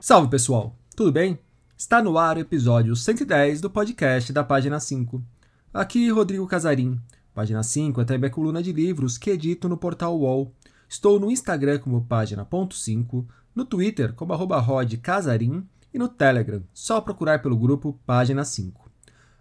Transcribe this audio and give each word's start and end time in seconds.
Salve 0.00 0.30
pessoal, 0.30 0.76
tudo 0.94 1.10
bem? 1.10 1.40
Está 1.76 2.00
no 2.00 2.16
ar 2.16 2.36
o 2.36 2.40
episódio 2.40 2.94
110 2.94 3.60
do 3.60 3.68
podcast 3.68 4.32
da 4.32 4.44
página 4.44 4.78
5. 4.78 5.20
Aqui 5.74 6.08
Rodrigo 6.08 6.46
Casarim. 6.46 7.00
Página 7.34 7.64
5 7.64 8.00
é 8.00 8.04
também 8.04 8.30
a 8.30 8.32
coluna 8.32 8.62
de 8.62 8.72
livros 8.72 9.18
que 9.18 9.30
edito 9.30 9.68
no 9.68 9.76
portal 9.76 10.16
UOL. 10.16 10.54
Estou 10.88 11.18
no 11.18 11.32
Instagram 11.32 11.80
como 11.80 12.04
página.5, 12.04 13.26
no 13.52 13.64
Twitter 13.64 14.12
como 14.12 14.32
arroba 14.32 14.64
e 15.92 15.98
no 15.98 16.08
Telegram, 16.08 16.62
só 16.72 17.00
procurar 17.00 17.42
pelo 17.42 17.56
grupo 17.56 17.98
Página 18.06 18.44
5. 18.44 18.88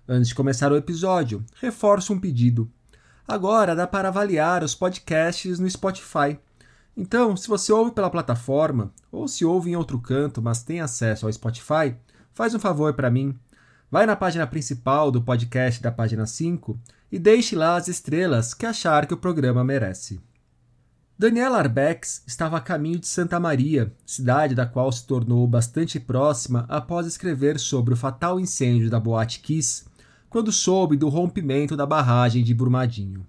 Antes 0.10 0.30
de 0.30 0.36
começar 0.36 0.72
o 0.72 0.78
episódio, 0.78 1.46
reforço 1.62 2.14
um 2.14 2.20
pedido. 2.20 2.68
Agora 3.28 3.76
dá 3.76 3.86
para 3.86 4.08
avaliar 4.08 4.64
os 4.64 4.74
podcasts 4.74 5.60
no 5.60 5.70
Spotify. 5.70 6.40
Então, 7.00 7.38
se 7.38 7.48
você 7.48 7.72
ouve 7.72 7.92
pela 7.92 8.10
plataforma, 8.10 8.92
ou 9.12 9.28
se 9.28 9.46
ouve 9.46 9.70
em 9.70 9.76
outro 9.76 10.02
canto, 10.02 10.42
mas 10.42 10.64
tem 10.64 10.82
acesso 10.82 11.28
ao 11.28 11.32
Spotify, 11.32 11.96
faz 12.34 12.56
um 12.56 12.60
favor 12.60 12.92
para 12.96 13.12
mim. 13.12 13.38
Vai 13.92 14.08
na 14.08 14.16
página 14.16 14.48
principal 14.48 15.12
do 15.12 15.22
podcast 15.22 15.80
da 15.80 15.92
página 15.92 16.26
5 16.26 16.78
e 17.12 17.20
deixe 17.20 17.56
lá 17.56 17.76
as 17.76 17.88
estrelas 17.88 18.56
que 18.56 18.66
achar 18.66 19.06
que 19.06 19.14
o 19.14 19.18
programa 19.18 19.64
merece. 19.64 20.20
Daniela 21.20 21.60
Arbex 21.60 22.24
estava 22.26 22.58
a 22.58 22.62
caminho 22.62 23.00
de 23.00 23.08
Santa 23.08 23.40
Maria, 23.40 23.94
cidade 24.04 24.56
da 24.56 24.66
qual 24.66 24.92
se 24.92 25.06
tornou 25.06 25.48
bastante 25.48 26.00
próxima 26.00 26.66
após 26.68 27.06
escrever 27.06 27.60
sobre 27.60 27.94
o 27.94 27.98
fatal 27.98 28.40
incêndio 28.40 28.90
da 28.90 29.00
Boate 29.00 29.40
Kiss, 29.40 29.86
quando 30.30 30.52
soube 30.52 30.98
do 30.98 31.10
rompimento 31.10 31.78
da 31.78 31.86
barragem 31.86 32.44
de 32.44 32.56
Brumadinho. 32.56 33.26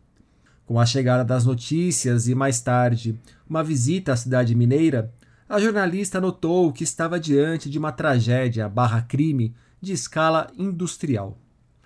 Com 0.68 0.78
a 0.78 0.84
chegada 0.84 1.24
das 1.24 1.46
notícias 1.46 2.28
e 2.28 2.34
mais 2.34 2.60
tarde 2.60 3.18
uma 3.48 3.64
visita 3.64 4.12
à 4.12 4.16
cidade 4.16 4.54
mineira, 4.54 5.10
a 5.48 5.58
jornalista 5.58 6.20
notou 6.20 6.70
que 6.70 6.84
estava 6.84 7.18
diante 7.18 7.70
de 7.70 7.78
uma 7.78 7.90
tragédia 7.90 8.68
barra 8.68 9.00
crime 9.00 9.54
de 9.80 9.94
escala 9.94 10.46
industrial. 10.58 11.38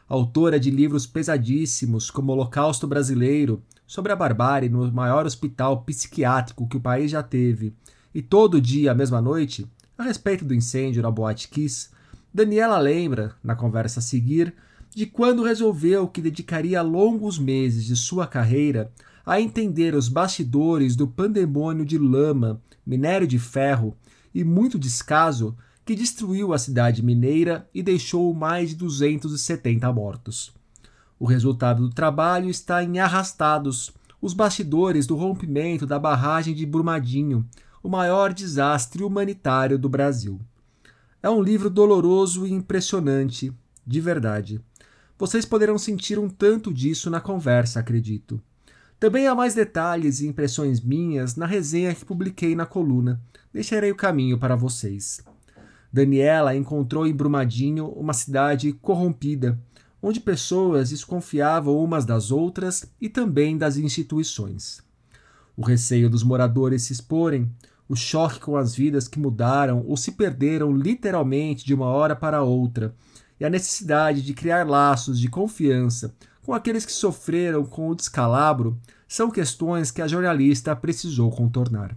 Autora 0.08 0.58
de 0.58 0.68
livros 0.68 1.06
pesadíssimos 1.06 2.10
como 2.10 2.32
Holocausto 2.32 2.88
Brasileiro, 2.88 3.62
sobre 3.86 4.10
a 4.10 4.16
barbárie 4.16 4.68
no 4.68 4.90
maior 4.90 5.26
hospital 5.26 5.82
psiquiátrico 5.82 6.66
que 6.66 6.76
o 6.76 6.80
país 6.80 7.08
já 7.08 7.22
teve, 7.22 7.76
e 8.12 8.20
Todo 8.20 8.60
Dia, 8.60 8.92
Mesma 8.94 9.20
Noite, 9.20 9.64
a 9.96 10.02
respeito 10.02 10.44
do 10.44 10.52
incêndio 10.52 11.04
na 11.04 11.10
Boate 11.10 11.46
Kiss, 11.46 11.90
Daniela 12.34 12.78
lembra, 12.78 13.32
na 13.44 13.54
conversa 13.54 14.00
a 14.00 14.02
seguir, 14.02 14.52
de 14.94 15.06
quando 15.06 15.42
resolveu 15.42 16.06
que 16.06 16.20
dedicaria 16.20 16.82
longos 16.82 17.38
meses 17.38 17.84
de 17.84 17.96
sua 17.96 18.26
carreira 18.26 18.92
a 19.24 19.40
entender 19.40 19.94
os 19.94 20.08
bastidores 20.08 20.96
do 20.96 21.06
pandemônio 21.06 21.84
de 21.84 21.96
lama, 21.96 22.60
minério 22.84 23.26
de 23.26 23.38
ferro 23.38 23.96
e 24.34 24.44
muito 24.44 24.78
descaso 24.78 25.56
que 25.84 25.94
destruiu 25.94 26.52
a 26.52 26.58
cidade 26.58 27.02
mineira 27.02 27.68
e 27.74 27.82
deixou 27.82 28.32
mais 28.34 28.70
de 28.70 28.76
270 28.76 29.92
mortos. 29.92 30.52
O 31.18 31.24
resultado 31.24 31.88
do 31.88 31.94
trabalho 31.94 32.50
está 32.50 32.82
em 32.82 32.98
Arrastados, 32.98 33.92
os 34.20 34.34
bastidores 34.34 35.06
do 35.06 35.16
rompimento 35.16 35.86
da 35.86 35.98
barragem 35.98 36.54
de 36.54 36.66
Brumadinho, 36.66 37.46
o 37.82 37.88
maior 37.88 38.32
desastre 38.32 39.02
humanitário 39.02 39.78
do 39.78 39.88
Brasil. 39.88 40.40
É 41.22 41.30
um 41.30 41.42
livro 41.42 41.70
doloroso 41.70 42.46
e 42.46 42.52
impressionante, 42.52 43.52
de 43.86 44.00
verdade. 44.00 44.60
Vocês 45.22 45.44
poderão 45.44 45.78
sentir 45.78 46.18
um 46.18 46.28
tanto 46.28 46.74
disso 46.74 47.08
na 47.08 47.20
conversa, 47.20 47.78
acredito. 47.78 48.42
Também 48.98 49.28
há 49.28 49.36
mais 49.36 49.54
detalhes 49.54 50.18
e 50.18 50.26
impressões 50.26 50.80
minhas 50.80 51.36
na 51.36 51.46
resenha 51.46 51.94
que 51.94 52.04
publiquei 52.04 52.56
na 52.56 52.66
coluna. 52.66 53.22
Deixarei 53.52 53.92
o 53.92 53.94
caminho 53.94 54.36
para 54.36 54.56
vocês. 54.56 55.20
Daniela 55.92 56.56
encontrou 56.56 57.06
em 57.06 57.14
Brumadinho 57.14 57.86
uma 57.90 58.12
cidade 58.12 58.72
corrompida, 58.72 59.56
onde 60.02 60.18
pessoas 60.18 60.90
desconfiavam 60.90 61.78
umas 61.78 62.04
das 62.04 62.32
outras 62.32 62.84
e 63.00 63.08
também 63.08 63.56
das 63.56 63.76
instituições. 63.76 64.82
O 65.56 65.62
receio 65.62 66.10
dos 66.10 66.24
moradores 66.24 66.82
se 66.82 66.94
exporem, 66.94 67.48
o 67.88 67.94
choque 67.94 68.40
com 68.40 68.56
as 68.56 68.74
vidas 68.74 69.06
que 69.06 69.20
mudaram 69.20 69.84
ou 69.86 69.96
se 69.96 70.10
perderam 70.10 70.76
literalmente 70.76 71.64
de 71.64 71.72
uma 71.72 71.86
hora 71.86 72.16
para 72.16 72.42
outra, 72.42 72.92
e 73.42 73.44
a 73.44 73.50
necessidade 73.50 74.22
de 74.22 74.34
criar 74.34 74.64
laços 74.64 75.18
de 75.18 75.28
confiança 75.28 76.14
com 76.44 76.54
aqueles 76.54 76.86
que 76.86 76.92
sofreram 76.92 77.64
com 77.64 77.88
o 77.88 77.94
descalabro 77.94 78.78
são 79.08 79.32
questões 79.32 79.90
que 79.90 80.00
a 80.00 80.06
jornalista 80.06 80.76
precisou 80.76 81.28
contornar. 81.28 81.96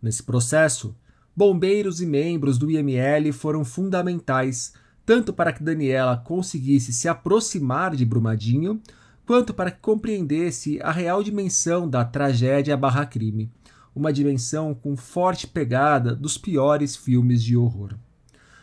Nesse 0.00 0.22
processo, 0.22 0.96
bombeiros 1.36 2.00
e 2.00 2.06
membros 2.06 2.56
do 2.56 2.70
IML 2.70 3.34
foram 3.34 3.66
fundamentais, 3.66 4.72
tanto 5.04 5.30
para 5.30 5.52
que 5.52 5.62
Daniela 5.62 6.16
conseguisse 6.16 6.90
se 6.90 7.06
aproximar 7.06 7.94
de 7.94 8.06
Brumadinho, 8.06 8.80
quanto 9.26 9.52
para 9.52 9.70
que 9.70 9.82
compreendesse 9.82 10.80
a 10.80 10.90
real 10.90 11.22
dimensão 11.22 11.86
da 11.86 12.02
tragédia 12.02 12.78
barra 12.78 13.04
crime, 13.04 13.52
uma 13.94 14.10
dimensão 14.10 14.74
com 14.74 14.96
forte 14.96 15.46
pegada 15.46 16.16
dos 16.16 16.38
piores 16.38 16.96
filmes 16.96 17.44
de 17.44 17.58
horror. 17.58 17.94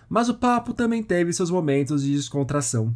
Mas 0.10 0.30
o 0.30 0.36
papo 0.36 0.74
também 0.74 1.02
teve 1.02 1.34
seus 1.34 1.50
momentos 1.50 2.04
de 2.04 2.14
descontração. 2.14 2.94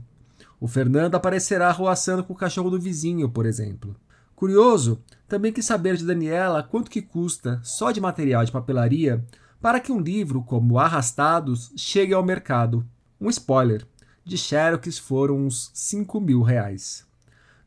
O 0.60 0.68
Fernando 0.68 1.16
aparecerá 1.16 1.72
roaçando 1.72 2.24
com 2.24 2.34
o 2.34 2.38
cachorro 2.38 2.70
do 2.70 2.80
vizinho, 2.80 3.30
por 3.30 3.46
exemplo. 3.46 3.96
Curioso, 4.36 5.02
também 5.28 5.52
quis 5.52 5.66
saber 5.66 5.98
de 5.98 6.06
Daniela 6.06 6.64
quanto 6.64 6.92
que 6.92 7.02
custa, 7.02 7.60
só 7.64 7.92
de 7.92 8.00
material 8.00 8.44
de 8.44 8.52
papelaria, 8.52 9.24
para 9.62 9.80
que 9.80 9.92
um 9.92 10.00
livro 10.00 10.42
como 10.42 10.80
Arrastados 10.80 11.72
chegue 11.76 12.14
ao 12.14 12.24
mercado. 12.24 12.86
Um 13.20 13.30
spoiler, 13.30 13.86
de 14.24 14.38
Xerox 14.38 14.98
foram 14.98 15.46
uns 15.46 15.72
5 15.74 16.22
mil 16.22 16.42
reais. 16.42 17.06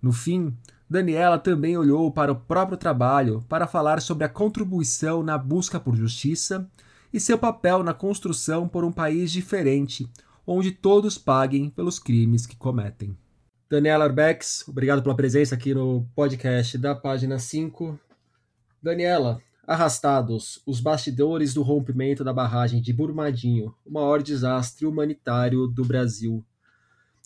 No 0.01 0.13
fim, 0.13 0.57
Daniela 0.89 1.39
também 1.39 1.77
olhou 1.77 2.11
para 2.11 2.33
o 2.33 2.37
próprio 2.37 2.77
trabalho 2.77 3.45
para 3.49 3.67
falar 3.67 4.01
sobre 4.01 4.25
a 4.25 4.29
contribuição 4.29 5.23
na 5.23 5.37
busca 5.39 5.81
por 5.81 5.97
justiça 5.97 6.69
e 7.13 7.21
seu 7.21 7.39
papel 7.39 7.83
na 7.83 7.93
construção 7.93 8.67
por 8.67 8.85
um 8.85 8.93
país 8.93 9.31
diferente, 9.31 10.09
onde 10.47 10.73
todos 10.73 11.19
paguem 11.19 11.69
pelos 11.69 11.99
crimes 11.99 12.47
que 12.47 12.57
cometem. 12.57 13.17
Daniela 13.71 14.05
Arbex, 14.05 14.65
obrigado 14.69 15.03
pela 15.03 15.15
presença 15.15 15.55
aqui 15.55 15.75
no 15.75 16.07
podcast 16.15 16.77
da 16.77 16.95
página 16.95 17.39
5. 17.39 17.99
Daniela, 18.83 19.41
Arrastados, 19.67 20.61
os 20.67 20.81
bastidores 20.81 21.55
do 21.55 21.63
rompimento 21.63 22.25
da 22.25 22.33
barragem 22.33 22.83
de 22.83 22.93
Brumadinho, 22.93 23.73
o 23.87 23.93
maior 23.93 24.21
desastre 24.21 24.85
humanitário 24.85 25.69
do 25.69 25.85
Brasil. 25.85 26.45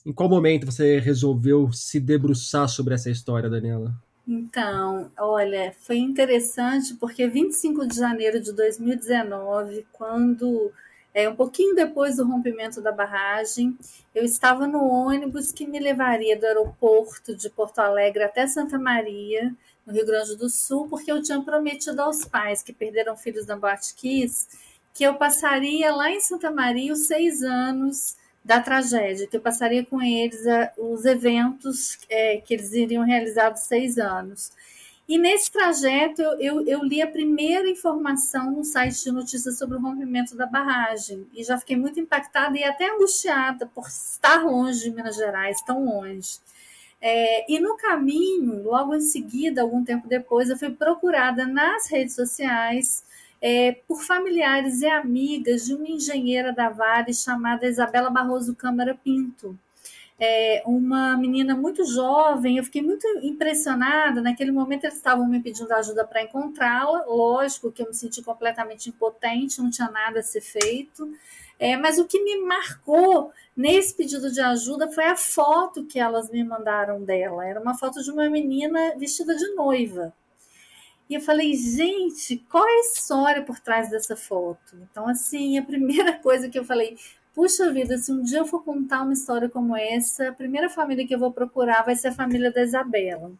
Em 0.04 0.12
qual 0.12 0.28
momento 0.28 0.66
você 0.66 1.00
resolveu 1.00 1.72
se 1.72 1.98
debruçar 1.98 2.68
sobre 2.68 2.94
essa 2.94 3.10
história, 3.10 3.48
Daniela? 3.48 3.96
Então, 4.26 5.10
olha, 5.16 5.74
foi 5.80 5.98
interessante 5.98 6.94
porque 6.94 7.28
25 7.28 7.86
de 7.86 7.96
janeiro 7.96 8.40
de 8.40 8.52
2019, 8.52 9.86
quando 9.92 10.72
é, 11.14 11.28
um 11.28 11.36
pouquinho 11.36 11.74
depois 11.74 12.16
do 12.16 12.26
rompimento 12.26 12.80
da 12.80 12.90
barragem, 12.90 13.78
eu 14.14 14.24
estava 14.24 14.66
no 14.66 14.84
ônibus 14.84 15.52
que 15.52 15.66
me 15.66 15.78
levaria 15.78 16.38
do 16.38 16.44
aeroporto 16.44 17.36
de 17.36 17.48
Porto 17.48 17.78
Alegre 17.78 18.24
até 18.24 18.46
Santa 18.46 18.78
Maria, 18.78 19.54
no 19.86 19.92
Rio 19.92 20.04
Grande 20.04 20.36
do 20.36 20.50
Sul, 20.50 20.88
porque 20.88 21.12
eu 21.12 21.22
tinha 21.22 21.40
prometido 21.40 22.02
aos 22.02 22.24
pais 22.24 22.62
que 22.62 22.72
perderam 22.72 23.16
filhos 23.16 23.46
da 23.46 23.56
Boate 23.56 23.94
Kiss 23.94 24.48
que 24.96 25.04
eu 25.04 25.14
passaria 25.14 25.94
lá 25.94 26.10
em 26.10 26.22
Santa 26.22 26.50
Maria 26.50 26.90
os 26.90 27.06
seis 27.06 27.42
anos 27.42 28.16
da 28.46 28.60
tragédia, 28.60 29.26
que 29.26 29.36
eu 29.36 29.40
passaria 29.40 29.84
com 29.84 30.00
eles 30.00 30.46
a, 30.46 30.72
os 30.78 31.04
eventos 31.04 31.98
é, 32.08 32.36
que 32.36 32.54
eles 32.54 32.72
iriam 32.72 33.04
realizar 33.04 33.50
dos 33.50 33.62
seis 33.62 33.98
anos. 33.98 34.52
E 35.08 35.18
nesse 35.18 35.50
trajeto, 35.50 36.22
eu, 36.38 36.64
eu, 36.66 36.82
li 36.84 37.02
a 37.02 37.08
primeira 37.08 37.68
informação 37.68 38.52
no 38.52 38.64
site 38.64 39.02
de 39.02 39.10
notícias 39.10 39.58
sobre 39.58 39.76
o 39.76 39.80
rompimento 39.80 40.36
da 40.36 40.46
barragem. 40.46 41.26
E 41.34 41.42
já 41.42 41.58
fiquei 41.58 41.76
muito 41.76 41.98
impactada 41.98 42.56
e 42.56 42.62
até 42.62 42.88
angustiada 42.88 43.66
por 43.66 43.88
estar 43.88 44.44
longe 44.44 44.80
de 44.82 44.90
Minas 44.90 45.16
Gerais, 45.16 45.60
tão 45.62 45.84
longe. 45.84 46.38
É, 47.00 47.52
e 47.52 47.58
no 47.58 47.76
caminho, 47.76 48.62
logo 48.62 48.94
em 48.94 49.00
seguida, 49.00 49.62
algum 49.62 49.84
tempo 49.84 50.08
depois, 50.08 50.50
eu 50.50 50.56
fui 50.56 50.70
procurada 50.70 51.46
nas 51.46 51.88
redes 51.90 52.14
sociais 52.14 53.04
é, 53.40 53.72
por 53.86 54.02
familiares 54.02 54.80
e 54.80 54.86
amigas 54.86 55.64
de 55.66 55.74
uma 55.74 55.88
engenheira 55.88 56.52
da 56.52 56.68
Vale 56.68 57.14
chamada 57.14 57.66
Isabela 57.66 58.10
Barroso 58.10 58.54
Câmara 58.54 58.94
Pinto 58.94 59.58
é, 60.18 60.62
uma 60.66 61.16
menina 61.16 61.54
muito 61.54 61.84
jovem. 61.84 62.56
Eu 62.56 62.64
fiquei 62.64 62.82
muito 62.82 63.06
impressionada. 63.22 64.20
Naquele 64.20 64.50
momento, 64.50 64.84
eles 64.84 64.96
estavam 64.96 65.28
me 65.28 65.40
pedindo 65.40 65.72
ajuda 65.72 66.04
para 66.06 66.22
encontrá-la. 66.22 67.04
Lógico 67.06 67.70
que 67.70 67.82
eu 67.82 67.86
me 67.86 67.94
senti 67.94 68.22
completamente 68.22 68.88
impotente, 68.88 69.60
não 69.60 69.70
tinha 69.70 69.90
nada 69.90 70.20
a 70.20 70.22
ser 70.22 70.40
feito. 70.40 71.10
É, 71.58 71.76
mas 71.76 71.98
o 71.98 72.06
que 72.06 72.22
me 72.22 72.42
marcou 72.42 73.32
nesse 73.56 73.94
pedido 73.94 74.30
de 74.30 74.40
ajuda 74.40 74.90
foi 74.90 75.04
a 75.04 75.16
foto 75.16 75.84
que 75.84 75.98
elas 75.98 76.30
me 76.30 76.42
mandaram 76.44 77.02
dela. 77.02 77.46
Era 77.46 77.60
uma 77.60 77.74
foto 77.74 78.02
de 78.02 78.10
uma 78.10 78.28
menina 78.28 78.94
vestida 78.96 79.34
de 79.34 79.54
noiva. 79.54 80.12
E 81.08 81.14
eu 81.14 81.20
falei, 81.20 81.54
gente, 81.54 82.38
qual 82.50 82.66
é 82.66 82.72
a 82.72 82.80
história 82.80 83.42
por 83.42 83.60
trás 83.60 83.90
dessa 83.90 84.16
foto? 84.16 84.76
Então, 84.90 85.08
assim, 85.08 85.56
a 85.58 85.62
primeira 85.62 86.14
coisa 86.18 86.48
que 86.48 86.58
eu 86.58 86.64
falei, 86.64 86.96
puxa 87.34 87.72
vida, 87.72 87.96
se 87.98 88.10
um 88.10 88.22
dia 88.22 88.38
eu 88.38 88.46
for 88.46 88.64
contar 88.64 89.02
uma 89.02 89.12
história 89.12 89.48
como 89.48 89.76
essa, 89.76 90.28
a 90.28 90.32
primeira 90.32 90.68
família 90.68 91.06
que 91.06 91.14
eu 91.14 91.18
vou 91.18 91.32
procurar 91.32 91.84
vai 91.84 91.94
ser 91.94 92.08
a 92.08 92.14
família 92.14 92.50
da 92.50 92.62
Isabela. 92.62 93.30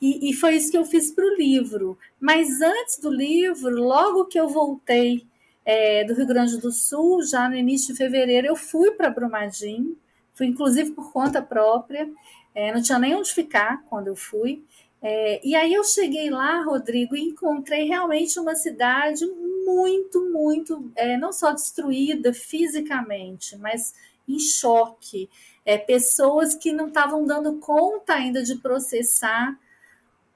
E, 0.00 0.30
e 0.30 0.32
foi 0.32 0.56
isso 0.56 0.70
que 0.70 0.76
eu 0.78 0.84
fiz 0.84 1.12
para 1.12 1.24
o 1.24 1.36
livro. 1.36 1.98
Mas 2.18 2.60
antes 2.60 2.98
do 2.98 3.10
livro, 3.10 3.70
logo 3.70 4.24
que 4.24 4.38
eu 4.40 4.48
voltei 4.48 5.26
é, 5.64 6.04
do 6.04 6.14
Rio 6.14 6.26
Grande 6.26 6.58
do 6.58 6.72
Sul, 6.72 7.22
já 7.22 7.48
no 7.48 7.54
início 7.54 7.92
de 7.92 7.98
fevereiro, 7.98 8.46
eu 8.46 8.56
fui 8.56 8.90
para 8.92 9.10
Brumadinho, 9.10 9.96
fui 10.34 10.46
inclusive 10.46 10.90
por 10.92 11.12
conta 11.12 11.40
própria, 11.40 12.10
é, 12.54 12.72
não 12.72 12.82
tinha 12.82 12.98
nem 12.98 13.14
onde 13.14 13.32
ficar 13.32 13.82
quando 13.84 14.08
eu 14.08 14.16
fui. 14.16 14.64
É, 15.02 15.40
e 15.44 15.56
aí 15.56 15.74
eu 15.74 15.82
cheguei 15.82 16.30
lá, 16.30 16.62
Rodrigo, 16.62 17.16
e 17.16 17.22
encontrei 17.22 17.88
realmente 17.88 18.38
uma 18.38 18.54
cidade 18.54 19.26
muito, 19.64 20.30
muito, 20.30 20.92
é, 20.94 21.16
não 21.16 21.32
só 21.32 21.52
destruída 21.52 22.32
fisicamente, 22.32 23.56
mas 23.56 23.94
em 24.28 24.38
choque. 24.38 25.28
É, 25.64 25.76
pessoas 25.76 26.54
que 26.54 26.72
não 26.72 26.88
estavam 26.88 27.24
dando 27.24 27.58
conta 27.58 28.14
ainda 28.14 28.42
de 28.42 28.56
processar 28.56 29.58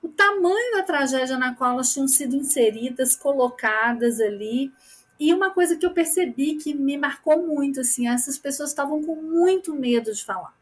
o 0.02 0.08
tamanho 0.08 0.72
da 0.72 0.82
tragédia 0.82 1.38
na 1.38 1.54
qual 1.54 1.72
elas 1.72 1.92
tinham 1.92 2.08
sido 2.08 2.34
inseridas, 2.34 3.14
colocadas 3.14 4.20
ali. 4.20 4.72
E 5.19 5.32
uma 5.32 5.50
coisa 5.50 5.76
que 5.76 5.86
eu 5.86 5.92
percebi 5.92 6.56
que 6.56 6.74
me 6.74 6.96
marcou 6.96 7.46
muito, 7.46 7.80
assim, 7.80 8.08
essas 8.08 8.38
pessoas 8.38 8.70
estavam 8.70 9.02
com 9.02 9.16
muito 9.16 9.74
medo 9.74 10.12
de 10.12 10.24
falar. 10.24 10.56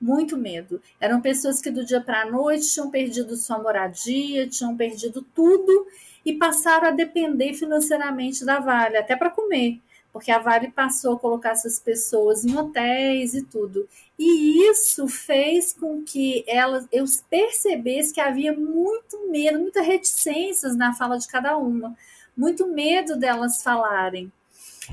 Muito 0.00 0.36
medo. 0.36 0.80
Eram 1.00 1.20
pessoas 1.20 1.60
que 1.60 1.70
do 1.70 1.84
dia 1.84 2.00
para 2.00 2.22
a 2.22 2.30
noite 2.30 2.72
tinham 2.72 2.90
perdido 2.90 3.36
sua 3.36 3.58
moradia, 3.58 4.48
tinham 4.48 4.76
perdido 4.76 5.22
tudo 5.34 5.86
e 6.24 6.32
passaram 6.34 6.88
a 6.88 6.90
depender 6.90 7.54
financeiramente 7.54 8.44
da 8.44 8.60
Vale, 8.60 8.96
até 8.96 9.14
para 9.14 9.30
comer, 9.30 9.80
porque 10.12 10.30
a 10.30 10.38
Vale 10.38 10.70
passou 10.70 11.14
a 11.14 11.18
colocar 11.18 11.50
essas 11.50 11.78
pessoas 11.78 12.44
em 12.44 12.56
hotéis 12.56 13.34
e 13.34 13.42
tudo. 13.42 13.86
E 14.18 14.70
isso 14.70 15.06
fez 15.08 15.72
com 15.72 16.02
que 16.02 16.44
elas, 16.46 16.86
eu 16.90 17.04
percebesse 17.28 18.12
que 18.12 18.20
havia 18.20 18.52
muito 18.54 19.30
medo, 19.30 19.58
muitas 19.58 19.86
reticências 19.86 20.76
na 20.76 20.94
fala 20.94 21.18
de 21.18 21.28
cada 21.28 21.56
uma 21.56 21.94
muito 22.40 22.66
medo 22.66 23.16
delas 23.16 23.62
falarem. 23.62 24.32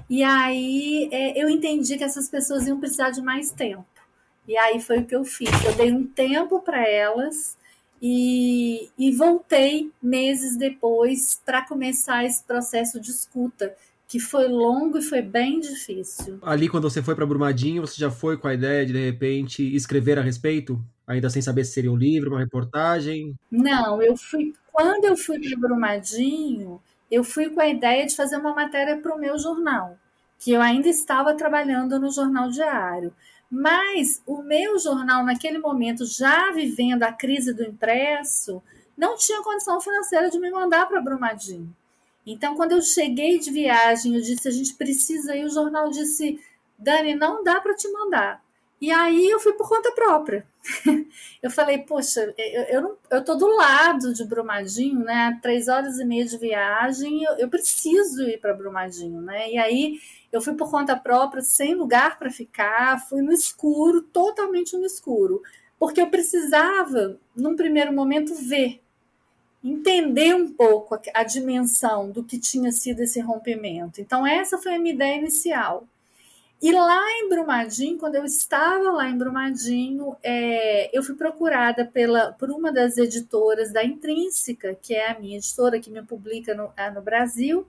E 0.10 0.22
aí 0.22 1.10
é, 1.12 1.42
eu 1.42 1.50
entendi 1.50 1.98
que 1.98 2.04
essas 2.04 2.30
pessoas 2.30 2.68
iam 2.68 2.80
precisar 2.80 3.10
de 3.10 3.22
mais 3.22 3.52
tempo. 3.52 3.86
E 4.48 4.58
aí 4.58 4.80
foi 4.80 5.00
o 5.00 5.06
que 5.06 5.16
eu 5.16 5.26
fiz. 5.26 5.50
Eu 5.66 5.76
dei 5.76 5.92
um 5.92 6.06
tempo 6.06 6.62
para 6.62 6.88
elas 6.88 7.58
e, 8.02 8.90
e 8.98 9.12
voltei 9.12 9.92
meses 10.02 10.58
depois 10.58 11.42
para 11.46 11.64
começar 11.64 12.24
esse 12.24 12.44
processo 12.44 13.00
de 13.00 13.12
escuta, 13.12 13.76
que 14.08 14.20
foi 14.20 14.48
longo 14.48 15.00
e 15.00 15.02
foi 15.02 15.22
bem 15.22 15.60
difícil. 15.60 16.40
Ali, 16.42 16.70
quando 16.70 16.90
você 16.90 17.04
foi 17.04 17.14
para 17.14 17.26
Brumadinho, 17.26 17.82
você 17.82 18.00
já 18.00 18.10
foi 18.10 18.38
com 18.38 18.48
a 18.48 18.54
ideia 18.54 18.86
de, 18.86 18.94
de 18.94 19.06
repente, 19.06 19.64
escrever 19.76 20.18
a 20.18 20.22
respeito? 20.22 20.82
Ainda 21.06 21.30
sem 21.30 21.42
saber 21.42 21.66
se 21.66 21.74
seria 21.74 21.92
um 21.92 21.96
livro, 21.96 22.32
uma 22.32 22.40
reportagem? 22.40 23.36
Não, 23.52 24.02
eu 24.02 24.16
fui. 24.16 24.54
Quando 24.72 25.06
eu 25.06 25.18
fui 25.18 25.40
para 25.40 25.60
Brumadinho, 25.60 26.80
eu 27.10 27.24
fui 27.24 27.50
com 27.50 27.60
a 27.60 27.68
ideia 27.68 28.06
de 28.06 28.16
fazer 28.16 28.38
uma 28.38 28.54
matéria 28.54 28.98
para 28.98 29.16
o 29.16 29.20
meu 29.20 29.38
jornal, 29.38 29.98
que 30.40 30.52
eu 30.52 30.62
ainda 30.62 30.88
estava 30.88 31.34
trabalhando 31.36 32.00
no 32.00 32.12
jornal 32.12 32.50
diário. 32.50 33.14
Mas 33.50 34.22
o 34.26 34.42
meu 34.42 34.78
jornal, 34.78 35.24
naquele 35.24 35.58
momento, 35.58 36.06
já 36.06 36.52
vivendo 36.52 37.04
a 37.04 37.14
crise 37.14 37.54
do 37.54 37.64
impresso, 37.64 38.62
não 38.98 39.16
tinha 39.16 39.42
condição 39.42 39.80
financeira 39.80 40.30
de 40.30 40.40
me 40.40 40.52
mandar 40.52 40.86
para 40.88 41.02
Brumadinho. 41.02 41.74
Então, 42.26 42.56
quando 42.56 42.74
eu 42.74 42.82
cheguei 42.82 43.40
de 43.40 43.50
viagem, 43.50 44.16
eu 44.16 44.22
disse: 44.22 44.48
a 44.48 44.52
gente 44.52 44.74
precisa 44.76 45.36
ir. 45.36 45.46
O 45.46 45.50
jornal 45.50 45.90
disse: 45.90 46.40
Dani, 46.78 47.16
não 47.16 47.44
dá 47.44 47.62
para 47.62 47.74
te 47.74 47.90
mandar. 47.90 48.44
E 48.80 48.92
aí 48.92 49.28
eu 49.30 49.40
fui 49.40 49.54
por 49.54 49.68
conta 49.68 49.92
própria. 49.92 50.46
eu 51.42 51.50
falei, 51.50 51.80
poxa, 51.80 52.34
eu, 52.38 52.64
eu, 52.64 52.82
não, 52.82 52.98
eu 53.10 53.24
tô 53.24 53.36
do 53.36 53.48
lado 53.48 54.14
de 54.14 54.24
Brumadinho, 54.24 55.00
né? 55.00 55.40
Três 55.42 55.68
horas 55.68 55.98
e 56.00 56.06
meia 56.06 56.26
de 56.26 56.38
viagem, 56.38 57.24
eu, 57.24 57.34
eu 57.38 57.50
preciso 57.50 58.24
ir 58.24 58.40
para 58.40 58.54
Brumadinho, 58.54 59.22
né? 59.22 59.52
E 59.52 59.58
aí 59.58 60.00
eu 60.32 60.42
fui 60.42 60.54
por 60.54 60.70
conta 60.70 60.96
própria, 60.96 61.42
sem 61.42 61.76
lugar 61.76 62.18
para 62.20 62.30
ficar, 62.30 63.08
fui 63.08 63.22
no 63.22 63.32
escuro, 63.32 64.02
totalmente 64.02 64.76
no 64.76 64.86
escuro, 64.86 65.42
porque 65.80 66.02
eu 66.02 66.10
precisava, 66.10 67.18
num 67.36 67.56
primeiro 67.56 67.94
momento, 67.94 68.36
ver, 68.36 68.82
entender 69.64 70.36
um 70.36 70.52
pouco 70.52 70.96
a, 70.96 71.02
a 71.14 71.24
dimensão 71.24 72.12
do 72.12 72.24
que 72.24 72.40
tinha 72.40 72.72
sido 72.72 73.02
esse 73.02 73.20
rompimento. 73.20 74.02
Então, 74.02 74.26
essa 74.26 74.58
foi 74.58 74.76
a 74.76 74.80
minha 74.80 74.94
ideia 74.94 75.18
inicial. 75.18 75.88
E 76.60 76.72
lá 76.72 77.00
em 77.20 77.30
Brumadinho, 77.30 78.00
quando 78.00 78.16
eu 78.16 78.26
estava 78.26 78.92
lá 78.92 79.08
em 79.08 79.18
Brumadinho, 79.18 80.16
é, 80.24 80.90
eu 80.98 81.04
fui 81.04 81.14
procurada 81.14 81.86
pela, 81.86 82.32
por 82.34 82.50
uma 82.50 82.72
das 82.72 82.98
editoras 82.98 83.72
da 83.72 83.84
Intrínseca, 83.84 84.76
que 84.82 84.96
é 84.96 85.12
a 85.12 85.20
minha 85.20 85.38
editora 85.38 85.80
que 85.80 85.92
me 85.92 86.02
publica 86.02 86.56
no, 86.56 86.72
é, 86.76 86.90
no 86.90 87.02
Brasil, 87.02 87.68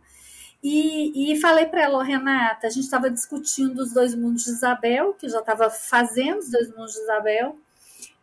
e, 0.63 1.33
e 1.33 1.41
falei 1.41 1.67
para 1.67 1.83
ela, 1.83 1.99
oh, 1.99 2.03
Renata, 2.03 2.67
a 2.67 2.71
gente 2.71 2.85
estava 2.85 3.09
discutindo 3.09 3.79
os 3.79 3.93
dois 3.93 4.15
mundos 4.15 4.45
de 4.45 4.51
Isabel, 4.51 5.15
que 5.15 5.27
eu 5.27 5.31
já 5.31 5.39
estava 5.39 5.71
fazendo 5.71 6.39
os 6.39 6.51
dois 6.51 6.69
mundos 6.71 6.93
de 6.93 7.01
Isabel, 7.01 7.57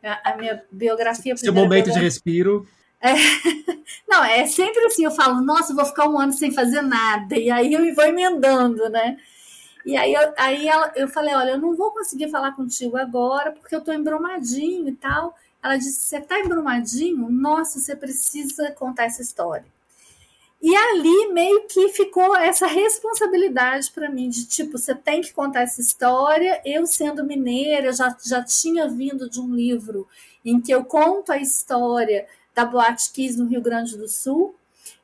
a, 0.03 0.31
a 0.31 0.37
minha 0.37 0.63
biografia. 0.71 1.35
Seu 1.37 1.53
momento 1.53 1.91
de 1.91 1.99
respiro. 1.99 2.67
É, 3.01 3.13
não, 4.07 4.23
é 4.23 4.45
sempre 4.47 4.83
assim, 4.85 5.05
eu 5.05 5.11
falo, 5.11 5.41
nossa, 5.41 5.71
eu 5.71 5.75
vou 5.75 5.85
ficar 5.85 6.09
um 6.09 6.19
ano 6.19 6.33
sem 6.33 6.51
fazer 6.51 6.81
nada, 6.81 7.37
e 7.37 7.49
aí 7.49 7.73
eu 7.73 7.95
vou 7.95 8.05
emendando, 8.05 8.89
né? 8.89 9.17
E 9.85 9.95
aí, 9.95 10.13
eu, 10.13 10.33
aí 10.35 10.67
ela, 10.67 10.91
eu 10.95 11.07
falei, 11.07 11.35
olha, 11.35 11.51
eu 11.51 11.59
não 11.59 11.75
vou 11.75 11.91
conseguir 11.91 12.29
falar 12.29 12.53
contigo 12.53 12.97
agora, 12.97 13.51
porque 13.51 13.75
eu 13.75 13.79
estou 13.79 13.93
embromadinho 13.93 14.89
e 14.89 14.95
tal. 14.95 15.35
Ela 15.61 15.77
disse, 15.77 16.07
você 16.07 16.17
está 16.17 16.39
embromadinho? 16.39 17.29
Nossa, 17.29 17.79
você 17.79 17.95
precisa 17.95 18.71
contar 18.71 19.05
essa 19.05 19.21
história. 19.21 19.74
E 20.65 20.75
ali 20.75 21.27
meio 21.31 21.67
que 21.67 21.89
ficou 21.89 22.35
essa 22.35 22.65
responsabilidade 22.65 23.91
para 23.91 24.09
mim, 24.09 24.29
de 24.29 24.47
tipo, 24.47 24.79
você 24.79 24.95
tem 24.95 25.21
que 25.21 25.31
contar 25.31 25.61
essa 25.61 25.79
história. 25.79 26.59
Eu, 26.65 26.87
sendo 26.87 27.23
mineira, 27.23 27.93
já, 27.93 28.17
já 28.25 28.43
tinha 28.43 28.89
vindo 28.89 29.29
de 29.29 29.39
um 29.39 29.53
livro 29.53 30.07
em 30.43 30.59
que 30.59 30.71
eu 30.71 30.83
conto 30.83 31.31
a 31.31 31.37
história 31.37 32.25
da 32.55 32.65
Boate 32.65 33.11
Kiss 33.13 33.37
no 33.37 33.45
Rio 33.45 33.61
Grande 33.61 33.95
do 33.95 34.07
Sul, 34.07 34.55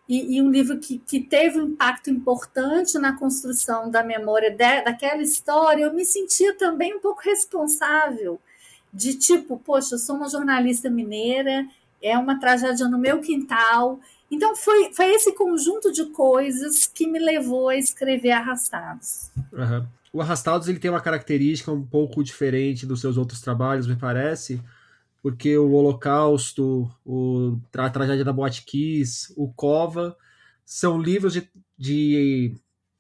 e, 0.10 0.36
e, 0.36 0.42
um 0.42 0.50
livro 0.50 0.80
que, 0.80 0.98
que 0.98 1.20
teve 1.22 1.62
um 1.62 1.68
impacto 1.68 2.10
importante 2.10 2.98
na 2.98 3.16
construção 3.16 3.92
da 3.92 4.04
memória 4.04 4.50
de, 4.50 4.82
daquela 4.82 5.22
história, 5.22 5.84
eu 5.84 5.94
me 5.94 6.04
sentia 6.04 6.58
também 6.58 6.96
um 6.96 7.00
pouco 7.00 7.22
responsável 7.22 8.42
de 8.92 9.14
tipo, 9.14 9.60
poxa, 9.60 9.94
eu 9.94 10.00
sou 10.00 10.16
uma 10.16 10.28
jornalista 10.28 10.90
mineira, 10.90 11.68
é 12.02 12.18
uma 12.18 12.40
tragédia 12.40 12.88
no 12.88 12.98
meu 12.98 13.22
quintal. 13.22 14.00
Então 14.32 14.56
foi, 14.56 14.94
foi 14.94 15.14
esse 15.14 15.36
conjunto 15.36 15.92
de 15.92 16.06
coisas 16.06 16.88
que 16.88 17.06
me 17.06 17.20
levou 17.20 17.68
a 17.68 17.76
escrever 17.76 18.32
Arrastados. 18.32 19.30
Uhum. 19.52 19.86
O 20.14 20.22
Arrastados 20.22 20.70
ele 20.70 20.80
tem 20.80 20.90
uma 20.90 21.02
característica 21.02 21.72
um 21.72 21.86
pouco 21.86 22.24
diferente 22.24 22.86
dos 22.86 23.02
seus 23.02 23.18
outros 23.18 23.42
trabalhos, 23.42 23.88
me 23.88 23.96
parece, 23.98 24.62
porque 25.22 25.58
o 25.58 25.72
Holocausto, 25.72 26.90
o, 27.06 27.58
a 27.78 27.90
Tragédia 27.90 28.24
da 28.24 28.34
Boate 28.34 28.64
Kiss, 28.66 29.34
o 29.36 29.52
Cova, 29.54 30.16
são 30.66 31.02
livros 31.02 31.34
de, 31.34 31.50
de 31.78 32.56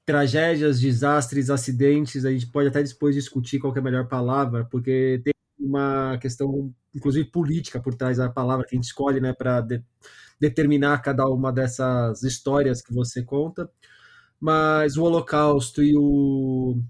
tragédias, 0.05 0.79
desastres, 0.79 1.50
acidentes. 1.50 2.25
A 2.25 2.31
gente 2.31 2.47
pode 2.47 2.67
até 2.67 2.83
depois 2.83 3.15
discutir 3.15 3.59
qual 3.59 3.73
é 3.73 3.79
a 3.79 3.81
melhor 3.81 4.07
palavra, 4.07 4.65
porque 4.65 5.21
tem 5.23 5.33
uma 5.57 6.17
questão, 6.17 6.73
inclusive 6.93 7.29
política, 7.29 7.79
por 7.79 7.93
trás 7.93 8.17
da 8.17 8.29
palavra 8.29 8.65
que 8.65 8.75
a 8.75 8.77
gente 8.77 8.88
escolhe 8.88 9.21
né, 9.21 9.33
para 9.33 9.65
determinar 10.41 10.98
cada 11.03 11.25
uma 11.27 11.53
dessas 11.53 12.24
histórias 12.24 12.81
que 12.81 12.91
você 12.91 13.21
conta. 13.21 13.69
Mas 14.39 14.98
o 14.98 15.03
Holocausto 15.03 15.83
e 15.83 15.95
o 15.95 16.81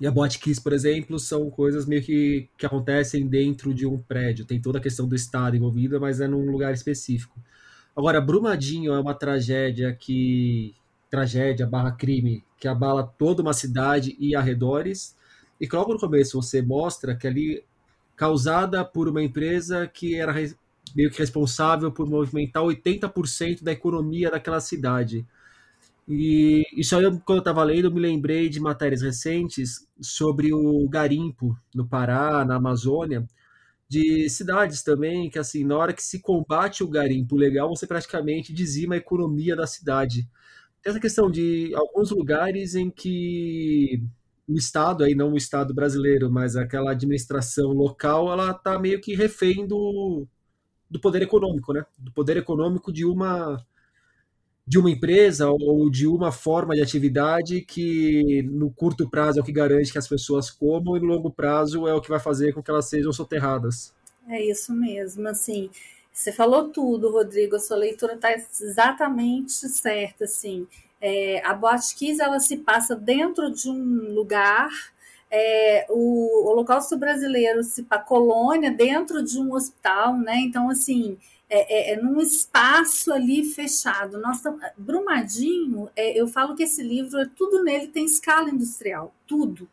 e 0.00 0.06
a 0.06 0.10
Botkiss, 0.10 0.58
por 0.58 0.72
exemplo, 0.72 1.18
são 1.18 1.50
coisas 1.50 1.84
meio 1.84 2.02
que, 2.02 2.48
que 2.56 2.64
acontecem 2.64 3.26
dentro 3.26 3.74
de 3.74 3.86
um 3.86 3.98
prédio. 3.98 4.46
Tem 4.46 4.60
toda 4.60 4.78
a 4.78 4.80
questão 4.80 5.06
do 5.06 5.14
Estado 5.14 5.56
envolvida, 5.56 6.00
mas 6.00 6.20
é 6.20 6.28
num 6.28 6.50
lugar 6.50 6.72
específico. 6.72 7.38
Agora, 7.94 8.20
Brumadinho 8.20 8.94
é 8.94 9.00
uma 9.00 9.14
tragédia 9.14 9.92
que. 9.94 10.74
tragédia 11.10 11.66
barra 11.66 11.92
crime 11.92 12.44
que 12.58 12.68
abala 12.68 13.02
toda 13.04 13.42
uma 13.42 13.52
cidade 13.52 14.16
e 14.18 14.34
arredores. 14.34 15.16
E 15.60 15.68
logo 15.70 15.92
no 15.94 16.00
começo 16.00 16.40
você 16.40 16.62
mostra 16.62 17.14
que 17.16 17.26
ali 17.26 17.64
causada 18.16 18.84
por 18.84 19.08
uma 19.08 19.22
empresa 19.22 19.86
que 19.86 20.14
era 20.14 20.32
meio 20.94 21.10
que 21.10 21.18
responsável 21.18 21.92
por 21.92 22.08
movimentar 22.08 22.62
80% 22.62 23.62
da 23.62 23.72
economia 23.72 24.30
daquela 24.30 24.60
cidade. 24.60 25.26
E 26.08 26.64
isso 26.76 26.96
aí, 26.96 27.04
quando 27.24 27.38
eu 27.38 27.38
estava 27.38 27.62
lendo, 27.62 27.92
me 27.92 28.00
lembrei 28.00 28.48
de 28.48 28.58
matérias 28.58 29.02
recentes 29.02 29.86
sobre 30.00 30.52
o 30.52 30.88
garimpo 30.88 31.56
no 31.74 31.86
Pará, 31.86 32.44
na 32.44 32.56
Amazônia, 32.56 33.24
de 33.88 34.28
cidades 34.28 34.82
também, 34.82 35.30
que 35.30 35.38
assim, 35.38 35.64
na 35.64 35.76
hora 35.76 35.92
que 35.92 36.02
se 36.02 36.20
combate 36.20 36.82
o 36.82 36.88
garimpo 36.88 37.36
legal, 37.36 37.68
você 37.68 37.86
praticamente 37.86 38.52
dizima 38.52 38.94
a 38.94 38.98
economia 38.98 39.56
da 39.56 39.66
cidade. 39.66 40.28
Tem 40.82 40.90
essa 40.90 41.00
questão 41.00 41.30
de 41.30 41.72
alguns 41.74 42.10
lugares 42.10 42.74
em 42.74 42.90
que 42.90 44.02
o 44.48 44.54
Estado, 44.56 45.04
aí 45.04 45.14
não 45.14 45.32
o 45.32 45.36
Estado 45.36 45.72
brasileiro, 45.74 46.30
mas 46.30 46.56
aquela 46.56 46.92
administração 46.92 47.68
local, 47.72 48.32
ela 48.32 48.50
está 48.50 48.78
meio 48.78 49.00
que 49.00 49.14
refém 49.14 49.66
do, 49.66 50.26
do 50.90 51.00
poder 51.00 51.22
econômico, 51.22 51.72
né? 51.72 51.84
Do 51.98 52.12
poder 52.12 52.36
econômico 52.36 52.92
de 52.92 53.04
uma 53.04 53.64
de 54.66 54.78
uma 54.78 54.90
empresa 54.90 55.50
ou 55.50 55.90
de 55.90 56.06
uma 56.06 56.30
forma 56.30 56.76
de 56.76 56.82
atividade 56.82 57.62
que 57.62 58.42
no 58.44 58.70
curto 58.70 59.10
prazo 59.10 59.40
é 59.40 59.42
o 59.42 59.44
que 59.44 59.50
garante 59.50 59.90
que 59.90 59.98
as 59.98 60.06
pessoas 60.06 60.48
comam 60.48 60.96
e 60.96 61.00
no 61.00 61.06
longo 61.06 61.28
prazo 61.28 61.88
é 61.88 61.94
o 61.94 62.00
que 62.00 62.08
vai 62.08 62.20
fazer 62.20 62.52
com 62.52 62.62
que 62.62 62.70
elas 62.70 62.88
sejam 62.88 63.12
soterradas. 63.12 63.92
É 64.28 64.40
isso 64.40 64.72
mesmo, 64.72 65.26
assim, 65.26 65.70
você 66.12 66.30
falou 66.30 66.68
tudo, 66.68 67.10
Rodrigo, 67.10 67.56
a 67.56 67.58
sua 67.58 67.78
leitura 67.78 68.14
está 68.14 68.32
exatamente 68.32 69.68
certa, 69.68 70.24
assim, 70.24 70.68
é, 71.00 71.44
a 71.44 71.54
Boate 71.54 71.94
Kiss, 71.96 72.22
ela 72.22 72.38
se 72.38 72.58
passa 72.58 72.94
dentro 72.94 73.50
de 73.50 73.68
um 73.68 74.12
lugar, 74.12 74.70
é, 75.30 75.86
o 75.88 76.48
Holocausto 76.48 76.96
Brasileiro 76.96 77.62
se 77.62 77.86
a 77.88 77.98
colônia 77.98 78.70
dentro 78.70 79.22
de 79.22 79.38
um 79.38 79.52
hospital, 79.52 80.16
né, 80.16 80.36
então, 80.40 80.68
assim, 80.68 81.16
é, 81.48 81.90
é, 81.90 81.92
é, 81.92 81.96
num 81.96 82.20
espaço 82.20 83.12
ali 83.12 83.44
fechado. 83.44 84.18
Nossa, 84.18 84.56
Brumadinho, 84.76 85.90
é, 85.96 86.18
eu 86.18 86.28
falo 86.28 86.54
que 86.54 86.62
esse 86.62 86.82
livro, 86.82 87.18
é 87.18 87.26
tudo 87.36 87.64
nele 87.64 87.88
tem 87.88 88.04
escala 88.04 88.50
industrial, 88.50 89.12
tudo. 89.26 89.68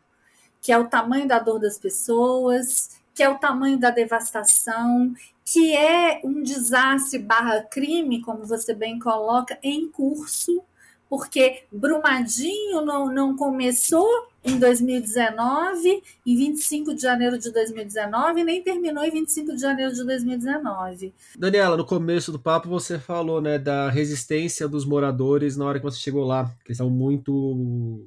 Que 0.60 0.72
é 0.72 0.78
o 0.78 0.88
tamanho 0.88 1.28
da 1.28 1.38
dor 1.38 1.60
das 1.60 1.78
pessoas, 1.78 3.00
que 3.14 3.22
é 3.22 3.28
o 3.28 3.38
tamanho 3.38 3.78
da 3.78 3.90
devastação, 3.90 5.14
que 5.44 5.74
é 5.74 6.20
um 6.24 6.42
desastre 6.42 7.18
barra 7.18 7.62
crime, 7.62 8.20
como 8.20 8.44
você 8.44 8.74
bem 8.74 8.98
coloca, 8.98 9.58
em 9.62 9.88
curso, 9.88 10.62
porque 11.08 11.62
Brumadinho 11.72 12.82
não, 12.82 13.06
não 13.06 13.36
começou 13.36 14.27
em 14.44 14.58
2019, 14.58 16.02
em 16.26 16.36
25 16.36 16.94
de 16.94 17.02
janeiro 17.02 17.38
de 17.38 17.52
2019, 17.52 18.44
nem 18.44 18.62
terminou 18.62 19.04
em 19.04 19.10
25 19.10 19.54
de 19.54 19.60
janeiro 19.60 19.92
de 19.92 20.04
2019. 20.04 21.12
Daniela, 21.36 21.76
no 21.76 21.84
começo 21.84 22.30
do 22.30 22.38
papo 22.38 22.68
você 22.68 22.98
falou 22.98 23.40
né, 23.40 23.58
da 23.58 23.90
resistência 23.90 24.68
dos 24.68 24.84
moradores 24.84 25.56
na 25.56 25.64
hora 25.64 25.78
que 25.78 25.84
você 25.84 25.98
chegou 25.98 26.24
lá, 26.24 26.46
que 26.64 26.70
eles 26.70 26.78
são 26.78 26.88
muito 26.88 28.06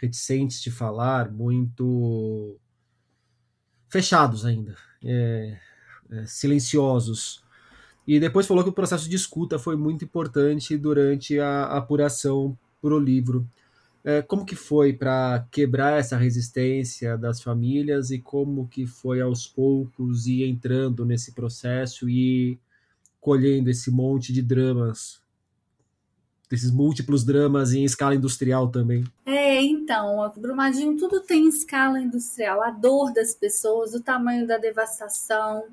reticentes 0.00 0.60
de 0.60 0.70
falar, 0.70 1.30
muito 1.30 2.56
fechados 3.88 4.44
ainda, 4.44 4.76
é, 5.04 5.58
é, 6.10 6.26
silenciosos. 6.26 7.44
E 8.06 8.20
depois 8.20 8.46
falou 8.46 8.62
que 8.62 8.70
o 8.70 8.74
processo 8.74 9.08
de 9.08 9.16
escuta 9.16 9.58
foi 9.58 9.76
muito 9.76 10.04
importante 10.04 10.76
durante 10.76 11.38
a 11.40 11.64
apuração 11.64 12.56
para 12.80 12.94
o 12.94 12.98
livro. 12.98 13.46
É, 14.08 14.22
como 14.22 14.46
que 14.46 14.54
foi 14.54 14.92
para 14.92 15.44
quebrar 15.50 15.98
essa 15.98 16.16
resistência 16.16 17.18
das 17.18 17.42
famílias 17.42 18.12
e 18.12 18.20
como 18.20 18.68
que 18.68 18.86
foi 18.86 19.20
aos 19.20 19.48
poucos 19.48 20.28
ir 20.28 20.44
entrando 20.44 21.04
nesse 21.04 21.32
processo 21.32 22.08
e 22.08 22.56
colhendo 23.20 23.68
esse 23.68 23.90
monte 23.90 24.32
de 24.32 24.42
dramas, 24.42 25.20
desses 26.48 26.70
múltiplos 26.70 27.24
dramas 27.24 27.72
em 27.72 27.82
escala 27.82 28.14
industrial 28.14 28.68
também? 28.68 29.02
É, 29.24 29.60
então, 29.60 30.32
Brumadinho 30.36 30.96
tudo 30.96 31.20
tem 31.20 31.48
escala 31.48 32.00
industrial, 32.00 32.62
a 32.62 32.70
dor 32.70 33.12
das 33.12 33.34
pessoas, 33.34 33.92
o 33.92 34.00
tamanho 34.00 34.46
da 34.46 34.56
devastação, 34.56 35.64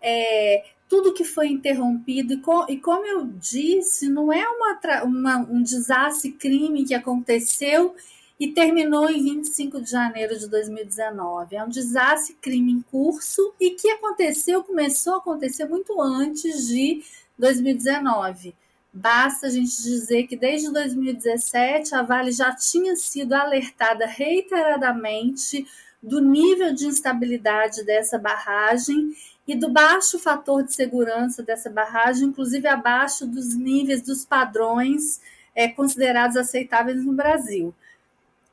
é, 0.00 0.62
tudo 0.90 1.14
que 1.14 1.22
foi 1.22 1.46
interrompido. 1.46 2.34
E, 2.34 2.36
com, 2.38 2.66
e 2.68 2.76
como 2.76 3.06
eu 3.06 3.24
disse, 3.24 4.08
não 4.08 4.32
é 4.32 4.44
uma, 4.44 5.04
uma, 5.04 5.36
um 5.48 5.62
desastre 5.62 6.32
crime 6.32 6.84
que 6.84 6.92
aconteceu 6.92 7.94
e 8.40 8.48
terminou 8.48 9.08
em 9.08 9.22
25 9.22 9.80
de 9.80 9.88
janeiro 9.88 10.36
de 10.36 10.48
2019. 10.48 11.54
É 11.54 11.62
um 11.62 11.68
desastre 11.68 12.34
crime 12.40 12.72
em 12.72 12.82
curso 12.82 13.54
e 13.60 13.70
que 13.70 13.88
aconteceu, 13.88 14.64
começou 14.64 15.14
a 15.14 15.18
acontecer 15.18 15.64
muito 15.66 16.00
antes 16.02 16.66
de 16.66 17.04
2019. 17.38 18.52
Basta 18.92 19.46
a 19.46 19.50
gente 19.50 19.80
dizer 19.84 20.26
que 20.26 20.36
desde 20.36 20.72
2017 20.72 21.94
a 21.94 22.02
Vale 22.02 22.32
já 22.32 22.52
tinha 22.56 22.96
sido 22.96 23.34
alertada 23.34 24.06
reiteradamente 24.06 25.64
do 26.02 26.20
nível 26.20 26.74
de 26.74 26.86
instabilidade 26.86 27.84
dessa 27.84 28.18
barragem 28.18 29.14
e 29.50 29.56
do 29.56 29.68
baixo 29.68 30.16
fator 30.16 30.62
de 30.62 30.72
segurança 30.72 31.42
dessa 31.42 31.68
barragem, 31.68 32.28
inclusive 32.28 32.68
abaixo 32.68 33.26
dos 33.26 33.56
níveis 33.56 34.00
dos 34.00 34.24
padrões 34.24 35.20
é, 35.56 35.66
considerados 35.66 36.36
aceitáveis 36.36 37.04
no 37.04 37.12
Brasil. 37.12 37.74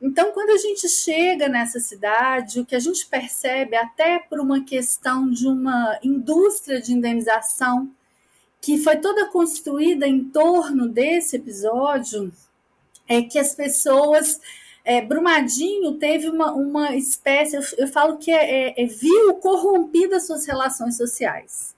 Então, 0.02 0.32
quando 0.32 0.50
a 0.50 0.58
gente 0.58 0.90
chega 0.90 1.48
nessa 1.48 1.80
cidade, 1.80 2.60
o 2.60 2.66
que 2.66 2.76
a 2.76 2.80
gente 2.80 3.06
percebe, 3.06 3.76
até 3.76 4.18
por 4.18 4.40
uma 4.40 4.64
questão 4.64 5.30
de 5.30 5.48
uma 5.48 6.00
indústria 6.02 6.82
de 6.82 6.94
indenização 6.94 7.92
que 8.60 8.80
foi 8.80 8.98
toda 8.98 9.28
construída 9.28 10.08
em 10.08 10.24
torno 10.24 10.88
desse 10.90 11.36
episódio, 11.36 12.34
é 13.08 13.22
que 13.22 13.38
as 13.38 13.54
pessoas 13.54 14.42
é, 14.88 15.02
Brumadinho 15.02 15.96
teve 15.96 16.30
uma, 16.30 16.54
uma 16.54 16.96
espécie, 16.96 17.58
eu, 17.58 17.62
eu 17.78 17.88
falo 17.90 18.18
que 18.18 18.32
é, 18.32 18.70
é, 18.70 18.84
é 18.84 18.86
viu 18.86 19.34
corrompida 19.34 20.18
suas 20.22 20.48
relações 20.48 20.96
sociais. 20.96 21.76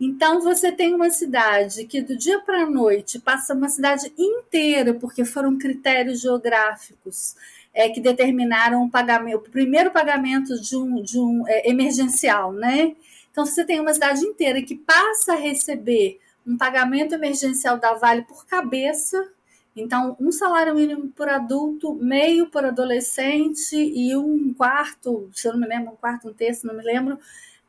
Então 0.00 0.40
você 0.40 0.72
tem 0.72 0.92
uma 0.92 1.08
cidade 1.08 1.84
que 1.84 2.02
do 2.02 2.18
dia 2.18 2.40
para 2.40 2.62
a 2.62 2.70
noite 2.70 3.20
passa 3.20 3.54
uma 3.54 3.68
cidade 3.68 4.12
inteira, 4.18 4.92
porque 4.92 5.24
foram 5.24 5.56
critérios 5.56 6.20
geográficos 6.20 7.36
é, 7.72 7.88
que 7.90 8.00
determinaram 8.00 8.82
o 8.82 8.90
pagamento, 8.90 9.46
o 9.46 9.50
primeiro 9.50 9.92
pagamento 9.92 10.60
de 10.60 10.76
um, 10.76 11.00
de 11.00 11.16
um 11.16 11.44
é, 11.46 11.70
emergencial, 11.70 12.52
né? 12.52 12.96
Então 13.30 13.46
você 13.46 13.64
tem 13.64 13.78
uma 13.78 13.94
cidade 13.94 14.24
inteira 14.24 14.60
que 14.62 14.74
passa 14.74 15.34
a 15.34 15.36
receber 15.36 16.18
um 16.44 16.56
pagamento 16.58 17.14
emergencial 17.14 17.78
da 17.78 17.94
Vale 17.94 18.22
por 18.22 18.44
cabeça 18.46 19.30
então, 19.80 20.16
um 20.20 20.32
salário 20.32 20.74
mínimo 20.74 21.08
por 21.08 21.28
adulto, 21.28 21.94
meio 21.94 22.50
por 22.50 22.64
adolescente 22.64 23.74
e 23.76 24.16
um 24.16 24.52
quarto, 24.54 25.30
se 25.32 25.48
eu 25.48 25.52
não 25.52 25.60
me 25.60 25.66
lembro, 25.66 25.92
um 25.92 25.96
quarto, 25.96 26.28
um 26.28 26.32
terço, 26.32 26.66
não 26.66 26.74
me 26.74 26.82
lembro, 26.82 27.18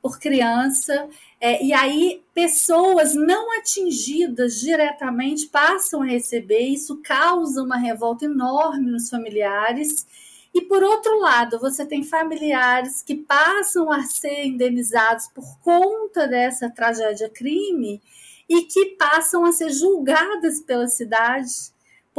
por 0.02 0.20
criança. 0.20 1.10
É, 1.40 1.64
e 1.64 1.74
aí, 1.74 2.24
pessoas 2.34 3.14
não 3.16 3.58
atingidas 3.58 4.60
diretamente 4.60 5.48
passam 5.48 6.02
a 6.02 6.06
receber, 6.06 6.68
isso 6.68 7.02
causa 7.04 7.64
uma 7.64 7.78
revolta 7.78 8.26
enorme 8.26 8.92
nos 8.92 9.10
familiares. 9.10 10.08
E 10.54 10.62
por 10.62 10.82
outro 10.82 11.20
lado, 11.20 11.60
você 11.60 11.86
tem 11.86 12.04
familiares 12.04 13.04
que 13.04 13.16
passam 13.16 13.92
a 13.92 14.04
ser 14.04 14.46
indenizados 14.46 15.28
por 15.28 15.60
conta 15.60 16.28
dessa 16.28 16.70
tragédia 16.70 17.30
crime 17.30 18.02
e 18.48 18.64
que 18.64 18.96
passam 18.98 19.46
a 19.46 19.52
ser 19.52 19.70
julgadas 19.70 20.60
pela 20.60 20.88
cidade 20.88 21.72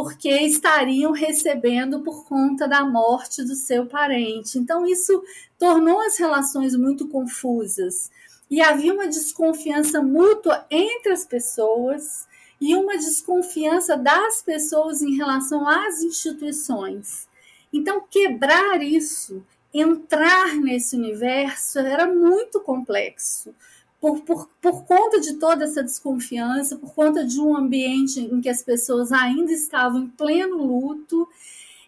porque 0.02 0.30
estariam 0.30 1.12
recebendo 1.12 2.00
por 2.00 2.24
conta 2.24 2.66
da 2.66 2.82
morte 2.82 3.44
do 3.44 3.54
seu 3.54 3.84
parente. 3.84 4.58
Então, 4.58 4.86
isso 4.86 5.22
tornou 5.58 6.00
as 6.00 6.18
relações 6.18 6.74
muito 6.74 7.06
confusas. 7.06 8.10
E 8.50 8.62
havia 8.62 8.94
uma 8.94 9.06
desconfiança 9.06 10.00
mútua 10.00 10.64
entre 10.70 11.12
as 11.12 11.26
pessoas 11.26 12.26
e 12.58 12.74
uma 12.74 12.96
desconfiança 12.96 13.94
das 13.94 14.40
pessoas 14.40 15.02
em 15.02 15.16
relação 15.16 15.68
às 15.68 16.00
instituições. 16.00 17.28
Então, 17.70 18.02
quebrar 18.10 18.82
isso, 18.82 19.44
entrar 19.72 20.54
nesse 20.54 20.96
universo, 20.96 21.78
era 21.78 22.06
muito 22.06 22.58
complexo 22.60 23.54
por, 24.00 24.22
por, 24.22 24.48
por 24.60 24.84
conta 24.84 25.20
de 25.20 25.34
toda 25.34 25.64
essa 25.64 25.82
desconfiança, 25.82 26.76
por 26.76 26.94
conta 26.94 27.24
de 27.24 27.38
um 27.38 27.54
ambiente 27.54 28.18
em 28.20 28.40
que 28.40 28.48
as 28.48 28.62
pessoas 28.62 29.12
ainda 29.12 29.52
estavam 29.52 30.04
em 30.04 30.08
pleno 30.08 30.56
luto 30.56 31.28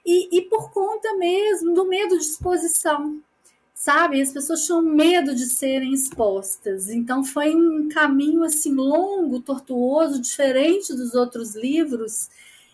e, 0.04 0.37
e 0.37 0.42
por 0.42 0.71
conta 0.71 1.16
mesmo 1.16 1.73
do 1.73 1.87
medo 1.87 2.19
de 2.19 2.25
exposição, 2.25 3.19
sabe? 3.73 4.21
As 4.21 4.31
pessoas 4.31 4.66
tinham 4.66 4.83
medo 4.83 5.35
de 5.35 5.47
serem 5.47 5.95
expostas. 5.95 6.90
Então 6.90 7.25
foi 7.25 7.54
um 7.57 7.88
caminho 7.88 8.45
assim 8.45 8.75
longo, 8.75 9.40
tortuoso, 9.40 10.21
diferente 10.21 10.95
dos 10.95 11.14
outros 11.14 11.57
livros, 11.57 12.28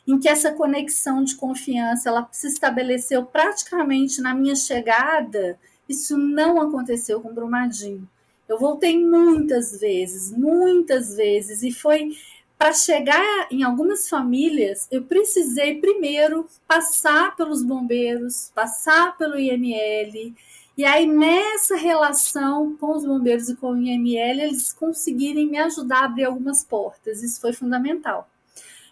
em 0.04 0.18
que 0.18 0.28
essa 0.28 0.50
conexão 0.50 1.22
de 1.22 1.36
confiança 1.36 2.08
ela 2.08 2.28
se 2.32 2.48
estabeleceu 2.48 3.24
praticamente 3.24 4.20
na 4.20 4.34
minha 4.34 4.56
chegada. 4.56 5.60
Isso 5.88 6.18
não 6.18 6.60
aconteceu 6.60 7.20
com 7.20 7.32
Brumadinho. 7.32 8.08
Eu 8.48 8.58
voltei 8.58 8.98
muitas 8.98 9.78
vezes, 9.78 10.32
muitas 10.32 11.14
vezes, 11.14 11.62
e 11.62 11.70
foi 11.70 12.16
para 12.58 12.72
chegar 12.72 13.46
em 13.52 13.62
algumas 13.62 14.08
famílias, 14.08 14.88
eu 14.90 15.04
precisei 15.04 15.80
primeiro 15.80 16.48
passar 16.66 17.36
pelos 17.36 17.62
bombeiros, 17.62 18.50
passar 18.52 19.16
pelo 19.16 19.38
IML 19.38 20.34
E 20.76 20.84
aí, 20.84 21.06
nessa 21.06 21.76
relação 21.76 22.76
com 22.76 22.96
os 22.96 23.04
bombeiros 23.04 23.48
e 23.48 23.56
com 23.56 23.72
o 23.72 23.76
IML, 23.80 24.40
eles 24.40 24.72
conseguirem 24.72 25.46
me 25.46 25.58
ajudar 25.58 26.02
a 26.02 26.04
abrir 26.06 26.24
algumas 26.24 26.64
portas. 26.64 27.22
Isso 27.22 27.40
foi 27.40 27.52
fundamental. 27.52 28.28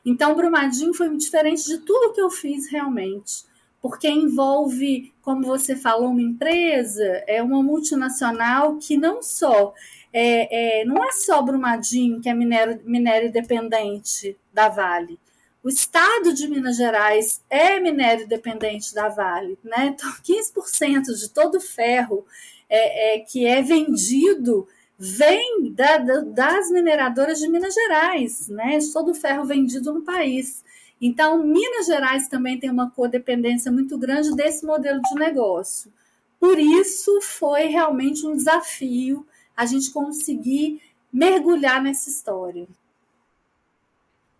Então, 0.04 0.34
Brumadinho 0.34 0.94
foi 0.94 1.16
diferente 1.16 1.64
de 1.64 1.78
tudo 1.78 2.12
que 2.12 2.20
eu 2.20 2.30
fiz 2.30 2.68
realmente, 2.70 3.44
porque 3.80 4.08
envolve, 4.08 5.12
como 5.22 5.42
você 5.42 5.76
falou, 5.76 6.10
uma 6.10 6.22
empresa, 6.22 7.04
é 7.26 7.42
uma 7.42 7.62
multinacional 7.62 8.78
que 8.78 8.96
não 8.96 9.22
só 9.22 9.74
é, 10.12 10.80
é, 10.80 10.84
não 10.84 11.04
é 11.04 11.12
só 11.12 11.42
Brumadinho 11.42 12.20
que 12.20 12.28
é 12.28 12.34
minério, 12.34 12.80
minério 12.84 13.30
dependente 13.30 14.36
da 14.52 14.68
Vale, 14.68 15.18
o 15.66 15.68
estado 15.68 16.32
de 16.32 16.46
Minas 16.46 16.76
Gerais 16.76 17.42
é 17.50 17.80
minério 17.80 18.28
dependente 18.28 18.94
da 18.94 19.08
Vale, 19.08 19.58
né? 19.64 19.86
Então, 19.86 20.08
15% 20.22 21.12
de 21.18 21.28
todo 21.28 21.56
o 21.56 21.60
ferro 21.60 22.24
é, 22.70 23.16
é, 23.16 23.18
que 23.18 23.44
é 23.44 23.60
vendido 23.62 24.68
vem 24.96 25.72
da, 25.72 25.98
da, 25.98 26.20
das 26.20 26.70
mineradoras 26.70 27.40
de 27.40 27.48
Minas 27.48 27.74
Gerais, 27.74 28.48
né? 28.48 28.78
Todo 28.92 29.10
o 29.10 29.14
ferro 29.14 29.44
vendido 29.44 29.92
no 29.92 30.02
país. 30.02 30.62
Então, 31.00 31.44
Minas 31.44 31.86
Gerais 31.86 32.28
também 32.28 32.58
tem 32.58 32.70
uma 32.70 32.90
codependência 32.90 33.70
muito 33.70 33.98
grande 33.98 34.34
desse 34.34 34.64
modelo 34.64 35.00
de 35.02 35.14
negócio. 35.14 35.92
Por 36.40 36.58
isso, 36.58 37.20
foi 37.20 37.66
realmente 37.66 38.26
um 38.26 38.34
desafio 38.34 39.26
a 39.56 39.66
gente 39.66 39.90
conseguir 39.90 40.80
mergulhar 41.12 41.82
nessa 41.82 42.08
história. 42.10 42.66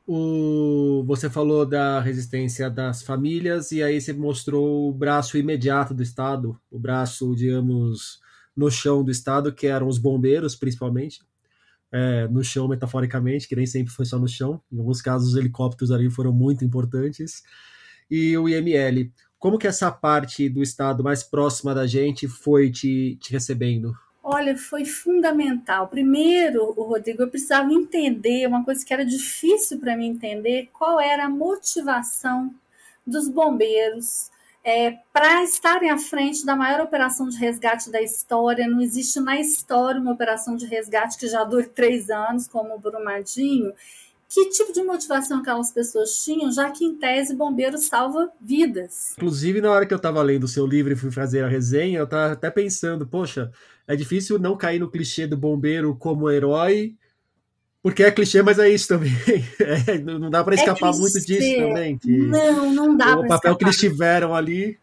O, 0.07 1.03
você 1.05 1.29
falou 1.29 1.67
da 1.67 2.01
resistência 2.01 2.71
das 2.71 3.03
famílias 3.03 3.73
e 3.73 3.83
aí 3.83 4.01
você 4.01 4.13
mostrou 4.13 4.89
o 4.89 4.93
braço 4.93 5.37
imediato 5.37 5.93
do 5.93 6.03
Estado, 6.03 6.59
o 6.71 6.79
braço, 6.79 7.35
digamos, 7.35 8.21
no 8.57 8.71
chão 8.71 9.03
do 9.03 9.11
Estado, 9.11 9.53
que 9.53 9.67
eram 9.67 9.89
os 9.89 9.99
bombeiros, 9.99 10.55
principalmente, 10.55 11.21
é, 11.97 12.29
no 12.29 12.45
chão 12.45 12.69
metaforicamente, 12.69 13.49
que 13.49 13.57
nem 13.57 13.65
sempre 13.65 13.91
foi 13.91 14.05
só 14.05 14.19
no 14.19 14.29
chão. 14.29 14.61
Em 14.71 14.79
alguns 14.79 15.01
casos, 15.01 15.31
os 15.31 15.37
helicópteros 15.37 15.91
ali 15.91 16.11
foram 16.11 16.31
muito 16.31 16.63
importantes. 16.63 17.43
E 18.11 18.37
o 18.37 18.47
IML. 18.47 19.11
Como 19.39 19.59
que 19.59 19.67
essa 19.67 19.91
parte 19.91 20.49
do 20.49 20.63
Estado 20.63 21.03
mais 21.03 21.23
próxima 21.23 21.75
da 21.75 21.87
gente 21.87 22.29
foi 22.29 22.71
te, 22.71 23.17
te 23.21 23.33
recebendo? 23.33 23.97
Olha, 24.23 24.59
foi 24.59 24.85
fundamental. 24.85 25.89
Primeiro, 25.89 26.75
o 26.77 26.83
Rodrigo, 26.83 27.23
eu 27.23 27.31
precisava 27.31 27.73
entender 27.73 28.47
uma 28.47 28.65
coisa 28.65 28.85
que 28.85 28.93
era 28.93 29.05
difícil 29.05 29.79
para 29.79 29.97
mim 29.97 30.09
entender, 30.09 30.69
qual 30.73 31.01
era 31.01 31.27
a 31.27 31.31
motivação 31.31 32.53
dos 33.07 33.29
bombeiros 33.29 34.31
é, 34.67 34.99
para 35.13 35.45
estarem 35.45 35.91
à 35.91 35.97
frente 35.97 36.45
da 36.45 36.57
maior 36.57 36.81
operação 36.81 37.29
de 37.29 37.39
resgate 37.39 37.89
da 37.89 38.03
história. 38.03 38.67
Não 38.67 38.81
existe 38.81 39.21
na 39.21 39.41
história 39.41 40.01
uma 40.01 40.11
operação 40.11 40.57
de 40.57 40.67
resgate 40.67 41.17
que 41.17 41.29
já 41.29 41.45
dure 41.45 41.69
três 41.69 42.11
anos, 42.11 42.49
como 42.49 42.75
o 42.75 42.79
Brumadinho. 42.79 43.73
Que 44.29 44.51
tipo 44.51 44.73
de 44.73 44.83
motivação 44.83 45.39
aquelas 45.39 45.71
pessoas 45.71 46.25
tinham, 46.25 46.51
já 46.51 46.69
que 46.69 46.85
em 46.85 46.97
tese 46.97 47.33
bombeiro 47.37 47.79
salva 47.79 48.29
vidas? 48.41 49.13
Inclusive, 49.13 49.61
na 49.61 49.71
hora 49.71 49.87
que 49.87 49.95
eu 49.95 49.99
estava 49.99 50.21
lendo 50.21 50.43
o 50.43 50.49
seu 50.49 50.67
livro 50.67 50.93
e 50.93 50.97
fui 50.97 51.13
fazer 51.13 51.45
a 51.45 51.49
resenha, 51.49 52.01
eu 52.01 52.05
estava 52.05 52.33
até 52.33 52.51
pensando, 52.51 53.07
poxa, 53.07 53.53
é 53.87 53.95
difícil 53.95 54.37
não 54.37 54.57
cair 54.57 54.81
no 54.81 54.91
clichê 54.91 55.29
do 55.29 55.37
bombeiro 55.37 55.95
como 55.95 56.29
herói, 56.29 56.97
porque 57.87 58.03
é 58.03 58.11
clichê, 58.11 58.43
mas 58.43 58.59
é 58.59 58.69
isso 58.69 58.89
também. 58.89 59.13
É, 59.87 59.97
não 59.97 60.29
dá 60.29 60.43
para 60.43 60.57
é 60.57 60.59
escapar 60.59 60.93
é 60.93 60.97
muito 60.99 61.21
disso 61.21 61.57
também. 61.57 62.01
não, 62.05 62.73
não 62.73 62.97
dá. 62.97 63.13
O 63.13 63.21
papel 63.21 63.37
escapar. 63.37 63.57
que 63.57 63.65
eles 63.65 63.77
tiveram 63.77 64.35
ali, 64.35 64.77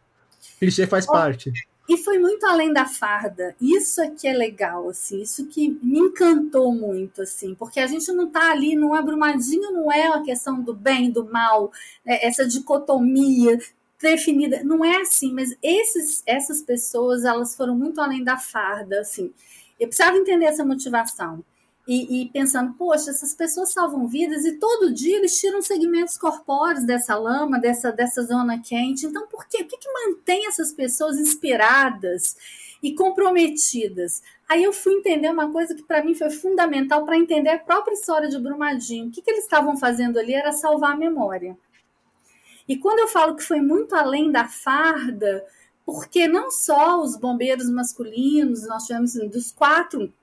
clichê 0.57 0.87
faz 0.87 1.05
parte. 1.05 1.51
E 1.89 1.97
foi 1.97 2.17
muito 2.17 2.45
além 2.45 2.71
da 2.71 2.85
farda. 2.85 3.57
Isso 3.59 4.01
aqui 4.01 4.25
é 4.25 4.31
legal, 4.31 4.87
assim, 4.87 5.21
isso 5.21 5.47
que 5.47 5.77
me 5.83 5.99
encantou 5.99 6.73
muito, 6.73 7.23
assim, 7.23 7.53
porque 7.55 7.81
a 7.81 7.87
gente 7.87 8.09
não 8.13 8.27
está 8.27 8.51
ali, 8.51 8.73
não 8.73 8.95
é 8.95 9.01
brumadinho, 9.01 9.73
não 9.73 9.91
é 9.91 10.07
uma 10.07 10.23
questão 10.23 10.61
do 10.61 10.73
bem, 10.73 11.11
do 11.11 11.25
mal, 11.25 11.73
né, 12.05 12.19
essa 12.21 12.47
dicotomia 12.47 13.59
definida. 14.01 14.63
Não 14.63 14.85
é 14.85 15.01
assim, 15.01 15.33
mas 15.33 15.53
esses, 15.61 16.23
essas 16.25 16.61
pessoas, 16.61 17.25
elas 17.25 17.53
foram 17.53 17.75
muito 17.75 17.99
além 17.99 18.23
da 18.23 18.37
farda, 18.37 19.01
assim. 19.01 19.33
Eu 19.77 19.87
precisava 19.89 20.15
entender 20.15 20.45
essa 20.45 20.63
motivação. 20.63 21.43
E, 21.85 22.21
e, 22.21 22.29
pensando, 22.29 22.73
poxa, 22.73 23.09
essas 23.09 23.33
pessoas 23.33 23.73
salvam 23.73 24.07
vidas 24.07 24.45
e 24.45 24.53
todo 24.53 24.93
dia 24.93 25.17
eles 25.17 25.37
tiram 25.37 25.61
segmentos 25.61 26.17
corpóreos 26.17 26.85
dessa 26.85 27.13
lama, 27.17 27.59
dessa, 27.59 27.91
dessa 27.91 28.23
zona 28.23 28.61
quente. 28.61 29.05
Então, 29.05 29.27
por 29.27 29.45
quê? 29.47 29.63
O 29.63 29.67
que, 29.67 29.77
que 29.77 29.91
mantém 29.91 30.47
essas 30.47 30.71
pessoas 30.71 31.17
inspiradas 31.17 32.37
e 32.81 32.95
comprometidas? 32.95 34.21
Aí 34.47 34.63
eu 34.63 34.71
fui 34.71 34.93
entender 34.93 35.29
uma 35.29 35.51
coisa 35.51 35.75
que 35.75 35.83
para 35.83 36.03
mim 36.03 36.15
foi 36.15 36.29
fundamental 36.29 37.03
para 37.03 37.17
entender 37.17 37.49
a 37.49 37.59
própria 37.59 37.95
história 37.95 38.29
de 38.29 38.39
Brumadinho. 38.39 39.07
O 39.07 39.11
que, 39.11 39.21
que 39.21 39.31
eles 39.31 39.43
estavam 39.43 39.75
fazendo 39.75 40.17
ali 40.17 40.33
era 40.33 40.53
salvar 40.53 40.93
a 40.93 40.97
memória. 40.97 41.57
E 42.65 42.77
quando 42.77 42.99
eu 42.99 43.09
falo 43.09 43.35
que 43.35 43.43
foi 43.43 43.59
muito 43.59 43.93
além 43.93 44.31
da 44.31 44.47
farda, 44.47 45.45
porque 45.85 46.29
não 46.29 46.49
só 46.49 47.01
os 47.01 47.17
bombeiros 47.17 47.69
masculinos, 47.69 48.65
nós 48.65 48.85
tivemos 48.85 49.15
dos 49.29 49.51
quatro 49.51 50.13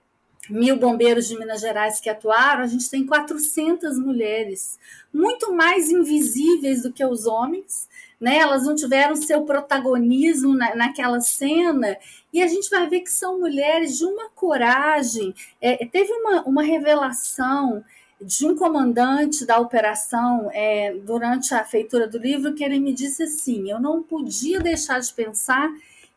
mil 0.51 0.77
bombeiros 0.77 1.29
de 1.29 1.39
Minas 1.39 1.61
Gerais 1.61 2.01
que 2.01 2.11
atuaram, 2.11 2.63
a 2.63 2.67
gente 2.67 2.91
tem 2.91 3.07
400 3.07 3.99
mulheres, 3.99 4.79
muito 5.13 5.53
mais 5.53 5.91
invisíveis 5.91 6.83
do 6.83 6.93
que 6.93 7.05
os 7.05 7.27
homens, 7.27 7.89
né? 8.21 8.37
Elas 8.37 8.65
não 8.65 8.75
tiveram 8.75 9.17
seu 9.17 9.43
protagonismo 9.43 10.55
na, 10.55 10.75
naquela 10.75 11.21
cena, 11.21 11.97
e 12.33 12.43
a 12.43 12.47
gente 12.47 12.69
vai 12.69 12.89
ver 12.89 13.01
que 13.01 13.11
são 13.11 13.41
mulheres 13.41 13.99
de 13.99 14.05
uma 14.05 14.29
coragem. 14.31 15.35
É, 15.61 15.85
teve 15.87 16.13
uma, 16.13 16.43
uma 16.43 16.63
revelação 16.63 17.83
de 18.21 18.47
um 18.47 18.55
comandante 18.55 19.47
da 19.47 19.59
operação 19.59 20.51
é, 20.53 20.93
durante 20.93 21.55
a 21.55 21.65
feitura 21.65 22.07
do 22.07 22.19
livro 22.19 22.55
que 22.55 22.63
ele 22.63 22.79
me 22.79 22.93
disse 22.93 23.23
assim: 23.23 23.71
eu 23.71 23.81
não 23.81 24.03
podia 24.03 24.61
deixar 24.61 25.01
de 25.01 25.13
pensar 25.13 25.71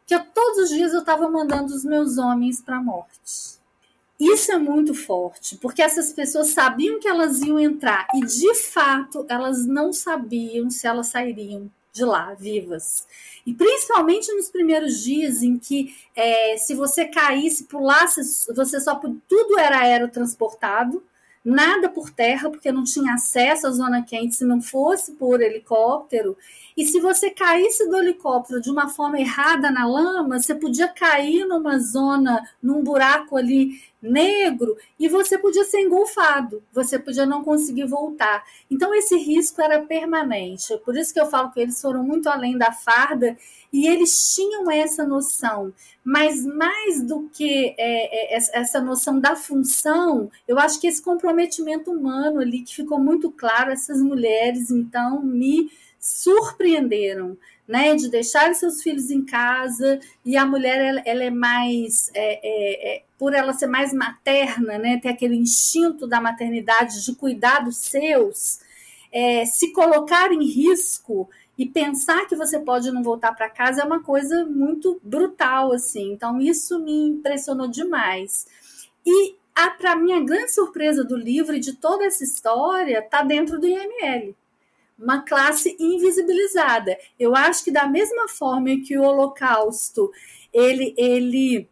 que 0.06 0.14
eu, 0.14 0.24
todos 0.26 0.64
os 0.64 0.70
dias 0.70 0.94
eu 0.94 1.00
estava 1.00 1.30
mandando 1.30 1.74
os 1.74 1.86
meus 1.86 2.18
homens 2.18 2.62
para 2.62 2.78
a 2.78 2.84
morte. 2.84 3.53
Isso 4.24 4.52
é 4.54 4.58
muito 4.58 4.94
forte, 4.94 5.58
porque 5.58 5.82
essas 5.82 6.14
pessoas 6.14 6.50
sabiam 6.50 6.98
que 7.00 7.08
elas 7.08 7.42
iam 7.42 7.60
entrar 7.60 8.08
e 8.16 8.22
de 8.22 8.56
fato 8.56 9.26
elas 9.28 9.66
não 9.66 9.92
sabiam 9.92 10.70
se 10.70 10.88
elas 10.88 11.08
sairiam 11.08 11.70
de 11.92 12.06
lá 12.06 12.34
vivas. 12.34 13.06
E 13.46 13.54
principalmente 13.54 14.32
nos 14.34 14.50
primeiros 14.50 15.04
dias 15.04 15.44
em 15.44 15.58
que 15.58 15.94
é, 16.16 16.56
se 16.58 16.74
você 16.74 17.06
caísse, 17.06 17.66
pulasse, 17.66 18.22
você 18.56 18.80
só 18.80 18.96
tudo 18.96 19.60
era 19.60 19.80
aerotransportado 19.80 21.04
nada 21.44 21.90
por 21.90 22.10
terra, 22.10 22.50
porque 22.50 22.72
não 22.72 22.84
tinha 22.84 23.16
acesso 23.16 23.68
à 23.68 23.72
zona 23.72 24.02
quente 24.02 24.36
se 24.36 24.46
não 24.46 24.62
fosse 24.62 25.12
por 25.14 25.42
helicóptero. 25.42 26.38
E 26.76 26.86
se 26.86 27.00
você 27.02 27.30
caísse 27.30 27.88
do 27.90 27.98
helicóptero 27.98 28.62
de 28.62 28.72
uma 28.72 28.88
forma 28.88 29.20
errada 29.20 29.70
na 29.70 29.86
lama, 29.86 30.40
você 30.40 30.56
podia 30.56 30.88
cair 30.88 31.46
numa 31.46 31.78
zona, 31.80 32.48
num 32.62 32.82
buraco 32.82 33.36
ali 33.36 33.82
negro, 34.04 34.76
e 35.00 35.08
você 35.08 35.38
podia 35.38 35.64
ser 35.64 35.80
engolfado, 35.80 36.62
você 36.74 37.00
podia 37.00 37.26
não 37.26 37.44
conseguir 37.44 37.86
voltar. 37.86 38.44
Então, 38.70 38.94
esse 38.94 39.18
risco 39.18 39.62
era 39.62 39.82
permanente. 39.82 40.78
Por 40.80 40.98
isso 40.98 41.14
que 41.14 41.20
eu 41.20 41.26
falo 41.26 41.52
que 41.52 41.60
eles 41.62 41.82
foram 41.82 42.04
muito 42.04 42.28
além 42.28 42.58
da 42.58 42.72
farda 42.72 43.38
e 43.72 43.88
eles 43.88 44.36
tinham 44.36 44.70
essa 44.70 45.06
noção. 45.06 45.74
Mas 46.04 46.46
mais 46.46 47.02
do 47.02 47.30
que 47.34 47.74
é, 47.78 48.36
é, 48.36 48.40
essa 48.54 48.82
noção 48.82 49.20
da 49.20 49.36
função, 49.36 50.30
eu 50.48 50.60
acho 50.60 50.80
que 50.80 50.88
esse 50.88 51.02
comprometimento 51.02 51.92
humano 51.92 52.40
ali, 52.40 52.62
que 52.62 52.76
ficou 52.76 53.00
muito 53.00 53.32
claro, 53.32 53.72
essas 53.72 54.02
mulheres, 54.02 54.70
então, 54.70 55.24
me 55.24 55.72
surpreenderam, 55.98 57.38
né, 57.68 57.96
de 57.96 58.10
deixar 58.10 58.54
seus 58.54 58.82
filhos 58.82 59.10
em 59.10 59.24
casa 59.24 60.00
e 60.26 60.36
a 60.36 60.46
mulher 60.46 60.82
ela, 60.82 61.02
ela 61.06 61.24
é 61.24 61.30
mais, 61.30 62.10
é, 62.14 62.40
é, 62.44 62.96
é, 62.96 63.04
por 63.18 63.34
ela 63.34 63.54
ser 63.54 63.68
mais 63.68 63.94
materna, 63.94 64.78
né, 64.78 65.00
ter 65.00 65.10
aquele 65.10 65.36
instinto 65.36 66.06
da 66.06 66.20
maternidade 66.20 67.04
de 67.04 67.16
cuidar 67.16 67.60
dos 67.60 67.78
seus, 67.78 68.60
é, 69.12 69.46
se 69.46 69.72
colocar 69.72 70.32
em 70.32 70.44
risco 70.44 71.30
e 71.58 71.66
pensar 71.66 72.28
que 72.28 72.36
você 72.36 72.60
pode 72.60 72.92
não 72.92 73.04
voltar 73.04 73.34
para 73.34 73.50
casa 73.50 73.82
é 73.82 73.86
uma 73.86 74.02
coisa 74.02 74.44
muito 74.44 75.00
brutal 75.04 75.72
assim. 75.72 76.12
Então 76.12 76.42
isso 76.42 76.80
me 76.80 77.10
impressionou 77.10 77.68
demais. 77.68 78.48
E 79.06 79.36
para 79.78 79.96
minha 79.96 80.20
grande 80.20 80.52
surpresa 80.52 81.04
do 81.04 81.16
livro 81.16 81.56
e 81.56 81.60
de 81.60 81.74
toda 81.74 82.06
essa 82.06 82.24
história, 82.24 83.00
está 83.00 83.22
dentro 83.22 83.60
do 83.60 83.68
IML 83.68 84.36
uma 85.04 85.22
classe 85.22 85.76
invisibilizada. 85.80 86.98
Eu 87.20 87.36
acho 87.36 87.64
que 87.64 87.72
da 87.72 87.88
mesma 87.88 88.28
forma 88.30 88.70
que 88.86 88.98
o 88.98 89.04
Holocausto, 89.04 90.12
ele, 90.54 90.94
ele 90.98 91.70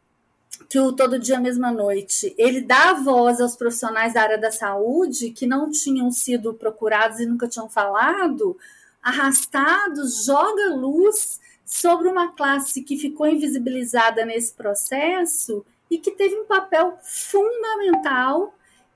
que 0.69 0.79
o 0.79 0.93
Todo 0.93 1.19
Dia 1.19 1.39
Mesma 1.39 1.71
Noite, 1.71 2.35
ele 2.37 2.61
dá 2.61 2.93
voz 2.93 3.39
aos 3.41 3.55
profissionais 3.55 4.13
da 4.13 4.21
área 4.21 4.37
da 4.37 4.51
saúde 4.51 5.31
que 5.31 5.47
não 5.47 5.71
tinham 5.71 6.11
sido 6.11 6.53
procurados 6.53 7.19
e 7.19 7.25
nunca 7.25 7.47
tinham 7.47 7.69
falado, 7.69 8.57
Arrastados 9.01 10.25
joga 10.25 10.75
luz 10.75 11.39
sobre 11.65 12.07
uma 12.07 12.33
classe 12.33 12.83
que 12.83 12.97
ficou 12.97 13.25
invisibilizada 13.25 14.25
nesse 14.25 14.53
processo 14.53 15.65
e 15.89 15.97
que 15.97 16.11
teve 16.11 16.35
um 16.35 16.45
papel 16.45 16.97
fundamental 17.01 18.53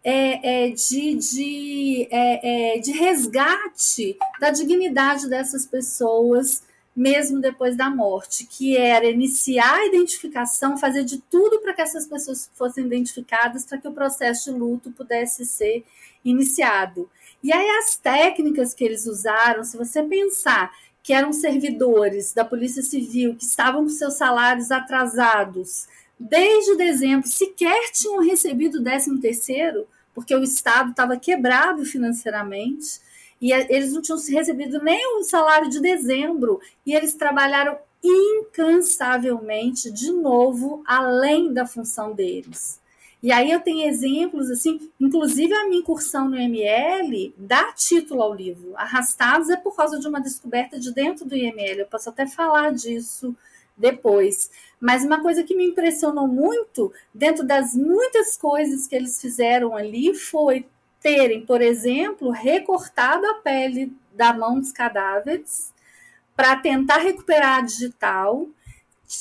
é, 0.08 0.68
é, 0.68 0.70
de, 0.70 1.16
de, 1.16 2.08
é, 2.12 2.76
é, 2.76 2.80
de 2.80 2.92
resgate 2.92 4.16
da 4.40 4.52
dignidade 4.52 5.28
dessas 5.28 5.66
pessoas, 5.66 6.62
mesmo 6.96 7.42
depois 7.42 7.76
da 7.76 7.90
morte, 7.90 8.46
que 8.46 8.78
era 8.78 9.10
iniciar 9.10 9.80
a 9.80 9.86
identificação, 9.88 10.78
fazer 10.78 11.04
de 11.04 11.18
tudo 11.24 11.60
para 11.60 11.74
que 11.74 11.82
essas 11.82 12.06
pessoas 12.06 12.48
fossem 12.54 12.86
identificadas, 12.86 13.66
para 13.66 13.80
que 13.80 13.88
o 13.88 13.94
processo 13.94 14.54
de 14.54 14.60
luto 14.60 14.92
pudesse 14.92 15.44
ser 15.44 15.84
iniciado. 16.24 17.10
E 17.44 17.52
aí 17.52 17.68
as 17.80 17.96
técnicas 17.96 18.76
que 18.76 18.84
eles 18.84 19.08
usaram, 19.08 19.64
se 19.64 19.76
você 19.76 20.04
pensar 20.04 20.72
que 21.02 21.14
eram 21.14 21.34
servidores 21.34 22.32
da 22.32 22.46
Polícia 22.46 22.84
Civil 22.84 23.36
que 23.36 23.46
estavam 23.46 23.84
com 23.84 23.90
seus 23.90 24.14
salários 24.14 24.70
atrasados 24.70 25.88
desde 26.20 26.78
dezembro, 26.78 27.28
sequer 27.28 27.92
tinham 27.92 28.24
recebido 28.24 28.80
o 28.80 28.84
13 28.84 29.20
terceiro, 29.20 29.88
porque 30.16 30.34
o 30.34 30.42
Estado 30.42 30.92
estava 30.92 31.18
quebrado 31.18 31.86
financeiramente 31.86 33.02
e 33.42 33.52
eles 33.52 33.92
não 33.92 34.02
tinham 34.02 34.18
recebido 34.18 34.82
nem 34.82 35.20
o 35.20 35.24
salário 35.24 35.70
de 35.70 35.82
dezembro 35.82 36.60
e 36.86 36.96
eles 36.96 37.14
trabalharam 37.14 37.78
incansavelmente 38.02 39.92
de 39.92 40.12
novo 40.12 40.82
além 40.88 41.52
da 41.54 41.68
função 41.68 42.14
deles. 42.14 42.80
E 43.22 43.32
aí 43.32 43.52
eu 43.52 43.60
tenho 43.60 43.88
exemplos 43.90 44.52
assim, 44.52 44.90
inclusive 45.00 45.54
a 45.54 45.66
minha 45.66 45.80
incursão 45.80 46.30
no 46.30 46.38
IML 46.38 47.34
dá 47.36 47.74
título 47.74 48.22
ao 48.22 48.34
livro. 48.34 48.74
Arrastados 48.78 49.50
é 49.50 49.58
por 49.58 49.76
causa 49.76 50.00
de 50.00 50.08
uma 50.08 50.22
descoberta 50.22 50.80
de 50.80 50.94
dentro 50.94 51.26
do 51.26 51.36
IML. 51.36 51.80
Eu 51.80 51.88
posso 51.88 52.08
até 52.10 52.28
falar 52.28 52.72
disso 52.72 53.36
depois. 53.78 54.50
Mas 54.80 55.04
uma 55.04 55.22
coisa 55.22 55.44
que 55.44 55.56
me 55.56 55.66
impressionou 55.66 56.28
muito, 56.28 56.94
dentro 57.14 57.46
das 57.46 57.76
muitas 57.76 58.38
coisas 58.38 58.88
que 58.88 58.96
eles 58.96 59.20
fizeram 59.20 59.76
ali, 59.76 60.14
foi 60.14 60.66
terem, 61.02 61.46
por 61.46 61.62
exemplo, 61.62 62.32
recortado 62.32 63.26
a 63.28 63.36
pele 63.36 63.94
da 64.14 64.34
mão 64.34 64.60
dos 64.60 64.72
cadáveres 64.72 65.74
para 66.36 66.56
tentar 66.56 66.98
recuperar 66.98 67.60
a 67.60 67.62
digital, 67.62 68.48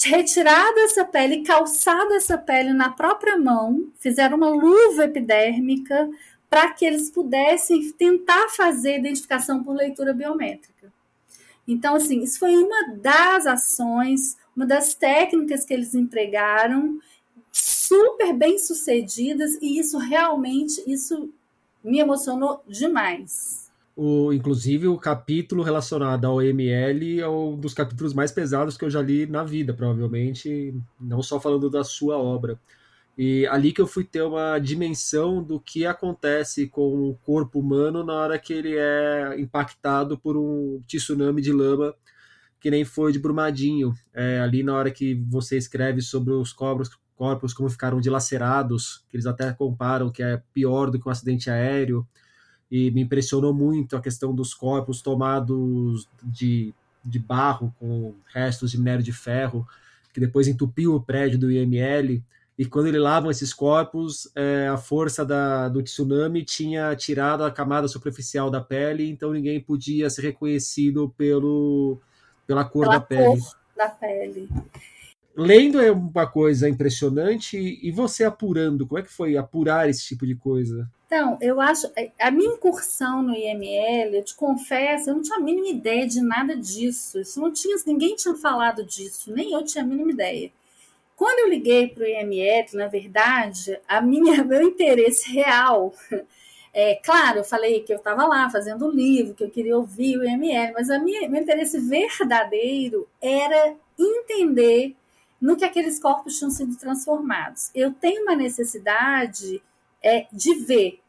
retirado 0.04 0.78
essa 0.80 1.04
pele, 1.04 1.44
calçado 1.44 2.14
essa 2.14 2.38
pele 2.38 2.72
na 2.72 2.90
própria 2.90 3.36
mão, 3.36 3.92
fizeram 3.98 4.36
uma 4.36 4.48
luva 4.48 5.04
epidérmica 5.04 6.08
para 6.48 6.70
que 6.70 6.84
eles 6.84 7.10
pudessem 7.10 7.92
tentar 7.92 8.48
fazer 8.48 8.98
identificação 8.98 9.62
por 9.62 9.74
leitura 9.74 10.12
biométrica. 10.12 10.92
Então, 11.66 11.96
assim, 11.96 12.22
isso 12.22 12.38
foi 12.38 12.56
uma 12.56 12.94
das 12.96 13.46
ações 13.46 14.36
uma 14.56 14.66
das 14.66 14.94
técnicas 14.94 15.64
que 15.64 15.74
eles 15.74 15.94
empregaram, 15.94 16.98
super 17.52 18.32
bem 18.34 18.58
sucedidas, 18.58 19.54
e 19.60 19.78
isso 19.78 19.98
realmente 19.98 20.82
isso 20.86 21.30
me 21.82 21.98
emocionou 21.98 22.62
demais. 22.66 23.70
O, 23.96 24.32
inclusive, 24.32 24.88
o 24.88 24.98
capítulo 24.98 25.62
relacionado 25.62 26.24
ao 26.24 26.42
ML 26.42 27.20
é 27.20 27.28
um 27.28 27.56
dos 27.56 27.72
capítulos 27.72 28.12
mais 28.12 28.32
pesados 28.32 28.76
que 28.76 28.84
eu 28.84 28.90
já 28.90 29.00
li 29.00 29.24
na 29.26 29.44
vida, 29.44 29.72
provavelmente, 29.72 30.74
não 31.00 31.22
só 31.22 31.38
falando 31.38 31.70
da 31.70 31.84
sua 31.84 32.16
obra. 32.18 32.58
E 33.16 33.46
ali 33.46 33.72
que 33.72 33.80
eu 33.80 33.86
fui 33.86 34.02
ter 34.02 34.22
uma 34.22 34.58
dimensão 34.58 35.40
do 35.40 35.60
que 35.60 35.86
acontece 35.86 36.66
com 36.66 37.10
o 37.10 37.14
corpo 37.24 37.60
humano 37.60 38.02
na 38.02 38.14
hora 38.14 38.38
que 38.38 38.52
ele 38.52 38.76
é 38.76 39.36
impactado 39.38 40.18
por 40.18 40.36
um 40.36 40.80
tsunami 40.88 41.40
de 41.40 41.52
lama 41.52 41.94
que 42.64 42.70
nem 42.70 42.82
foi 42.82 43.12
de 43.12 43.18
Brumadinho, 43.18 43.94
é, 44.14 44.40
ali 44.40 44.62
na 44.62 44.74
hora 44.74 44.90
que 44.90 45.22
você 45.28 45.58
escreve 45.58 46.00
sobre 46.00 46.32
os 46.32 46.50
corpos, 46.50 46.88
corpos 47.14 47.52
como 47.52 47.68
ficaram 47.68 48.00
dilacerados, 48.00 49.04
que 49.10 49.18
eles 49.18 49.26
até 49.26 49.52
comparam 49.52 50.10
que 50.10 50.22
é 50.22 50.42
pior 50.54 50.90
do 50.90 50.98
que 50.98 51.06
um 51.06 51.12
acidente 51.12 51.50
aéreo, 51.50 52.08
e 52.70 52.90
me 52.90 53.02
impressionou 53.02 53.52
muito 53.52 53.98
a 53.98 54.00
questão 54.00 54.34
dos 54.34 54.54
corpos 54.54 55.02
tomados 55.02 56.08
de, 56.22 56.72
de 57.04 57.18
barro 57.18 57.70
com 57.78 58.14
restos 58.32 58.70
de 58.70 58.78
minério 58.78 59.04
de 59.04 59.12
ferro, 59.12 59.68
que 60.14 60.18
depois 60.18 60.48
entupiu 60.48 60.94
o 60.94 61.02
prédio 61.02 61.38
do 61.38 61.52
IML, 61.52 62.24
e 62.56 62.64
quando 62.64 62.86
eles 62.86 63.02
lavam 63.02 63.30
esses 63.30 63.52
corpos, 63.52 64.26
é, 64.34 64.68
a 64.68 64.78
força 64.78 65.22
da, 65.22 65.68
do 65.68 65.82
tsunami 65.82 66.42
tinha 66.42 66.96
tirado 66.96 67.44
a 67.44 67.50
camada 67.50 67.86
superficial 67.88 68.50
da 68.50 68.62
pele, 68.62 69.10
então 69.10 69.32
ninguém 69.32 69.60
podia 69.60 70.08
ser 70.08 70.22
reconhecido 70.22 71.12
pelo 71.14 72.00
pela 72.46 72.64
cor 72.64 72.84
pela 72.84 72.98
da 72.98 73.00
pele. 73.00 73.40
Cor 73.40 73.56
da 73.76 73.88
pele. 73.88 74.48
Lendo 75.36 75.80
é 75.80 75.90
uma 75.90 76.26
coisa 76.26 76.68
impressionante 76.68 77.56
e 77.56 77.90
você 77.90 78.22
apurando, 78.22 78.86
como 78.86 79.00
é 79.00 79.02
que 79.02 79.12
foi 79.12 79.36
apurar 79.36 79.88
esse 79.88 80.06
tipo 80.06 80.24
de 80.24 80.36
coisa? 80.36 80.88
Então, 81.06 81.36
eu 81.40 81.60
acho, 81.60 81.90
a 82.20 82.30
minha 82.30 82.54
incursão 82.54 83.22
no 83.22 83.34
IML, 83.34 84.16
eu 84.16 84.24
te 84.24 84.34
confesso, 84.34 85.10
eu 85.10 85.14
não 85.14 85.22
tinha 85.22 85.36
a 85.36 85.40
mínima 85.40 85.68
ideia 85.68 86.06
de 86.06 86.20
nada 86.20 86.56
disso. 86.56 87.20
Isso 87.20 87.40
não 87.40 87.52
tinha, 87.52 87.76
ninguém 87.86 88.14
tinha 88.14 88.34
falado 88.36 88.84
disso, 88.84 89.32
nem 89.32 89.52
eu 89.52 89.64
tinha 89.64 89.82
a 89.82 89.86
mínima 89.86 90.12
ideia. 90.12 90.50
Quando 91.16 91.40
eu 91.40 91.48
liguei 91.48 91.88
para 91.88 92.04
o 92.04 92.06
IML, 92.06 92.66
na 92.74 92.86
verdade, 92.86 93.78
a 93.86 94.00
minha, 94.00 94.42
meu 94.44 94.62
interesse 94.62 95.30
real 95.32 95.92
é, 96.74 96.96
claro, 96.96 97.38
eu 97.38 97.44
falei 97.44 97.80
que 97.82 97.92
eu 97.92 97.98
estava 97.98 98.26
lá 98.26 98.50
fazendo 98.50 98.88
um 98.88 98.90
livro, 98.90 99.32
que 99.32 99.44
eu 99.44 99.50
queria 99.50 99.76
ouvir 99.76 100.18
o 100.18 100.24
IML, 100.24 100.72
mas 100.74 100.88
minha, 101.00 101.28
meu 101.28 101.40
interesse 101.40 101.78
verdadeiro 101.78 103.08
era 103.22 103.76
entender 103.96 104.96
no 105.40 105.56
que 105.56 105.64
aqueles 105.64 106.00
corpos 106.00 106.36
tinham 106.36 106.50
sido 106.50 106.76
transformados. 106.76 107.70
Eu 107.74 107.92
tenho 107.92 108.22
uma 108.22 108.34
necessidade 108.34 109.62
é, 110.02 110.26
de 110.32 110.54
ver, 110.64 111.00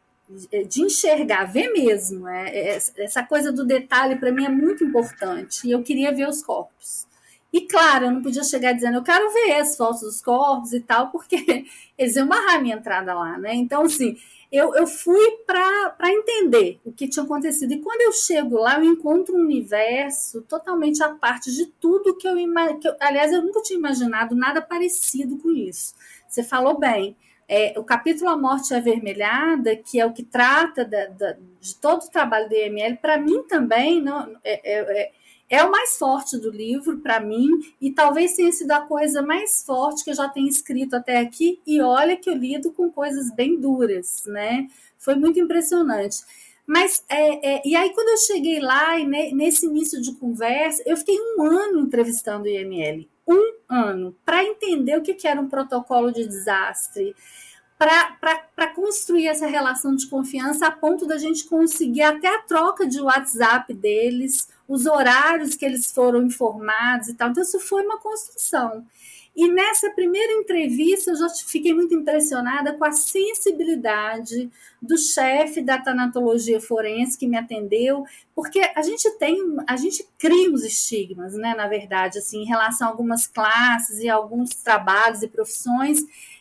de 0.67 0.84
enxergar, 0.84 1.45
ver 1.45 1.71
mesmo. 1.73 2.28
É, 2.28 2.75
é 2.75 2.80
essa 2.97 3.23
coisa 3.23 3.51
do 3.51 3.65
detalhe 3.65 4.17
para 4.17 4.32
mim 4.32 4.45
é 4.45 4.49
muito 4.49 4.84
importante. 4.84 5.67
E 5.67 5.71
eu 5.71 5.82
queria 5.82 6.13
ver 6.13 6.30
os 6.30 6.43
corpos. 6.43 7.08
E 7.51 7.62
claro, 7.62 8.06
eu 8.06 8.12
não 8.12 8.21
podia 8.21 8.43
chegar 8.43 8.73
dizendo, 8.73 8.97
eu 8.97 9.04
quero 9.04 9.32
ver 9.32 9.54
as 9.54 9.75
fotos 9.78 10.01
dos 10.01 10.21
corpos 10.21 10.73
e 10.73 10.82
tal, 10.82 11.10
porque 11.10 11.65
eles 11.97 12.15
iam 12.15 12.28
barrar 12.28 12.62
minha 12.62 12.75
entrada 12.75 13.13
lá, 13.15 13.38
né? 13.38 13.56
Então, 13.56 13.84
assim, 13.84 14.17
eu, 14.51 14.75
eu 14.75 14.88
fui 14.88 15.31
para 15.45 16.12
entender 16.12 16.79
o 16.86 16.91
que 16.91 17.08
tinha 17.08 17.23
acontecido. 17.23 17.73
E 17.73 17.81
quando 17.81 18.01
eu 18.01 18.12
chego 18.12 18.58
lá, 18.58 18.77
eu 18.77 18.86
encontro 18.86 19.36
um 19.36 19.41
universo 19.41 20.41
totalmente 20.43 21.03
à 21.03 21.10
parte 21.10 21.51
de 21.51 21.65
tudo 21.65 22.15
que 22.15 22.27
eu, 22.27 22.38
eu 22.38 22.95
aliás, 22.99 23.31
eu 23.31 23.41
nunca 23.41 23.62
tinha 23.62 23.77
imaginado 23.77 24.36
nada 24.36 24.62
parecido 24.62 25.38
com 25.38 25.51
isso. 25.51 25.93
Você 26.27 26.43
falou 26.43 26.77
bem. 26.77 27.15
É, 27.47 27.75
o 27.77 27.84
capítulo 27.84 28.29
A 28.29 28.38
Morte 28.38 28.73
Avermelhada, 28.73 29.75
que 29.75 29.99
é 29.99 30.05
o 30.05 30.12
que 30.12 30.23
trata 30.23 30.84
da, 30.84 31.05
da, 31.05 31.38
de 31.62 31.75
todo 31.75 32.03
o 32.03 32.10
trabalho 32.10 32.49
do 32.49 32.55
IML, 32.55 32.97
para 32.97 33.19
mim 33.19 33.43
também 33.43 34.01
não, 34.01 34.36
é, 34.43 34.62
é, 34.63 35.12
é 35.49 35.63
o 35.63 35.71
mais 35.71 35.97
forte 35.97 36.38
do 36.38 36.49
livro 36.49 36.99
para 36.99 37.19
mim 37.19 37.49
e 37.79 37.91
talvez 37.91 38.36
tenha 38.36 38.51
sido 38.51 38.71
a 38.71 38.81
coisa 38.81 39.21
mais 39.21 39.63
forte 39.63 40.03
que 40.03 40.10
eu 40.10 40.15
já 40.15 40.27
tenho 40.27 40.47
escrito 40.47 40.95
até 40.95 41.17
aqui. 41.17 41.60
E 41.65 41.81
olha 41.81 42.17
que 42.17 42.29
eu 42.29 42.36
lido 42.36 42.71
com 42.71 42.91
coisas 42.91 43.31
bem 43.31 43.60
duras, 43.60 44.23
né? 44.25 44.67
Foi 44.97 45.15
muito 45.15 45.39
impressionante. 45.39 46.23
Mas, 46.65 47.03
é, 47.08 47.58
é, 47.58 47.62
e 47.63 47.75
aí, 47.75 47.91
quando 47.93 48.10
eu 48.10 48.17
cheguei 48.17 48.60
lá, 48.60 48.97
e 48.97 49.05
ne, 49.05 49.31
nesse 49.34 49.67
início 49.67 50.01
de 50.01 50.13
conversa, 50.15 50.81
eu 50.86 50.97
fiquei 50.97 51.15
um 51.15 51.43
ano 51.43 51.81
entrevistando 51.81 52.45
o 52.45 52.47
IML. 52.47 53.08
Um 53.27 53.53
ano, 53.69 54.15
para 54.25 54.43
entender 54.43 54.97
o 54.97 55.01
que, 55.03 55.13
que 55.13 55.27
era 55.27 55.39
um 55.39 55.47
protocolo 55.47 56.12
de 56.12 56.27
desastre, 56.27 57.15
para 57.77 58.67
construir 58.73 59.27
essa 59.27 59.45
relação 59.45 59.95
de 59.95 60.08
confiança 60.08 60.67
a 60.67 60.71
ponto 60.71 61.05
da 61.05 61.17
gente 61.17 61.45
conseguir 61.45 62.03
até 62.03 62.27
a 62.27 62.41
troca 62.41 62.88
de 62.88 62.99
WhatsApp 62.99 63.73
deles, 63.73 64.47
os 64.67 64.86
horários 64.86 65.56
que 65.56 65.65
eles 65.65 65.91
foram 65.91 66.23
informados 66.23 67.10
e 67.10 67.13
tal. 67.13 67.30
Então, 67.30 67.43
isso 67.43 67.60
foi 67.60 67.84
uma 67.84 67.99
construção. 67.99 68.86
E 69.36 69.49
nessa 69.49 69.89
primeira 69.89 70.32
entrevista, 70.32 71.12
eu 71.12 71.15
já 71.17 71.28
fiquei 71.30 71.73
muito 71.73 71.93
impressionada 71.93 72.71
com 72.71 72.86
a 72.86 72.93
sensibilidade 72.93 74.49
do 74.82 74.97
chefe 74.97 75.62
da 75.62 75.78
tanatologia 75.78 76.62
forense 76.62 77.17
que 77.17 77.28
me 77.28 77.38
atendeu, 77.38 78.06
porque 78.34 78.62
a 78.73 78.82
gente 78.82 79.10
tem, 79.17 79.38
a 79.67 79.75
gente 79.75 80.08
cria 80.17 80.49
os 80.54 80.63
estigmas, 80.63 81.34
né, 81.34 81.54
na 81.54 81.67
verdade, 81.67 82.19
assim, 82.19 82.43
em 82.43 82.45
relação 82.45 82.88
a 82.88 82.91
algumas 82.91 83.28
classes 83.28 83.99
e 83.99 84.08
alguns 84.08 84.51
trabalhos 84.51 85.21
e 85.21 85.28
profissões, 85.28 85.99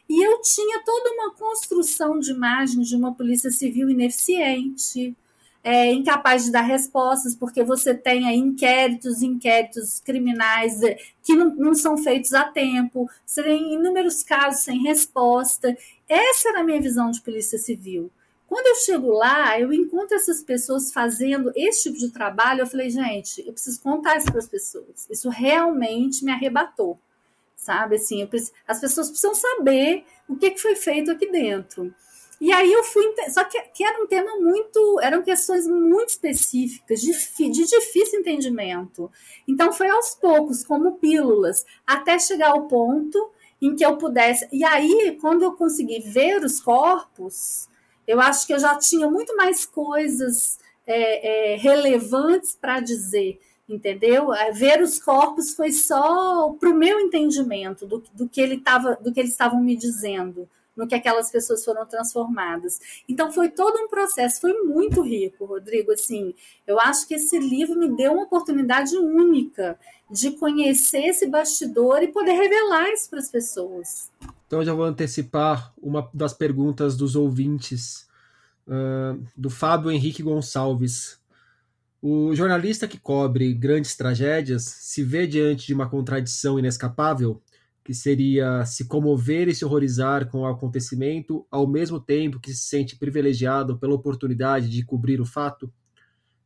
e 0.08 0.22
eu 0.24 0.40
tinha 0.42 0.80
toda 0.84 1.10
uma 1.14 1.34
construção 1.34 2.20
de 2.20 2.30
imagem 2.30 2.82
de 2.82 2.94
uma 2.94 3.12
polícia 3.12 3.50
civil 3.50 3.90
ineficiente, 3.90 5.16
é, 5.64 5.90
incapaz 5.90 6.44
de 6.44 6.52
dar 6.52 6.60
respostas, 6.60 7.34
porque 7.34 7.64
você 7.64 7.94
tem 7.94 8.28
aí 8.28 8.36
inquéritos, 8.36 9.22
inquéritos 9.22 9.98
criminais 9.98 10.82
é, 10.82 10.98
que 11.22 11.34
não, 11.34 11.54
não 11.54 11.74
são 11.74 11.96
feitos 11.96 12.34
a 12.34 12.44
tempo, 12.44 13.08
você 13.24 13.42
tem 13.42 13.72
inúmeros 13.72 14.22
casos 14.22 14.62
sem 14.62 14.82
resposta. 14.82 15.74
Essa 16.06 16.50
era 16.50 16.60
a 16.60 16.64
minha 16.64 16.82
visão 16.82 17.10
de 17.10 17.22
polícia 17.22 17.58
civil. 17.58 18.10
Quando 18.46 18.66
eu 18.66 18.74
chego 18.76 19.10
lá, 19.10 19.58
eu 19.58 19.72
encontro 19.72 20.14
essas 20.14 20.42
pessoas 20.42 20.92
fazendo 20.92 21.50
esse 21.56 21.84
tipo 21.84 21.98
de 21.98 22.10
trabalho. 22.10 22.60
Eu 22.60 22.66
falei, 22.66 22.90
gente, 22.90 23.42
eu 23.46 23.52
preciso 23.54 23.80
contar 23.80 24.18
isso 24.18 24.26
para 24.26 24.38
as 24.38 24.48
pessoas. 24.48 25.08
Isso 25.10 25.30
realmente 25.30 26.22
me 26.22 26.30
arrebatou, 26.30 26.98
sabe? 27.56 27.96
Assim, 27.96 28.24
preciso, 28.26 28.52
as 28.68 28.78
pessoas 28.78 29.08
precisam 29.08 29.34
saber 29.34 30.04
o 30.28 30.36
que, 30.36 30.50
que 30.50 30.60
foi 30.60 30.76
feito 30.76 31.10
aqui 31.10 31.30
dentro. 31.30 31.94
E 32.40 32.52
aí 32.52 32.72
eu 32.72 32.82
fui, 32.84 33.04
só 33.30 33.44
que, 33.44 33.60
que, 33.74 33.84
era 33.84 34.02
um 34.02 34.06
tema 34.06 34.36
muito, 34.38 35.00
eram 35.00 35.22
questões 35.22 35.66
muito 35.66 36.10
específicas, 36.10 37.00
de, 37.00 37.12
de 37.50 37.64
difícil 37.64 38.20
entendimento. 38.20 39.10
Então 39.46 39.72
foi 39.72 39.88
aos 39.88 40.14
poucos, 40.14 40.64
como 40.64 40.98
pílulas, 40.98 41.64
até 41.86 42.18
chegar 42.18 42.50
ao 42.50 42.66
ponto 42.66 43.30
em 43.60 43.74
que 43.74 43.84
eu 43.84 43.96
pudesse. 43.96 44.48
E 44.52 44.64
aí, 44.64 45.16
quando 45.20 45.42
eu 45.42 45.52
consegui 45.52 46.00
ver 46.00 46.44
os 46.44 46.60
corpos, 46.60 47.68
eu 48.06 48.20
acho 48.20 48.46
que 48.46 48.52
eu 48.52 48.58
já 48.58 48.76
tinha 48.76 49.08
muito 49.08 49.34
mais 49.36 49.64
coisas 49.64 50.58
é, 50.86 51.54
é, 51.54 51.56
relevantes 51.56 52.56
para 52.60 52.80
dizer, 52.80 53.40
entendeu? 53.68 54.34
É, 54.34 54.50
ver 54.52 54.82
os 54.82 54.98
corpos 54.98 55.54
foi 55.54 55.72
só 55.72 56.50
para 56.60 56.68
o 56.68 56.74
meu 56.74 57.00
entendimento 57.00 57.86
do, 57.86 58.02
do 58.12 58.28
que 58.28 58.40
ele 58.40 58.60
tava, 58.60 58.96
do 58.96 59.12
que 59.12 59.20
eles 59.20 59.32
estavam 59.32 59.60
me 59.62 59.76
dizendo, 59.76 60.48
no 60.76 60.86
que 60.86 60.94
aquelas 60.94 61.30
pessoas 61.30 61.64
foram 61.64 61.86
transformadas. 61.86 62.80
Então 63.08 63.32
foi 63.32 63.48
todo 63.48 63.76
um 63.78 63.88
processo, 63.88 64.40
foi 64.40 64.52
muito 64.62 65.02
rico, 65.02 65.44
Rodrigo. 65.44 65.92
Assim, 65.92 66.34
eu 66.66 66.80
acho 66.80 67.06
que 67.06 67.14
esse 67.14 67.38
livro 67.38 67.78
me 67.78 67.88
deu 67.96 68.12
uma 68.12 68.24
oportunidade 68.24 68.96
única 68.96 69.78
de 70.10 70.32
conhecer 70.32 71.06
esse 71.06 71.26
bastidor 71.26 72.02
e 72.02 72.08
poder 72.08 72.32
revelar 72.32 72.90
isso 72.90 73.08
para 73.08 73.18
as 73.18 73.30
pessoas. 73.30 74.10
Então 74.46 74.60
eu 74.60 74.64
já 74.64 74.74
vou 74.74 74.84
antecipar 74.84 75.72
uma 75.80 76.08
das 76.12 76.32
perguntas 76.32 76.96
dos 76.96 77.16
ouvintes, 77.16 78.06
uh, 78.68 79.20
do 79.36 79.50
Fábio 79.50 79.90
Henrique 79.90 80.22
Gonçalves. 80.22 81.18
O 82.02 82.34
jornalista 82.34 82.86
que 82.86 82.98
cobre 82.98 83.54
grandes 83.54 83.96
tragédias 83.96 84.64
se 84.64 85.02
vê 85.02 85.26
diante 85.26 85.66
de 85.66 85.74
uma 85.74 85.88
contradição 85.88 86.58
inescapável, 86.58 87.40
que 87.84 87.92
seria 87.92 88.64
se 88.64 88.86
comover 88.86 89.46
e 89.46 89.54
se 89.54 89.64
horrorizar 89.64 90.26
com 90.30 90.40
o 90.40 90.46
acontecimento, 90.46 91.46
ao 91.50 91.66
mesmo 91.66 92.00
tempo 92.00 92.40
que 92.40 92.54
se 92.54 92.66
sente 92.66 92.96
privilegiado 92.96 93.78
pela 93.78 93.94
oportunidade 93.94 94.70
de 94.70 94.82
cobrir 94.82 95.20
o 95.20 95.26
fato? 95.26 95.70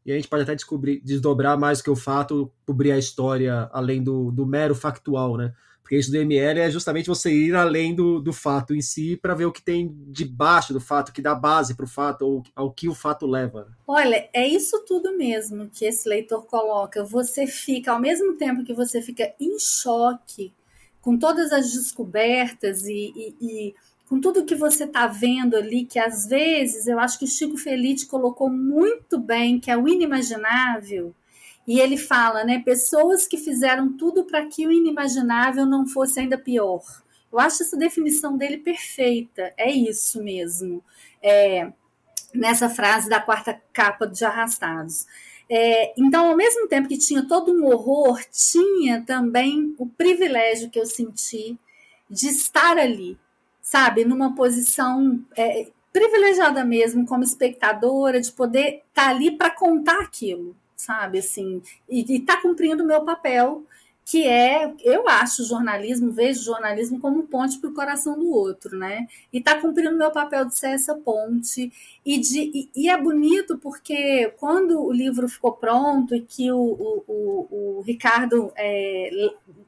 E 0.05 0.11
a 0.11 0.17
gente 0.17 0.27
pode 0.27 0.43
até 0.43 0.55
descobrir, 0.55 1.01
desdobrar 1.01 1.57
mais 1.57 1.81
que 1.81 1.91
o 1.91 1.95
fato, 1.95 2.51
cobrir 2.67 2.91
a 2.91 2.99
história 2.99 3.69
além 3.73 4.03
do, 4.03 4.33
do 4.33 4.45
mero 4.45 4.75
factual, 4.75 5.37
né? 5.37 5.53
Porque 5.81 5.97
isso 5.97 6.11
do 6.11 6.19
ML 6.19 6.61
é 6.61 6.71
justamente 6.71 7.07
você 7.07 7.33
ir 7.33 7.55
além 7.55 7.95
do, 7.95 8.21
do 8.21 8.33
fato 8.33 8.75
em 8.75 8.83
si 8.83 9.17
para 9.17 9.35
ver 9.35 9.47
o 9.47 9.53
que 9.53 9.63
tem 9.63 9.97
debaixo 10.09 10.73
do 10.73 10.81
fato, 10.81 11.13
que 11.13 11.23
dá 11.23 11.35
base 11.35 11.75
para 11.75 11.85
o 11.85 11.89
fato, 11.89 12.27
ou 12.27 12.43
ao 12.55 12.71
que 12.71 12.89
o 12.89 12.95
fato 12.95 13.27
leva. 13.27 13.69
Olha, 13.87 14.29
é 14.35 14.47
isso 14.47 14.85
tudo 14.87 15.17
mesmo 15.17 15.71
que 15.71 15.87
esse 15.87 16.07
leitor 16.07 16.45
coloca. 16.45 17.05
Você 17.05 17.47
fica, 17.47 17.93
ao 17.93 18.01
mesmo 18.01 18.35
tempo 18.35 18.65
que 18.65 18.75
você 18.75 19.01
fica 19.01 19.33
em 19.41 19.59
choque 19.59 20.53
com 21.09 21.17
todas 21.17 21.55
as 21.55 21.73
descobertas 21.73 22.85
e, 22.85 23.15
e, 23.17 23.35
e 23.41 23.75
com 24.07 24.21
tudo 24.21 24.45
que 24.45 24.55
você 24.55 24.85
está 24.85 25.07
vendo 25.07 25.57
ali, 25.57 25.87
que 25.87 25.99
às 25.99 26.27
vezes 26.27 26.87
eu 26.87 27.01
acho 27.01 27.19
que 27.19 27.25
o 27.25 27.29
Chico 27.29 27.57
Felice 27.57 28.07
colocou 28.07 28.51
muito 28.51 29.19
bem, 29.19 29.59
que 29.59 29.71
é 29.71 29.77
o 29.79 29.89
inimaginável 29.89 31.15
e 31.67 31.81
ele 31.81 31.97
fala, 31.97 32.45
né, 32.45 32.63
pessoas 32.63 33.27
que 33.27 33.39
fizeram 33.39 33.97
tudo 33.97 34.25
para 34.25 34.45
que 34.49 34.67
o 34.67 34.71
inimaginável 34.71 35.65
não 35.65 35.87
fosse 35.87 36.21
ainda 36.21 36.37
pior. 36.37 36.83
Eu 37.33 37.41
acho 37.41 37.63
essa 37.63 37.79
definição 37.79 38.37
dele 38.37 38.59
perfeita. 38.59 39.55
É 39.57 39.71
isso 39.71 40.23
mesmo. 40.23 40.85
É, 41.23 41.73
nessa 42.35 42.69
frase 42.69 43.09
da 43.09 43.19
quarta 43.19 43.59
capa 43.73 44.07
de 44.07 44.27
Arrastados. 44.27 45.07
É, 45.51 45.95
então, 45.99 46.29
ao 46.29 46.37
mesmo 46.37 46.69
tempo 46.69 46.89
que 46.89 46.99
tinha 46.99 47.27
todo 47.27 47.53
um 47.53 47.67
horror, 47.67 48.21
tinha 48.31 49.03
também 49.03 49.75
o 49.79 49.87
privilégio 49.87 50.71
que 50.71 50.79
eu 50.79 50.87
senti 50.87 51.59
de 52.11 52.29
estar 52.29 52.77
ali, 52.77 53.19
sabe, 53.63 54.05
numa 54.05 54.35
posição 54.35 55.25
é, 55.37 55.69
privilegiada 55.93 56.65
mesmo, 56.65 57.07
como 57.07 57.25
espectadora, 57.25 58.21
de 58.21 58.33
poder 58.33 58.83
estar 58.89 59.05
tá 59.05 59.09
ali 59.09 59.31
para 59.31 59.51
contar 59.51 60.01
aquilo 60.01 60.55
sabe? 60.79 61.19
Assim, 61.19 61.61
e 61.89 62.01
está 62.17 62.41
cumprindo 62.41 62.85
o 62.85 62.87
meu 62.87 63.05
papel, 63.05 63.65
que 64.11 64.27
é, 64.27 64.73
eu 64.81 65.07
acho 65.07 65.45
jornalismo, 65.45 66.11
vejo 66.11 66.43
jornalismo 66.43 66.99
como 66.99 67.25
ponte 67.25 67.59
para 67.59 67.69
o 67.69 67.75
coração 67.75 68.19
do 68.19 68.31
outro, 68.31 68.79
né? 68.79 69.07
E 69.31 69.37
está 69.37 69.61
cumprindo 69.61 69.95
o 69.95 69.99
meu 69.99 70.11
papel 70.11 70.47
de 70.47 70.57
ser 70.57 70.69
essa 70.69 70.95
ponte. 70.95 71.71
E, 72.07 72.17
de, 72.19 72.41
e, 72.41 72.71
e, 72.75 72.89
é 72.89 72.97
bonito 72.97 73.59
porque 73.59 74.33
quando 74.39 74.83
o 74.83 74.91
livro 74.91 75.29
ficou 75.29 75.53
pronto 75.53 76.15
e 76.15 76.23
que 76.23 76.51
o, 76.51 76.57
o, 76.57 77.05
o, 77.07 77.49
o 77.51 77.83
Ricardo, 77.83 78.51
é, 78.57 79.11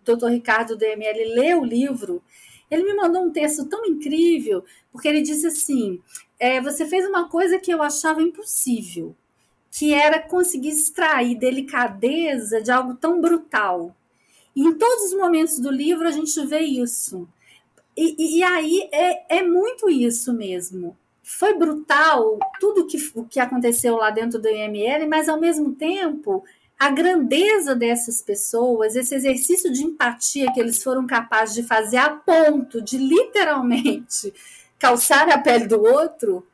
doutor 0.03 0.31
Ricardo 0.31 0.75
DML, 0.75 1.35
leu 1.35 1.61
o 1.61 1.65
livro, 1.67 2.23
ele 2.71 2.85
me 2.85 2.95
mandou 2.95 3.23
um 3.23 3.31
texto 3.31 3.67
tão 3.67 3.85
incrível, 3.85 4.65
porque 4.91 5.07
ele 5.07 5.21
disse 5.21 5.49
assim: 5.49 6.01
é, 6.39 6.63
você 6.63 6.87
fez 6.87 7.07
uma 7.07 7.29
coisa 7.29 7.59
que 7.59 7.71
eu 7.71 7.83
achava 7.83 8.23
impossível 8.23 9.15
que 9.71 9.95
era 9.95 10.19
conseguir 10.21 10.71
extrair 10.71 11.39
delicadeza 11.39 12.61
de 12.61 12.73
algo 12.73 12.95
tão 12.95 13.21
brutal. 13.21 13.95
E 14.55 14.63
em 14.63 14.75
todos 14.75 15.07
os 15.07 15.15
momentos 15.15 15.59
do 15.59 15.71
livro 15.71 16.07
a 16.07 16.11
gente 16.11 16.45
vê 16.47 16.61
isso. 16.61 17.29
E, 17.97 18.39
e, 18.39 18.43
aí 18.43 18.89
é, 18.93 19.39
é 19.39 19.43
muito 19.43 19.91
isso 19.91 20.33
mesmo. 20.33 20.97
Foi 21.23 21.55
brutal 21.55 22.39
tudo 22.59 22.87
que, 22.87 22.97
o 23.15 23.25
que 23.25 23.39
aconteceu 23.39 23.97
lá 23.97 24.11
dentro 24.11 24.41
do 24.41 24.49
IML, 24.49 25.07
mas 25.09 25.29
ao 25.29 25.39
mesmo 25.39 25.73
tempo 25.75 26.45
a 26.79 26.91
grandeza 26.91 27.75
dessas 27.75 28.23
pessoas, 28.23 28.97
esse 28.97 29.15
exercício 29.15 29.71
de 29.71 29.85
empatia 29.85 30.51
que 30.51 30.59
eles 30.59 30.83
foram 30.83 31.07
capazes 31.07 31.55
de 31.55 31.63
fazer 31.63 31.99
a 31.99 32.09
ponto 32.09 32.81
de 32.81 32.97
literalmente 32.97 34.33
calçar 34.79 35.29
a 35.29 35.37
pele 35.37 35.67
do 35.67 35.83
outro, 35.83 36.47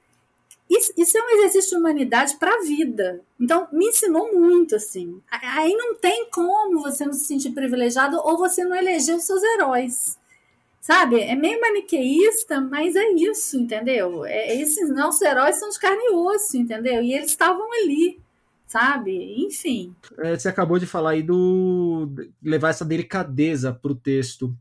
isso, 0.69 0.93
isso 0.97 1.17
é 1.17 1.23
um 1.23 1.31
exercício 1.39 1.71
de 1.71 1.77
humanidade 1.77 2.37
para 2.37 2.55
a 2.55 2.63
vida. 2.63 3.21
Então, 3.41 3.69
me 3.73 3.87
ensinou 3.87 4.35
muito, 4.35 4.75
assim. 4.75 5.21
Aí 5.31 5.73
não 5.75 5.95
tem 5.95 6.29
como 6.31 6.83
você 6.83 7.05
não 7.05 7.13
se 7.13 7.25
sentir 7.25 7.53
privilegiado 7.53 8.17
ou 8.19 8.37
você 8.37 8.65
não 8.65 8.77
eleger 8.77 9.15
os 9.15 9.25
seus 9.25 9.43
heróis. 9.43 10.19
Sabe? 10.81 11.21
É 11.21 11.35
meio 11.35 11.61
maniqueísta, 11.61 12.61
mas 12.61 12.95
é 12.95 13.11
isso, 13.11 13.57
entendeu? 13.57 14.25
É, 14.25 14.57
esses 14.57 14.89
nossos 14.91 15.21
heróis 15.21 15.57
são 15.57 15.69
de 15.69 15.79
carne 15.79 16.01
e 16.01 16.15
osso, 16.15 16.57
entendeu? 16.57 17.03
E 17.03 17.13
eles 17.13 17.31
estavam 17.31 17.73
ali, 17.73 18.21
sabe? 18.67 19.45
Enfim. 19.45 19.95
É, 20.19 20.37
você 20.37 20.49
acabou 20.49 20.79
de 20.79 20.87
falar 20.87 21.11
aí 21.11 21.23
do 21.23 22.09
levar 22.43 22.71
essa 22.71 22.85
delicadeza 22.85 23.73
para 23.73 23.91
o 23.91 23.97
texto. 23.97 24.57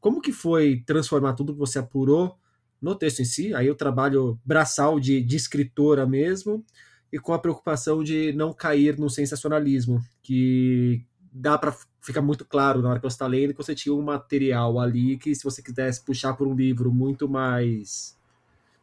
Como 0.00 0.20
que 0.20 0.32
foi 0.32 0.82
transformar 0.86 1.32
tudo 1.32 1.52
que 1.52 1.58
você 1.58 1.78
apurou 1.78 2.36
no 2.84 2.94
texto 2.94 3.20
em 3.20 3.24
si, 3.24 3.54
aí 3.54 3.66
eu 3.66 3.74
trabalho 3.74 4.38
braçal 4.44 5.00
de, 5.00 5.22
de 5.22 5.36
escritora 5.36 6.06
mesmo, 6.06 6.62
e 7.10 7.18
com 7.18 7.32
a 7.32 7.38
preocupação 7.38 8.04
de 8.04 8.32
não 8.34 8.52
cair 8.52 8.98
no 8.98 9.08
sensacionalismo, 9.08 10.00
que 10.22 11.02
dá 11.32 11.56
para 11.56 11.74
ficar 12.00 12.20
muito 12.20 12.44
claro 12.44 12.82
na 12.82 12.90
hora 12.90 12.98
que 12.98 13.08
você 13.08 13.14
está 13.14 13.26
lendo 13.26 13.54
que 13.54 13.62
você 13.62 13.74
tinha 13.74 13.94
um 13.94 14.02
material 14.02 14.78
ali 14.78 15.16
que 15.16 15.34
se 15.34 15.42
você 15.42 15.62
quisesse 15.62 16.04
puxar 16.04 16.34
por 16.34 16.46
um 16.46 16.54
livro 16.54 16.92
muito 16.92 17.28
mais 17.28 18.14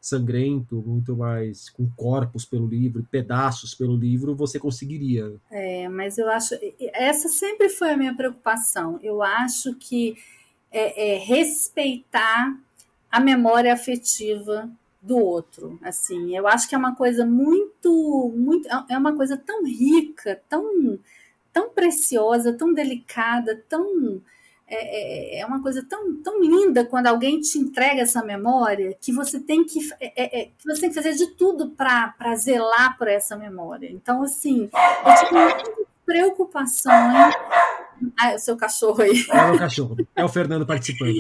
sangrento, 0.02 0.82
muito 0.82 1.16
mais 1.16 1.70
com 1.70 1.88
corpos 1.92 2.44
pelo 2.44 2.66
livro, 2.66 3.08
pedaços 3.12 3.76
pelo 3.76 3.96
livro, 3.96 4.36
você 4.36 4.58
conseguiria. 4.58 5.36
É, 5.52 5.88
mas 5.88 6.18
eu 6.18 6.28
acho 6.28 6.56
essa 6.94 7.30
sempre 7.30 7.70
foi 7.70 7.92
a 7.92 7.98
minha 7.98 8.16
preocupação. 8.16 9.00
Eu 9.04 9.22
acho 9.22 9.76
que 9.76 10.18
é, 10.72 11.14
é 11.14 11.18
respeitar 11.20 12.58
a 13.12 13.20
memória 13.20 13.74
afetiva 13.74 14.70
do 15.02 15.18
outro. 15.18 15.80
Assim, 15.84 16.36
eu 16.36 16.48
acho 16.48 16.70
que 16.70 16.76
é 16.76 16.78
uma 16.78 16.96
coisa 16.96 17.26
muito, 17.26 18.32
muito, 18.36 18.68
é 18.90 18.98
uma 18.98 19.16
coisa 19.16 19.36
tão 19.36 19.66
rica, 19.66 20.42
tão, 20.48 21.00
tão 21.52 21.70
preciosa, 21.70 22.54
tão 22.54 22.74
delicada, 22.74 23.64
tão 23.68 24.22
é, 24.74 25.40
é, 25.40 25.42
é 25.42 25.46
uma 25.46 25.62
coisa 25.62 25.86
tão, 25.88 26.16
tão 26.24 26.40
linda 26.40 26.86
quando 26.86 27.08
alguém 27.08 27.42
te 27.42 27.60
entrega 27.60 28.02
essa 28.02 28.24
memória 28.24 28.96
que 29.02 29.12
você 29.12 29.38
tem 29.38 29.66
que, 29.66 29.80
é, 30.00 30.14
é, 30.16 30.42
é 30.42 30.46
que 30.46 30.66
você 30.66 30.80
tem 30.80 30.90
que 30.90 30.96
fazer 30.96 31.14
de 31.14 31.28
tudo 31.36 31.72
para 31.72 32.36
zelar 32.36 32.98
por 32.98 33.10
essa 33.10 33.36
memória. 33.36 33.92
Então, 33.92 34.24
assim, 34.24 34.70
eu 35.06 35.16
tive 35.16 35.34
muitas 35.34 35.74
preocupações 36.06 37.36
ah, 38.20 38.32
é 38.32 38.36
o 38.36 38.40
seu 38.40 38.56
cachorro 38.58 39.02
aí. 39.02 39.26
É 39.32 39.52
o 39.52 39.58
cachorro. 39.58 39.98
É 40.16 40.24
o 40.26 40.30
Fernando 40.30 40.66
participando. 40.66 41.16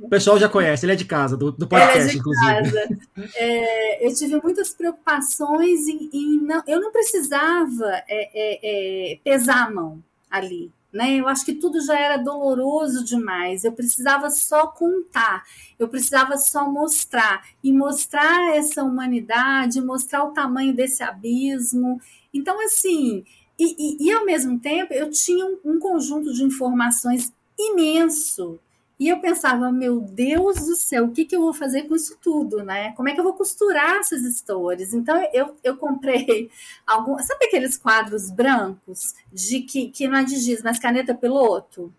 O 0.00 0.08
pessoal 0.08 0.38
já 0.38 0.48
conhece, 0.48 0.84
ele 0.84 0.92
é 0.92 0.96
de 0.96 1.04
casa, 1.04 1.36
do, 1.36 1.50
do 1.52 1.66
podcast, 1.66 2.14
é 2.14 2.18
inclusive. 2.18 2.46
Casa. 2.46 2.88
É, 3.34 4.06
eu 4.06 4.14
tive 4.14 4.40
muitas 4.42 4.72
preocupações 4.72 5.86
e, 5.88 6.40
não, 6.42 6.62
eu 6.66 6.80
não 6.80 6.92
precisava 6.92 7.86
é, 8.08 8.30
é, 8.34 9.12
é, 9.12 9.18
pesar 9.24 9.66
a 9.66 9.70
mão 9.70 10.02
ali. 10.30 10.72
né? 10.96 11.16
Eu 11.16 11.28
acho 11.28 11.44
que 11.44 11.54
tudo 11.54 11.80
já 11.80 11.98
era 11.98 12.16
doloroso 12.16 13.04
demais. 13.04 13.64
Eu 13.64 13.72
precisava 13.72 14.30
só 14.30 14.66
contar, 14.66 15.44
eu 15.78 15.88
precisava 15.88 16.38
só 16.38 16.70
mostrar 16.70 17.42
e 17.62 17.70
mostrar 17.70 18.56
essa 18.56 18.82
humanidade, 18.82 19.80
mostrar 19.80 20.24
o 20.24 20.32
tamanho 20.32 20.74
desse 20.74 21.02
abismo. 21.02 22.00
Então, 22.32 22.58
assim, 22.64 23.24
e, 23.58 23.74
e, 23.78 24.06
e 24.06 24.12
ao 24.12 24.24
mesmo 24.24 24.58
tempo 24.58 24.92
eu 24.92 25.10
tinha 25.10 25.44
um, 25.46 25.58
um 25.64 25.78
conjunto 25.78 26.32
de 26.32 26.44
informações 26.44 27.32
imenso 27.58 28.58
e 28.98 29.08
eu 29.08 29.20
pensava, 29.20 29.70
meu 29.70 30.00
Deus 30.00 30.56
do 30.56 30.74
céu, 30.74 31.04
o 31.04 31.12
que, 31.12 31.26
que 31.26 31.36
eu 31.36 31.42
vou 31.42 31.52
fazer 31.52 31.82
com 31.82 31.94
isso 31.94 32.16
tudo, 32.20 32.64
né? 32.64 32.92
Como 32.92 33.08
é 33.08 33.12
que 33.12 33.20
eu 33.20 33.24
vou 33.24 33.34
costurar 33.34 33.96
essas 33.96 34.22
histórias? 34.22 34.94
Então 34.94 35.22
eu, 35.34 35.54
eu 35.62 35.76
comprei 35.76 36.50
algum. 36.86 37.18
Sabe 37.18 37.44
aqueles 37.44 37.76
quadros 37.76 38.30
brancos 38.30 39.14
de 39.30 39.60
que, 39.60 39.90
que 39.90 40.08
não 40.08 40.18
é 40.18 40.24
de 40.24 40.36
giz, 40.36 40.62
mas 40.62 40.78
caneta 40.78 41.14
piloto? 41.14 41.92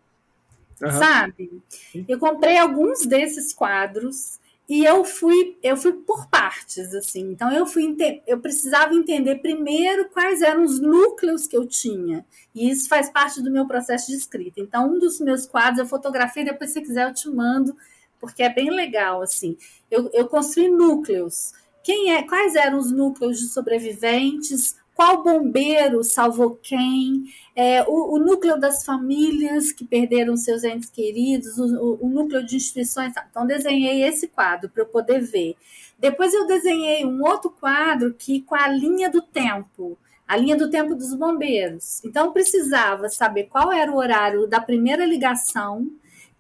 Uhum. 0.81 0.91
Sabe? 0.91 1.61
Eu 2.07 2.17
comprei 2.17 2.57
alguns 2.57 3.05
desses 3.05 3.53
quadros 3.53 4.39
e 4.69 4.83
eu 4.83 5.05
fui 5.05 5.57
eu 5.63 5.77
fui 5.77 5.93
por 5.93 6.27
partes 6.29 6.93
assim. 6.93 7.31
Então 7.31 7.51
eu 7.51 7.65
fui 7.65 7.95
eu 8.25 8.39
precisava 8.39 8.93
entender 8.93 9.35
primeiro 9.35 10.09
quais 10.09 10.41
eram 10.41 10.63
os 10.63 10.79
núcleos 10.79 11.47
que 11.47 11.55
eu 11.55 11.65
tinha. 11.65 12.25
E 12.53 12.69
isso 12.69 12.89
faz 12.89 13.09
parte 13.09 13.41
do 13.41 13.51
meu 13.51 13.65
processo 13.65 14.07
de 14.07 14.17
escrita. 14.17 14.59
Então 14.59 14.93
um 14.93 14.99
dos 14.99 15.19
meus 15.19 15.45
quadros 15.45 15.79
eu 15.79 15.85
fotografei 15.85 16.43
depois 16.43 16.71
se 16.71 16.81
quiser 16.81 17.07
eu 17.07 17.13
te 17.13 17.29
mando 17.29 17.75
porque 18.19 18.43
é 18.43 18.53
bem 18.53 18.69
legal 18.69 19.21
assim. 19.21 19.57
Eu, 19.89 20.09
eu 20.13 20.27
construí 20.27 20.69
núcleos. 20.69 21.53
Quem 21.83 22.13
é 22.13 22.23
quais 22.23 22.55
eram 22.55 22.77
os 22.77 22.91
núcleos 22.91 23.39
de 23.39 23.47
sobreviventes 23.47 24.75
qual 24.97 25.21
bombeiro 25.21 26.03
salvou 26.03 26.55
quem, 26.55 27.25
é, 27.55 27.83
o, 27.83 28.15
o, 28.15 28.17
núcleo 28.17 28.59
das 28.59 28.83
famílias 28.83 29.71
que 29.71 29.85
perderam 29.85 30.35
seus 30.35 30.63
entes 30.63 30.89
queridos, 30.89 31.59
o, 31.59 31.99
o, 32.01 32.09
núcleo 32.09 32.43
de 32.43 32.55
instituições. 32.55 33.13
Então, 33.29 33.45
desenhei 33.45 34.01
esse 34.01 34.27
quadro 34.27 34.67
para 34.67 34.81
eu 34.81 34.87
poder 34.87 35.21
ver. 35.21 35.55
Depois, 35.99 36.33
eu 36.33 36.47
desenhei 36.47 37.05
um 37.05 37.21
outro 37.23 37.51
quadro 37.51 38.11
que 38.15 38.41
com 38.41 38.55
a 38.55 38.67
linha 38.67 39.07
do 39.07 39.21
tempo, 39.21 39.95
a 40.27 40.35
linha 40.35 40.57
do 40.57 40.67
tempo 40.67 40.95
dos 40.95 41.13
bombeiros. 41.13 42.03
Então, 42.03 42.33
precisava 42.33 43.07
saber 43.07 43.43
qual 43.43 43.71
era 43.71 43.91
o 43.91 43.97
horário 43.97 44.47
da 44.47 44.59
primeira 44.59 45.05
ligação 45.05 45.91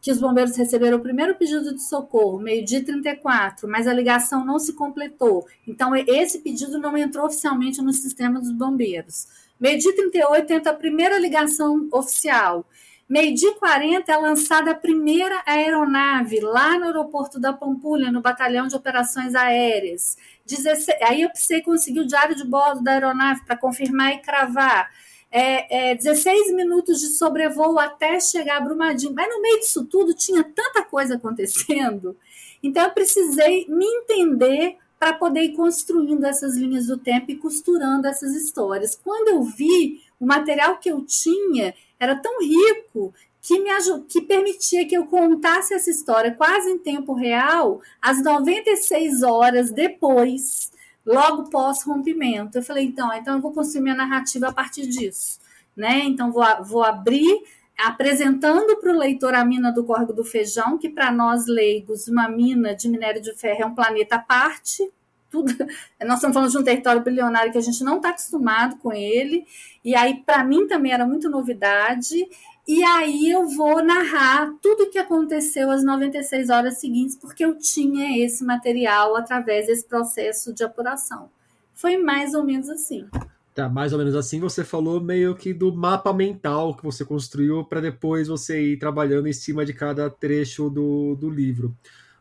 que 0.01 0.11
os 0.11 0.19
bombeiros 0.19 0.55
receberam 0.55 0.97
o 0.97 1.01
primeiro 1.01 1.35
pedido 1.35 1.73
de 1.73 1.81
socorro, 1.81 2.39
meio-dia 2.39 2.83
34, 2.83 3.67
mas 3.67 3.87
a 3.87 3.93
ligação 3.93 4.45
não 4.45 4.59
se 4.59 4.73
completou. 4.73 5.45
Então, 5.67 5.95
esse 5.95 6.39
pedido 6.39 6.79
não 6.79 6.95
entrou 6.97 7.25
oficialmente 7.25 7.81
no 7.81 7.91
sistema 7.91 8.39
dos 8.39 8.51
bombeiros. 8.51 9.27
Meio-dia 9.59 9.95
38 9.95 10.47
tenta 10.47 10.69
a 10.69 10.73
primeira 10.73 11.17
ligação 11.17 11.87
oficial. 11.91 12.65
Meio-dia 13.09 13.55
40 13.55 14.11
é 14.11 14.17
lançada 14.17 14.71
a 14.71 14.75
primeira 14.75 15.41
aeronave 15.45 16.41
lá 16.41 16.77
no 16.77 16.85
aeroporto 16.85 17.39
da 17.39 17.53
Pampulha, 17.53 18.11
no 18.11 18.21
Batalhão 18.21 18.67
de 18.67 18.75
Operações 18.75 19.33
Aéreas. 19.33 20.17
16, 20.45 20.97
aí 21.01 21.21
eu 21.21 21.29
precisei 21.29 21.61
conseguir 21.61 22.01
o 22.01 22.07
diário 22.07 22.35
de 22.35 22.43
bordo 22.43 22.83
da 22.83 22.91
aeronave 22.91 23.45
para 23.45 23.55
confirmar 23.55 24.13
e 24.13 24.17
cravar 24.19 24.91
é, 25.31 25.91
é, 25.91 25.95
16 25.95 26.53
minutos 26.53 26.99
de 26.99 27.07
sobrevoo 27.07 27.77
até 27.79 28.19
chegar 28.19 28.57
a 28.57 28.61
Brumadinho. 28.61 29.13
Mas 29.13 29.29
no 29.29 29.41
meio 29.41 29.59
disso 29.59 29.85
tudo 29.85 30.13
tinha 30.13 30.43
tanta 30.43 30.83
coisa 30.83 31.15
acontecendo. 31.15 32.15
Então 32.61 32.83
eu 32.83 32.91
precisei 32.91 33.65
me 33.67 33.85
entender 33.85 34.77
para 34.99 35.13
poder 35.13 35.41
ir 35.41 35.55
construindo 35.55 36.25
essas 36.25 36.55
linhas 36.55 36.87
do 36.87 36.97
tempo 36.97 37.29
e 37.29 37.35
costurando 37.35 38.07
essas 38.07 38.33
histórias. 38.33 38.99
Quando 39.03 39.27
eu 39.27 39.43
vi 39.43 40.01
o 40.19 40.25
material 40.25 40.77
que 40.77 40.89
eu 40.89 41.05
tinha 41.05 41.75
era 41.99 42.15
tão 42.15 42.41
rico 42.41 43.13
que 43.41 43.59
me 43.59 43.69
que 44.09 44.21
permitia 44.21 44.87
que 44.87 44.97
eu 44.97 45.05
contasse 45.05 45.73
essa 45.73 45.89
história 45.89 46.33
quase 46.33 46.69
em 46.69 46.77
tempo 46.77 47.13
real, 47.13 47.81
às 48.01 48.21
96 48.21 49.23
horas 49.23 49.71
depois 49.71 50.71
logo 51.07 51.49
pós-rompimento. 51.49 52.57
Eu 52.57 52.61
falei, 52.61 52.85
então, 52.85 53.11
então 53.13 53.35
eu 53.35 53.41
vou 53.41 53.53
construir 53.53 53.81
minha 53.81 53.95
narrativa 53.95 54.49
a 54.49 54.53
partir 54.53 54.85
disso. 54.87 55.39
Né? 55.75 56.01
Então, 56.03 56.31
vou, 56.31 56.43
vou 56.63 56.83
abrir 56.83 57.41
apresentando 57.77 58.75
para 58.77 58.91
o 58.91 58.97
leitor 58.97 59.33
a 59.35 59.45
mina 59.45 59.71
do 59.71 59.83
Córrego 59.83 60.11
do 60.11 60.25
Feijão, 60.25 60.77
que 60.77 60.89
para 60.89 61.11
nós 61.11 61.45
leigos, 61.45 62.07
uma 62.07 62.27
mina 62.27 62.75
de 62.75 62.89
minério 62.89 63.21
de 63.21 63.33
ferro 63.35 63.61
é 63.61 63.65
um 63.65 63.75
planeta 63.75 64.15
à 64.15 64.19
parte. 64.19 64.91
Tudo, 65.29 65.53
nós 66.01 66.15
estamos 66.15 66.33
falando 66.33 66.51
de 66.51 66.57
um 66.57 66.63
território 66.63 67.03
bilionário 67.03 67.51
que 67.51 67.57
a 67.57 67.61
gente 67.61 67.83
não 67.83 67.97
está 67.97 68.09
acostumado 68.09 68.77
com 68.77 68.91
ele, 68.91 69.45
e 69.85 69.95
aí 69.95 70.23
para 70.25 70.43
mim 70.43 70.67
também 70.67 70.91
era 70.91 71.05
muito 71.05 71.29
novidade, 71.29 72.27
e 72.67 72.83
aí 72.83 73.31
eu 73.31 73.47
vou 73.47 73.81
narrar 73.81 74.53
tudo 74.61 74.83
o 74.83 74.89
que 74.91 74.99
aconteceu 74.99 75.71
às 75.71 75.85
96 75.85 76.49
horas 76.49 76.79
seguintes, 76.79 77.15
porque 77.15 77.45
eu 77.45 77.57
tinha 77.57 78.23
esse 78.23 78.43
material 78.43 79.15
através 79.15 79.67
desse 79.67 79.87
processo 79.87 80.53
de 80.53 80.65
apuração. 80.65 81.29
Foi 81.73 81.97
mais 81.97 82.33
ou 82.33 82.43
menos 82.43 82.69
assim. 82.69 83.07
Tá, 83.55 83.69
mais 83.69 83.93
ou 83.93 83.99
menos 83.99 84.15
assim 84.15 84.39
você 84.39 84.63
falou 84.63 84.99
meio 84.99 85.33
que 85.33 85.53
do 85.53 85.73
mapa 85.73 86.13
mental 86.13 86.75
que 86.75 86.83
você 86.83 87.05
construiu 87.05 87.63
para 87.63 87.79
depois 87.79 88.27
você 88.27 88.61
ir 88.73 88.77
trabalhando 88.77 89.27
em 89.27 89.33
cima 89.33 89.65
de 89.65 89.73
cada 89.73 90.09
trecho 90.09 90.69
do, 90.69 91.15
do 91.15 91.29
livro. 91.29 91.73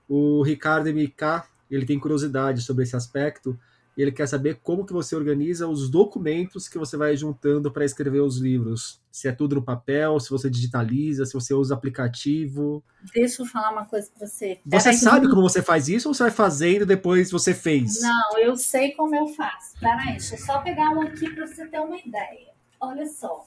O 0.09 0.43
Ricardo 0.43 0.89
MK, 0.89 1.43
ele 1.71 1.85
tem 1.85 1.99
curiosidade 1.99 2.63
sobre 2.63 2.85
esse 2.85 2.95
aspecto, 2.95 3.59
e 3.97 4.03
ele 4.03 4.13
quer 4.13 4.29
saber 4.29 4.61
como 4.63 4.85
que 4.85 4.93
você 4.93 5.17
organiza 5.17 5.67
os 5.67 5.89
documentos 5.89 6.69
que 6.69 6.79
você 6.79 6.97
vai 6.97 7.17
juntando 7.17 7.73
para 7.73 7.85
escrever 7.85 8.21
os 8.21 8.37
livros. 8.37 9.01
Se 9.11 9.27
é 9.27 9.33
tudo 9.33 9.55
no 9.55 9.63
papel, 9.63 10.21
se 10.21 10.29
você 10.29 10.51
digitaliza, 10.51 11.25
se 11.25 11.33
você 11.33 11.55
usa 11.55 11.75
aplicativo. 11.75 12.85
Deixa 13.15 13.41
eu 13.41 13.47
falar 13.47 13.73
uma 13.73 13.87
coisa 13.87 14.11
para 14.17 14.27
você. 14.27 14.61
Você 14.67 14.93
sabe 14.93 15.29
como 15.31 15.41
você 15.41 15.63
faz 15.63 15.89
isso 15.89 16.09
ou 16.09 16.15
você 16.15 16.25
vai 16.25 16.33
fazendo 16.33 16.83
e 16.83 16.87
depois 16.87 17.31
você 17.31 17.55
fez? 17.55 18.03
Não, 18.03 18.39
eu 18.39 18.55
sei 18.57 18.93
como 18.93 19.17
eu 19.17 19.29
faço. 19.29 19.81
Peraí, 19.81 20.13
deixa 20.13 20.35
eu 20.35 20.41
só 20.41 20.59
pegar 20.59 20.91
um 20.91 21.01
aqui 21.01 21.31
para 21.31 21.47
você 21.47 21.67
ter 21.67 21.81
uma 21.81 21.99
ideia. 21.99 22.49
Olha 22.79 23.07
só. 23.07 23.47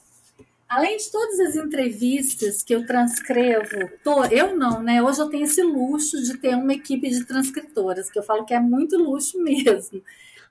Além 0.68 0.96
de 0.96 1.10
todas 1.10 1.40
as 1.40 1.56
entrevistas 1.56 2.62
que 2.62 2.72
eu 2.72 2.86
transcrevo, 2.86 3.90
tô, 4.04 4.24
eu 4.26 4.56
não, 4.56 4.80
né? 4.80 5.02
Hoje 5.02 5.20
eu 5.20 5.28
tenho 5.28 5.44
esse 5.44 5.62
luxo 5.62 6.22
de 6.22 6.38
ter 6.38 6.54
uma 6.54 6.72
equipe 6.72 7.10
de 7.10 7.24
transcritoras, 7.24 8.08
que 8.08 8.18
eu 8.18 8.22
falo 8.22 8.44
que 8.44 8.54
é 8.54 8.60
muito 8.60 8.96
luxo 8.96 9.38
mesmo. 9.42 10.00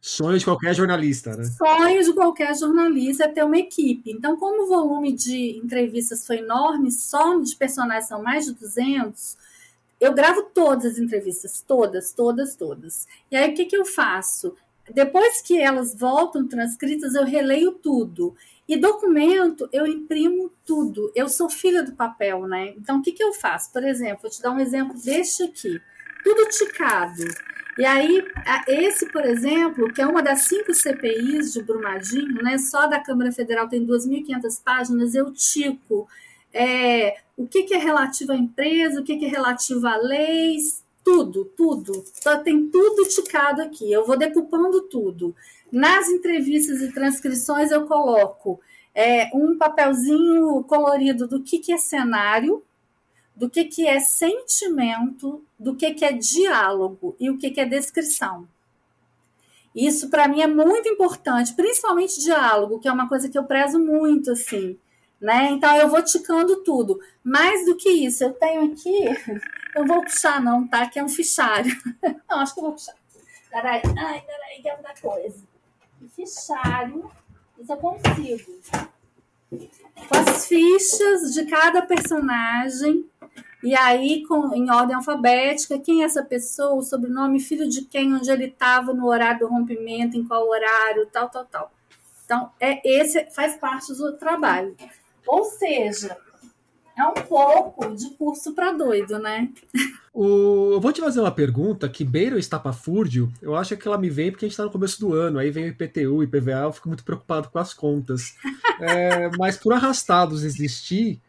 Sonho 0.01 0.37
de 0.37 0.45
qualquer 0.45 0.73
jornalista, 0.73 1.35
né? 1.35 1.43
Sonho 1.43 2.03
de 2.03 2.13
qualquer 2.13 2.57
jornalista 2.57 3.25
é 3.25 3.27
ter 3.27 3.43
uma 3.43 3.57
equipe. 3.57 4.11
Então, 4.11 4.37
como 4.37 4.63
o 4.63 4.67
volume 4.67 5.11
de 5.11 5.57
entrevistas 5.57 6.25
foi 6.25 6.37
enorme, 6.37 6.89
só 6.91 7.37
de 7.39 7.53
personagens 7.55 8.07
são 8.07 8.23
mais 8.23 8.45
de 8.45 8.53
200, 8.53 9.37
eu 9.99 10.13
gravo 10.13 10.43
todas 10.53 10.93
as 10.93 10.97
entrevistas, 10.97 11.61
todas, 11.67 12.13
todas, 12.13 12.55
todas. 12.55 13.07
E 13.29 13.35
aí, 13.35 13.51
o 13.51 13.53
que, 13.53 13.65
que 13.65 13.75
eu 13.75 13.85
faço? 13.85 14.55
Depois 14.89 15.41
que 15.41 15.59
elas 15.59 15.93
voltam 15.93 16.47
transcritas, 16.47 17.13
eu 17.13 17.25
releio 17.25 17.73
tudo. 17.73 18.33
E 18.67 18.77
documento, 18.77 19.67
eu 19.73 19.85
imprimo 19.85 20.49
tudo. 20.65 21.11
Eu 21.13 21.27
sou 21.27 21.49
filha 21.49 21.83
do 21.83 21.91
papel, 21.91 22.47
né? 22.47 22.73
Então, 22.77 22.99
o 22.99 23.01
que, 23.01 23.11
que 23.11 23.23
eu 23.23 23.33
faço? 23.33 23.71
Por 23.73 23.83
exemplo, 23.83 24.21
vou 24.21 24.31
te 24.31 24.41
dar 24.41 24.51
um 24.51 24.59
exemplo 24.59 24.95
deste 25.01 25.43
aqui. 25.43 25.81
Tudo 26.23 26.49
ticado. 26.49 27.23
E 27.79 27.85
aí, 27.85 28.21
esse, 28.67 29.05
por 29.05 29.23
exemplo, 29.23 29.93
que 29.93 30.01
é 30.01 30.05
uma 30.05 30.21
das 30.21 30.41
cinco 30.41 30.73
CPIs 30.73 31.53
de 31.53 31.63
Brumadinho, 31.63 32.43
né, 32.43 32.57
só 32.57 32.87
da 32.87 32.99
Câmara 32.99 33.31
Federal 33.31 33.69
tem 33.69 33.85
2.500 33.85 34.61
páginas, 34.61 35.15
eu 35.15 35.31
tico 35.31 36.05
é, 36.53 37.19
o 37.37 37.47
que, 37.47 37.63
que 37.63 37.73
é 37.73 37.77
relativo 37.77 38.33
à 38.33 38.35
empresa, 38.35 38.99
o 38.99 39.03
que, 39.05 39.15
que 39.15 39.23
é 39.23 39.29
relativo 39.29 39.87
a 39.87 39.95
leis, 39.95 40.83
tudo, 41.05 41.45
tudo. 41.55 42.03
Só 42.21 42.39
tem 42.39 42.67
tudo 42.67 43.07
ticado 43.07 43.61
aqui. 43.61 43.89
Eu 43.89 44.05
vou 44.05 44.17
decupando 44.17 44.81
tudo. 44.81 45.33
Nas 45.71 46.09
entrevistas 46.09 46.81
e 46.81 46.93
transcrições, 46.93 47.71
eu 47.71 47.87
coloco 47.87 48.59
é, 48.93 49.29
um 49.33 49.57
papelzinho 49.57 50.61
colorido 50.65 51.29
do 51.29 51.41
que, 51.41 51.59
que 51.59 51.71
é 51.71 51.77
cenário, 51.77 52.61
do 53.39 53.49
que, 53.49 53.63
que 53.63 53.87
é 53.87 54.01
sentimento, 54.01 55.41
do 55.57 55.73
que, 55.73 55.93
que 55.93 56.03
é 56.03 56.11
diálogo 56.11 57.15
e 57.17 57.29
o 57.29 57.37
que, 57.37 57.49
que 57.49 57.61
é 57.61 57.65
descrição. 57.65 58.45
Isso 59.73 60.09
para 60.09 60.27
mim 60.27 60.41
é 60.41 60.47
muito 60.47 60.89
importante, 60.89 61.53
principalmente 61.53 62.19
diálogo, 62.19 62.81
que 62.81 62.87
é 62.89 62.91
uma 62.91 63.07
coisa 63.07 63.29
que 63.29 63.37
eu 63.37 63.45
prezo 63.45 63.79
muito, 63.79 64.31
assim, 64.31 64.77
né? 65.21 65.51
Então 65.51 65.73
eu 65.77 65.87
vou 65.87 66.03
ticando 66.03 66.63
tudo. 66.63 66.99
Mais 67.23 67.65
do 67.65 67.77
que 67.77 67.89
isso, 67.89 68.25
eu 68.25 68.33
tenho 68.33 68.73
aqui, 68.73 69.05
eu 69.73 69.85
vou 69.85 70.03
puxar 70.03 70.41
não, 70.41 70.67
tá? 70.67 70.89
Que 70.89 70.99
é 70.99 71.03
um 71.03 71.07
fichário. 71.07 71.73
Não, 72.29 72.39
acho 72.39 72.53
que 72.53 72.59
eu 72.59 72.63
vou 72.65 72.73
puxar. 72.73 72.93
Peraí, 73.49 73.81
ai, 73.97 74.21
peraí, 74.21 74.61
que 74.61 74.67
é 74.67 74.73
muita 74.73 74.93
coisa. 75.01 75.43
Fichário, 76.13 77.09
isso 77.57 77.71
eu 77.71 77.77
consigo. 77.77 78.59
Com 79.49 80.29
as 80.29 80.45
fichas 80.45 81.33
de 81.33 81.45
cada 81.45 81.81
personagem, 81.81 83.09
e 83.63 83.75
aí, 83.75 84.25
com, 84.25 84.53
em 84.55 84.71
ordem 84.71 84.95
alfabética, 84.95 85.79
quem 85.79 86.01
é 86.01 86.05
essa 86.05 86.23
pessoa, 86.23 86.75
o 86.75 86.81
sobrenome, 86.81 87.39
filho 87.39 87.67
de 87.67 87.83
quem, 87.85 88.13
onde 88.13 88.31
ele 88.31 88.45
estava 88.45 88.93
no 88.93 89.07
horário 89.07 89.39
do 89.39 89.47
rompimento, 89.47 90.17
em 90.17 90.25
qual 90.25 90.47
horário, 90.47 91.07
tal, 91.11 91.29
tal, 91.29 91.45
tal. 91.45 91.71
Então, 92.25 92.51
é, 92.59 92.79
esse 92.87 93.29
faz 93.31 93.57
parte 93.57 93.93
do 93.93 94.15
trabalho. 94.17 94.75
Ou 95.27 95.43
seja, 95.45 96.17
é 96.97 97.03
um 97.03 97.13
pouco 97.13 97.95
de 97.95 98.09
curso 98.11 98.53
para 98.53 98.71
doido, 98.71 99.17
né? 99.19 99.49
O... 100.13 100.73
Eu 100.73 100.81
vou 100.81 100.91
te 100.91 100.99
fazer 100.99 101.21
uma 101.21 101.31
pergunta 101.31 101.87
que 101.87 102.03
beira 102.03 102.35
o 102.35 102.39
estapafúrdio. 102.39 103.31
Eu 103.41 103.55
acho 103.55 103.77
que 103.77 103.87
ela 103.87 103.97
me 103.97 104.09
vem 104.09 104.31
porque 104.31 104.45
a 104.45 104.47
gente 104.47 104.53
está 104.53 104.65
no 104.65 104.71
começo 104.71 104.99
do 104.99 105.13
ano, 105.13 105.39
aí 105.39 105.49
vem 105.49 105.65
o 105.65 105.67
IPTU, 105.69 106.23
IPVA, 106.23 106.63
eu 106.63 106.73
fico 106.73 106.89
muito 106.89 107.03
preocupado 107.03 107.49
com 107.49 107.57
as 107.57 107.73
contas. 107.73 108.35
É, 108.81 109.29
mas 109.37 109.57
por 109.57 109.73
arrastados 109.73 110.43
existir, 110.43 111.21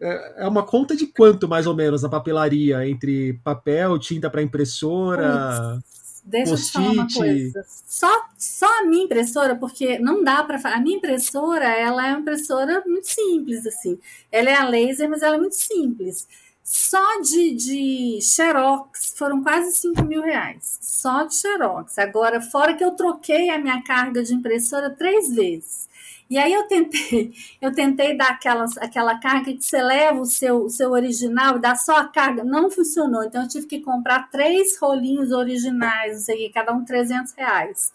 é, 0.00 0.44
é 0.44 0.48
uma 0.48 0.64
conta 0.64 0.96
de 0.96 1.06
quanto 1.06 1.48
mais 1.48 1.66
ou 1.66 1.74
menos 1.74 2.04
a 2.04 2.08
papelaria 2.08 2.86
entre 2.88 3.34
papel, 3.44 3.98
tinta 3.98 4.30
para 4.30 4.42
impressora? 4.42 5.78
Deixa 6.24 6.52
eu 6.52 6.56
te 6.56 6.72
falar 6.72 6.90
uma 6.90 7.06
coisa. 7.08 7.64
Só, 7.86 8.26
só 8.36 8.80
a 8.80 8.84
minha 8.84 9.04
impressora, 9.04 9.54
porque 9.54 9.98
não 9.98 10.24
dá 10.24 10.42
para 10.42 10.58
A 10.74 10.80
minha 10.80 10.96
impressora, 10.96 11.66
ela 11.66 12.08
é 12.08 12.10
uma 12.10 12.20
impressora 12.20 12.82
muito 12.84 13.06
simples, 13.06 13.64
assim. 13.64 13.98
Ela 14.30 14.50
é 14.50 14.54
a 14.54 14.68
laser, 14.68 15.08
mas 15.08 15.22
ela 15.22 15.36
é 15.36 15.38
muito 15.38 15.54
simples. 15.54 16.26
Só 16.64 17.20
de, 17.20 17.54
de 17.54 18.18
Xerox 18.20 19.14
foram 19.16 19.40
quase 19.40 19.72
5 19.72 20.04
mil 20.04 20.20
reais. 20.20 20.78
Só 20.82 21.24
de 21.24 21.36
Xerox. 21.36 21.96
Agora, 21.96 22.40
fora 22.40 22.74
que 22.74 22.84
eu 22.84 22.90
troquei 22.90 23.48
a 23.50 23.58
minha 23.58 23.80
carga 23.84 24.20
de 24.20 24.34
impressora 24.34 24.90
três 24.90 25.32
vezes. 25.32 25.88
E 26.28 26.38
aí 26.38 26.52
eu 26.52 26.66
tentei, 26.66 27.32
eu 27.60 27.72
tentei 27.72 28.16
dar 28.16 28.30
aquela, 28.30 28.64
aquela 28.80 29.18
carga 29.18 29.52
que 29.52 29.62
você 29.62 29.80
leva 29.82 30.20
o 30.20 30.26
seu, 30.26 30.64
o 30.64 30.70
seu 30.70 30.90
original 30.90 31.56
e 31.56 31.60
dá 31.60 31.76
só 31.76 31.96
a 31.98 32.08
carga. 32.08 32.44
Não 32.44 32.70
funcionou. 32.70 33.24
Então 33.24 33.42
eu 33.42 33.48
tive 33.48 33.66
que 33.66 33.80
comprar 33.80 34.30
três 34.30 34.78
rolinhos 34.78 35.32
originais, 35.32 36.14
não 36.14 36.20
sei 36.20 36.50
cada 36.50 36.72
um 36.72 36.84
300 36.84 37.32
reais. 37.32 37.92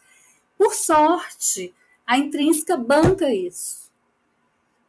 Por 0.58 0.74
sorte, 0.74 1.74
a 2.06 2.18
intrínseca 2.18 2.78
banca 2.78 3.34
isso. 3.34 3.82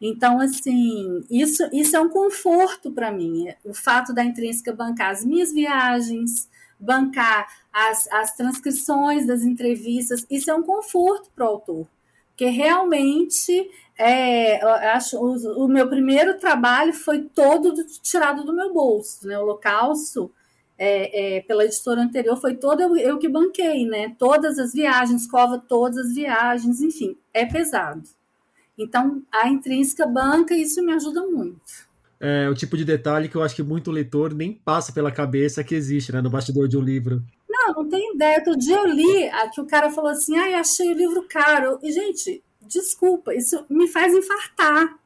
Então, 0.00 0.40
assim, 0.40 1.24
isso, 1.30 1.62
isso 1.72 1.96
é 1.96 2.00
um 2.00 2.08
conforto 2.08 2.90
para 2.90 3.12
mim. 3.12 3.46
O 3.64 3.72
fato 3.72 4.12
da 4.12 4.24
intrínseca 4.24 4.72
bancar 4.72 5.12
as 5.12 5.24
minhas 5.24 5.52
viagens, 5.52 6.48
bancar 6.78 7.46
as, 7.72 8.08
as 8.10 8.34
transcrições 8.34 9.26
das 9.26 9.44
entrevistas, 9.44 10.26
isso 10.28 10.50
é 10.50 10.54
um 10.54 10.62
conforto 10.64 11.30
para 11.34 11.44
o 11.44 11.48
autor 11.48 11.88
porque 12.32 12.46
realmente 12.46 13.70
é, 13.98 14.64
acho, 14.94 15.16
o, 15.18 15.64
o, 15.64 15.68
meu 15.68 15.88
primeiro 15.88 16.38
trabalho 16.38 16.92
foi 16.92 17.20
todo 17.20 17.72
do, 17.72 17.84
tirado 18.02 18.42
do 18.44 18.54
meu 18.54 18.72
bolso, 18.72 19.26
né? 19.26 19.38
O 19.38 19.42
Holocausto, 19.42 20.32
é, 20.78 21.36
é, 21.36 21.40
pela 21.42 21.64
editora 21.64 22.00
anterior, 22.00 22.36
foi 22.36 22.56
todo 22.56 22.80
eu, 22.80 22.96
eu, 22.96 23.18
que 23.18 23.28
banquei, 23.28 23.86
né? 23.86 24.16
Todas 24.18 24.58
as 24.58 24.72
viagens, 24.72 25.30
cova 25.30 25.58
todas 25.58 25.98
as 25.98 26.14
viagens, 26.14 26.80
enfim, 26.80 27.16
é 27.32 27.44
pesado. 27.44 28.02
Então, 28.76 29.22
a 29.30 29.48
intrínseca 29.48 30.06
banca, 30.06 30.56
isso 30.56 30.82
me 30.82 30.92
ajuda 30.92 31.24
muito. 31.26 31.92
É 32.18 32.48
o 32.48 32.54
tipo 32.54 32.76
de 32.76 32.84
detalhe 32.84 33.28
que 33.28 33.36
eu 33.36 33.42
acho 33.42 33.54
que 33.54 33.62
muito 33.62 33.90
leitor 33.90 34.32
nem 34.32 34.52
passa 34.52 34.92
pela 34.92 35.12
cabeça 35.12 35.62
que 35.62 35.74
existe, 35.74 36.12
né? 36.12 36.20
No 36.20 36.30
bastidor 36.30 36.66
de 36.66 36.78
um 36.78 36.80
livro. 36.80 37.22
Não, 37.66 37.74
não 37.74 37.88
tem 37.88 38.14
ideia. 38.14 38.38
Outro 38.38 38.56
dia 38.56 38.76
eu 38.76 38.86
li 38.86 39.30
que 39.54 39.60
o 39.60 39.66
cara 39.66 39.90
falou 39.90 40.10
assim: 40.10 40.36
ai, 40.36 40.54
achei 40.54 40.90
o 40.90 40.96
livro 40.96 41.26
caro. 41.28 41.78
E, 41.82 41.92
gente, 41.92 42.42
desculpa, 42.60 43.34
isso 43.34 43.64
me 43.68 43.86
faz 43.88 44.12
infartar. 44.14 44.98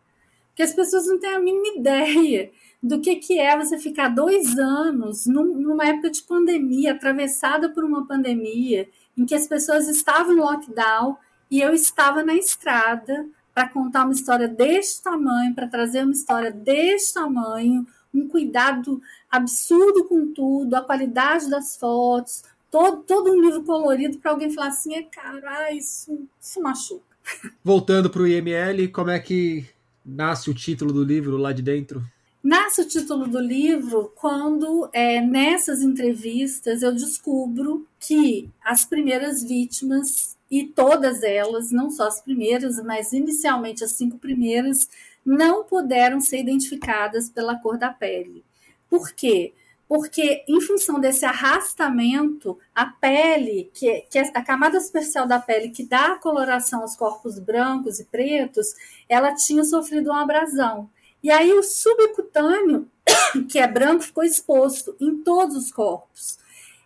Porque 0.48 0.62
as 0.62 0.72
pessoas 0.72 1.07
não 1.07 1.18
têm 1.18 1.34
a 1.34 1.40
mínima 1.40 1.76
ideia 1.76 2.50
do 2.82 3.00
que, 3.00 3.16
que 3.16 3.38
é 3.38 3.57
você 3.57 3.78
ficar 3.78 4.09
dois 4.09 4.57
anos 4.59 5.26
numa 5.26 5.86
época 5.86 6.11
de 6.11 6.22
pandemia, 6.22 6.92
atravessada 6.92 7.68
por 7.68 7.84
uma 7.84 8.07
pandemia, 8.07 8.88
em 9.16 9.26
que 9.26 9.34
as 9.34 9.46
pessoas 9.46 9.88
estavam 9.88 10.34
em 10.34 10.40
lockdown 10.40 11.16
e 11.50 11.61
eu 11.61 11.74
estava 11.74 12.22
na 12.22 12.34
estrada 12.34 13.26
para 13.54 13.68
contar 13.68 14.04
uma 14.04 14.12
história 14.12 14.48
deste 14.48 15.02
tamanho, 15.02 15.54
para 15.54 15.66
trazer 15.66 16.02
uma 16.04 16.12
história 16.12 16.50
deste 16.50 17.14
tamanho, 17.14 17.86
um 18.12 18.28
cuidado 18.28 19.00
absurdo 19.30 20.04
com 20.04 20.32
tudo, 20.32 20.74
a 20.74 20.82
qualidade 20.82 21.50
das 21.50 21.76
fotos, 21.76 22.42
todo, 22.70 23.02
todo 23.02 23.32
um 23.32 23.40
livro 23.40 23.62
colorido 23.62 24.18
para 24.18 24.30
alguém 24.30 24.50
falar 24.50 24.68
assim, 24.68 24.94
é 24.94 25.02
cara, 25.02 25.72
isso, 25.72 26.26
isso 26.40 26.61
machuca. 26.61 27.16
Voltando 27.62 28.11
para 28.11 28.22
o 28.22 28.26
IML, 28.26 28.88
como 28.92 29.11
é 29.11 29.18
que 29.18 29.66
nasce 30.04 30.50
o 30.50 30.54
título 30.54 30.92
do 30.92 31.04
livro 31.04 31.36
lá 31.36 31.52
de 31.52 31.62
dentro? 31.62 32.02
Nasce 32.42 32.80
o 32.82 32.86
título 32.86 33.26
do 33.26 33.40
livro 33.40 34.12
quando, 34.14 34.88
é, 34.92 35.20
nessas 35.20 35.82
entrevistas, 35.82 36.80
eu 36.80 36.94
descubro 36.94 37.84
que 37.98 38.48
as 38.64 38.84
primeiras 38.84 39.42
vítimas, 39.42 40.36
e 40.48 40.64
todas 40.64 41.24
elas, 41.24 41.72
não 41.72 41.90
só 41.90 42.07
as 42.07 42.20
primeiras, 42.20 42.80
mas 42.84 43.12
inicialmente 43.12 43.82
as 43.82 43.92
cinco 43.92 44.16
primeiras, 44.16 44.88
não 45.27 45.64
puderam 45.64 46.20
ser 46.20 46.39
identificadas 46.39 47.29
pela 47.29 47.59
cor 47.59 47.77
da 47.77 47.91
pele. 47.91 48.45
Por 48.89 49.12
quê? 49.12 49.53
Porque, 49.89 50.45
em 50.49 50.61
função 50.61 50.99
desse 51.01 51.24
arrastamento, 51.24 52.59
a 52.74 52.87
pele, 52.87 53.70
que, 53.74 54.03
que 54.11 54.18
a 54.18 54.43
camada 54.43 54.81
superficial 54.81 55.27
da 55.27 55.39
pele 55.39 55.70
que 55.70 55.85
dá 55.85 56.12
a 56.12 56.18
coloração 56.18 56.83
aos 56.83 56.97
corpos 56.97 57.39
brancos 57.39 58.01
e 58.01 58.05
pretos, 58.05 58.74
ela 59.09 59.35
tinha 59.35 59.64
sofrido 59.64 60.11
uma 60.11 60.22
abrasão. 60.22 60.89
E 61.22 61.31
aí 61.31 61.53
o 61.53 61.62
subcutâneo, 61.62 62.89
que 63.51 63.59
é 63.59 63.66
branco, 63.66 64.03
ficou 64.03 64.24
exposto 64.24 64.97
em 65.01 65.18
todos 65.18 65.57
os 65.57 65.72
corpos. 65.72 66.39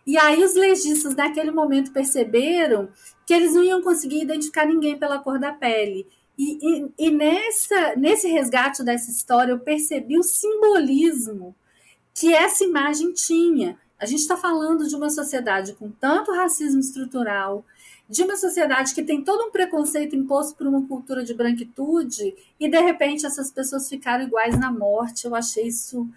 E 0.05 0.17
aí 0.17 0.43
os 0.43 0.55
legistas 0.55 1.15
naquele 1.15 1.51
momento 1.51 1.91
perceberam 1.91 2.89
que 3.25 3.33
eles 3.33 3.53
não 3.53 3.63
iam 3.63 3.81
conseguir 3.81 4.21
identificar 4.21 4.65
ninguém 4.65 4.97
pela 4.97 5.19
cor 5.19 5.39
da 5.39 5.51
pele. 5.53 6.07
E, 6.43 6.91
e, 6.97 7.11
nessa, 7.11 7.95
nesse 7.95 8.27
resgate 8.27 8.83
dessa 8.83 9.11
história, 9.11 9.51
eu 9.51 9.59
percebi 9.59 10.17
o 10.17 10.23
simbolismo 10.23 11.55
que 12.15 12.33
essa 12.33 12.63
imagem 12.63 13.13
tinha. 13.13 13.77
A 13.99 14.07
gente 14.07 14.21
está 14.21 14.35
falando 14.35 14.87
de 14.87 14.95
uma 14.95 15.11
sociedade 15.11 15.73
com 15.73 15.91
tanto 15.91 16.31
racismo 16.31 16.79
estrutural, 16.79 17.63
de 18.09 18.23
uma 18.23 18.35
sociedade 18.35 18.95
que 18.95 19.03
tem 19.03 19.23
todo 19.23 19.47
um 19.47 19.51
preconceito 19.51 20.15
imposto 20.15 20.55
por 20.55 20.65
uma 20.65 20.87
cultura 20.87 21.23
de 21.23 21.35
branquitude, 21.35 22.33
e 22.59 22.67
de 22.67 22.79
repente 22.81 23.23
essas 23.23 23.51
pessoas 23.51 23.87
ficaram 23.87 24.23
iguais 24.23 24.59
na 24.59 24.71
morte. 24.71 25.25
Eu 25.25 25.35
achei 25.35 25.67
isso 25.67 26.09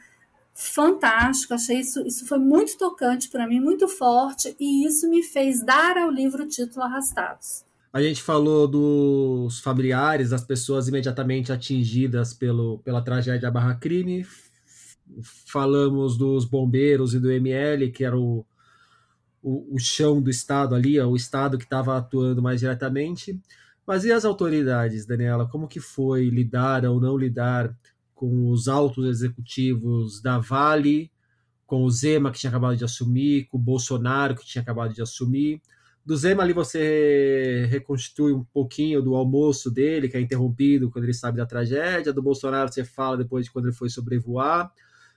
fantástico, 0.54 1.52
achei 1.52 1.80
isso, 1.80 2.00
isso 2.06 2.26
foi 2.26 2.38
muito 2.38 2.78
tocante 2.78 3.28
para 3.28 3.46
mim, 3.46 3.60
muito 3.60 3.86
forte, 3.88 4.56
e 4.58 4.86
isso 4.86 5.06
me 5.06 5.22
fez 5.22 5.62
dar 5.62 5.98
ao 5.98 6.10
livro 6.10 6.44
o 6.44 6.48
título 6.48 6.86
Arrastados. 6.86 7.62
A 7.94 8.02
gente 8.02 8.20
falou 8.20 8.66
dos 8.66 9.60
familiares, 9.60 10.30
das 10.30 10.42
pessoas 10.42 10.88
imediatamente 10.88 11.52
atingidas 11.52 12.34
pelo, 12.34 12.80
pela 12.80 13.00
tragédia 13.00 13.52
Barra 13.52 13.76
Crime. 13.76 14.26
Falamos 15.46 16.18
dos 16.18 16.44
bombeiros 16.44 17.14
e 17.14 17.20
do 17.20 17.30
ML, 17.30 17.92
que 17.92 18.04
era 18.04 18.18
o, 18.18 18.44
o, 19.40 19.76
o 19.76 19.78
chão 19.78 20.20
do 20.20 20.28
Estado 20.28 20.74
ali, 20.74 21.00
o 21.00 21.14
Estado 21.14 21.56
que 21.56 21.62
estava 21.62 21.96
atuando 21.96 22.42
mais 22.42 22.58
diretamente. 22.58 23.40
Mas 23.86 24.04
e 24.04 24.10
as 24.10 24.24
autoridades, 24.24 25.06
Daniela? 25.06 25.48
Como 25.48 25.68
que 25.68 25.78
foi 25.78 26.28
lidar 26.28 26.84
ou 26.84 27.00
não 27.00 27.16
lidar 27.16 27.72
com 28.12 28.50
os 28.50 28.66
altos 28.66 29.06
executivos 29.06 30.20
da 30.20 30.40
Vale, 30.40 31.12
com 31.64 31.84
o 31.84 31.90
Zema, 31.92 32.32
que 32.32 32.40
tinha 32.40 32.50
acabado 32.50 32.76
de 32.76 32.84
assumir, 32.84 33.46
com 33.46 33.56
o 33.56 33.60
Bolsonaro, 33.60 34.34
que 34.34 34.44
tinha 34.44 34.62
acabado 34.62 34.92
de 34.92 35.00
assumir? 35.00 35.62
Do 36.04 36.16
Zema 36.16 36.42
ali 36.42 36.52
você 36.52 37.66
reconstitui 37.70 38.32
um 38.34 38.44
pouquinho 38.44 39.00
do 39.00 39.14
almoço 39.14 39.70
dele, 39.70 40.08
que 40.08 40.16
é 40.16 40.20
interrompido 40.20 40.90
quando 40.90 41.04
ele 41.04 41.14
sabe 41.14 41.38
da 41.38 41.46
tragédia. 41.46 42.12
Do 42.12 42.22
Bolsonaro 42.22 42.70
você 42.70 42.84
fala 42.84 43.16
depois 43.16 43.46
de 43.46 43.50
quando 43.50 43.66
ele 43.66 43.74
foi 43.74 43.88
sobrevoar. 43.88 44.70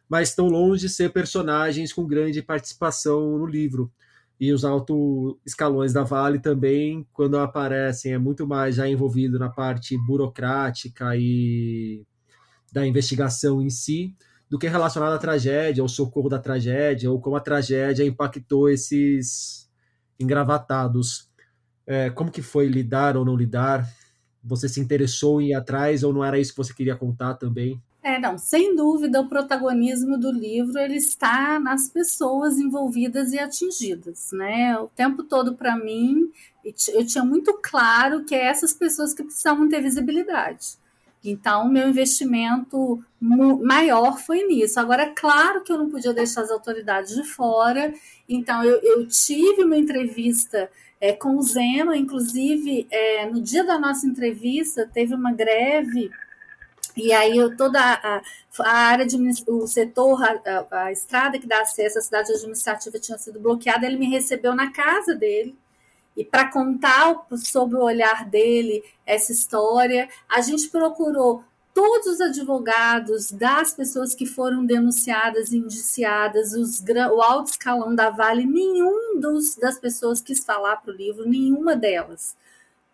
Mas 0.07 0.29
estão 0.29 0.47
longe 0.47 0.87
de 0.87 0.89
ser 0.89 1.11
personagens 1.11 1.91
com 1.91 2.07
grande 2.07 2.41
participação 2.41 3.37
no 3.37 3.45
livro. 3.45 3.91
E 4.39 4.53
os 4.53 4.63
altos 4.63 5.35
escalões 5.45 5.91
da 5.91 6.03
Vale 6.03 6.39
também, 6.39 7.05
quando 7.11 7.37
aparecem, 7.37 8.13
é 8.13 8.17
muito 8.17 8.47
mais 8.47 8.75
já 8.75 8.87
envolvido 8.87 9.37
na 9.37 9.49
parte 9.49 9.97
burocrática 10.05 11.17
e 11.17 12.05
da 12.71 12.85
investigação 12.85 13.61
em 13.61 13.69
si, 13.69 14.15
do 14.49 14.59
que 14.59 14.67
relacionado 14.67 15.13
à 15.13 15.17
tragédia, 15.17 15.81
ao 15.81 15.89
socorro 15.89 16.29
da 16.29 16.39
tragédia, 16.39 17.11
ou 17.11 17.19
como 17.19 17.35
a 17.35 17.41
tragédia 17.41 18.05
impactou 18.05 18.69
esses 18.69 19.66
engravatados. 20.19 21.29
É, 21.85 22.09
como 22.09 22.31
que 22.31 22.41
foi 22.41 22.67
lidar 22.67 23.15
ou 23.15 23.23
não 23.23 23.35
lidar? 23.35 23.87
Você 24.43 24.67
se 24.67 24.79
interessou 24.79 25.41
em 25.41 25.49
ir 25.49 25.53
atrás 25.53 26.03
ou 26.03 26.13
não 26.13 26.23
era 26.23 26.39
isso 26.39 26.51
que 26.51 26.57
você 26.57 26.73
queria 26.73 26.95
contar 26.95 27.35
também? 27.35 27.81
É, 28.07 28.17
não, 28.17 28.37
sem 28.37 28.73
dúvida 28.73 29.19
o 29.19 29.27
protagonismo 29.27 30.17
do 30.17 30.31
livro 30.31 30.77
ele 30.79 30.95
está 30.95 31.59
nas 31.59 31.89
pessoas 31.89 32.57
envolvidas 32.57 33.33
e 33.33 33.39
atingidas, 33.39 34.29
né? 34.31 34.79
O 34.79 34.87
tempo 34.87 35.23
todo 35.23 35.55
para 35.55 35.75
mim 35.75 36.31
eu 36.93 37.05
tinha 37.05 37.23
muito 37.23 37.53
claro 37.61 38.23
que 38.23 38.33
é 38.33 38.45
essas 38.45 38.73
pessoas 38.73 39.13
que 39.13 39.23
precisavam 39.23 39.67
ter 39.67 39.81
visibilidade. 39.81 40.77
Então, 41.23 41.67
meu 41.67 41.89
investimento 41.89 43.03
maior 43.19 44.19
foi 44.19 44.43
nisso. 44.43 44.79
Agora, 44.79 45.03
é 45.03 45.13
claro 45.13 45.63
que 45.63 45.71
eu 45.71 45.77
não 45.77 45.89
podia 45.89 46.13
deixar 46.13 46.41
as 46.41 46.51
autoridades 46.51 47.15
de 47.15 47.23
fora, 47.23 47.93
então 48.29 48.63
eu, 48.63 48.79
eu 48.81 49.07
tive 49.07 49.63
uma 49.63 49.75
entrevista 49.77 50.69
é, 50.99 51.13
com 51.13 51.35
o 51.37 51.41
Zema, 51.41 51.97
inclusive 51.97 52.87
é, 52.91 53.25
no 53.25 53.41
dia 53.41 53.63
da 53.63 53.79
nossa 53.79 54.05
entrevista 54.07 54.89
teve 54.91 55.13
uma 55.13 55.31
greve 55.31 56.09
E 56.95 57.13
aí 57.13 57.37
eu, 57.37 57.55
toda 57.55 57.79
a, 57.79 58.21
a 58.61 58.71
área 58.71 59.05
de 59.05 59.17
o 59.47 59.67
setor, 59.67 60.23
a, 60.23 60.65
a, 60.71 60.83
a, 60.85 60.91
estrada 60.91 61.39
que 61.39 61.47
dá 61.47 61.61
acesso 61.61 61.99
à 61.99 62.01
cidade 62.01 62.31
administrativa 62.31 62.99
tinha 62.99 63.17
sido 63.17 63.39
bloqueada, 63.39 63.85
ele 63.85 63.97
me 63.97 64.09
recebeu 64.09 64.55
na 64.55 64.71
casa 64.71 65.13
dele. 65.15 65.55
E 66.17 66.25
para 66.25 66.51
contar 66.51 67.27
sobre 67.37 67.77
o 67.77 67.83
olhar 67.83 68.27
dele 68.27 68.83
essa 69.05 69.31
história, 69.31 70.09
a 70.27 70.41
gente 70.41 70.67
procurou 70.67 71.43
todos 71.75 72.07
os 72.07 72.19
advogados 72.19 73.29
das 73.29 73.71
pessoas 73.71 74.15
que 74.15 74.25
foram 74.25 74.65
denunciadas 74.65 75.53
indiciadas, 75.53 76.53
os, 76.53 76.83
o 77.13 77.21
alto 77.21 77.51
escalão 77.51 77.93
da 77.93 78.09
Vale, 78.09 78.47
nenhum 78.47 79.19
dos, 79.19 79.55
das 79.55 79.77
pessoas 79.77 80.19
quis 80.19 80.43
falar 80.43 80.77
para 80.77 80.91
o 80.91 80.97
livro, 80.97 81.29
nenhuma 81.29 81.75
delas. 81.75 82.35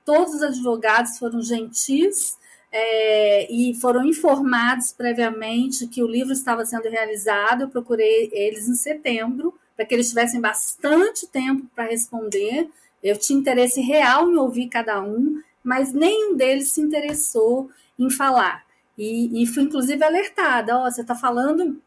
Todos 0.04 0.34
os 0.36 0.44
advogados 0.44 1.18
foram 1.18 1.42
gentis 1.42 2.38
é, 2.74 3.50
e 3.50 3.74
foram 3.76 4.04
informados 4.04 4.92
previamente 4.92 5.88
que 5.88 6.04
o 6.04 6.08
livro 6.08 6.34
estava 6.34 6.66
sendo 6.66 6.90
realizado. 6.90 7.62
Eu 7.62 7.70
procurei 7.70 8.30
eles 8.34 8.68
em 8.68 8.76
setembro, 8.76 9.58
para 9.78 9.86
que 9.86 9.94
eles 9.94 10.10
tivessem 10.10 10.42
bastante 10.42 11.26
tempo 11.26 11.66
para 11.74 11.86
responder. 11.86 12.70
Eu 13.04 13.18
tinha 13.18 13.40
interesse 13.40 13.82
real 13.82 14.32
em 14.32 14.38
ouvir 14.38 14.70
cada 14.70 15.04
um, 15.04 15.42
mas 15.64 15.94
nenhum 15.94 16.36
deles 16.36 16.72
se 16.72 16.82
interessou 16.82 17.70
em 18.00 18.10
falar. 18.10 18.64
E, 18.98 19.44
e 19.44 19.48
fui, 19.48 19.64
inclusive, 19.64 20.04
alertada: 20.04 20.78
ó, 20.78 20.88
oh, 20.88 20.92
você 20.92 21.02
está 21.02 21.16
falando 21.16 21.82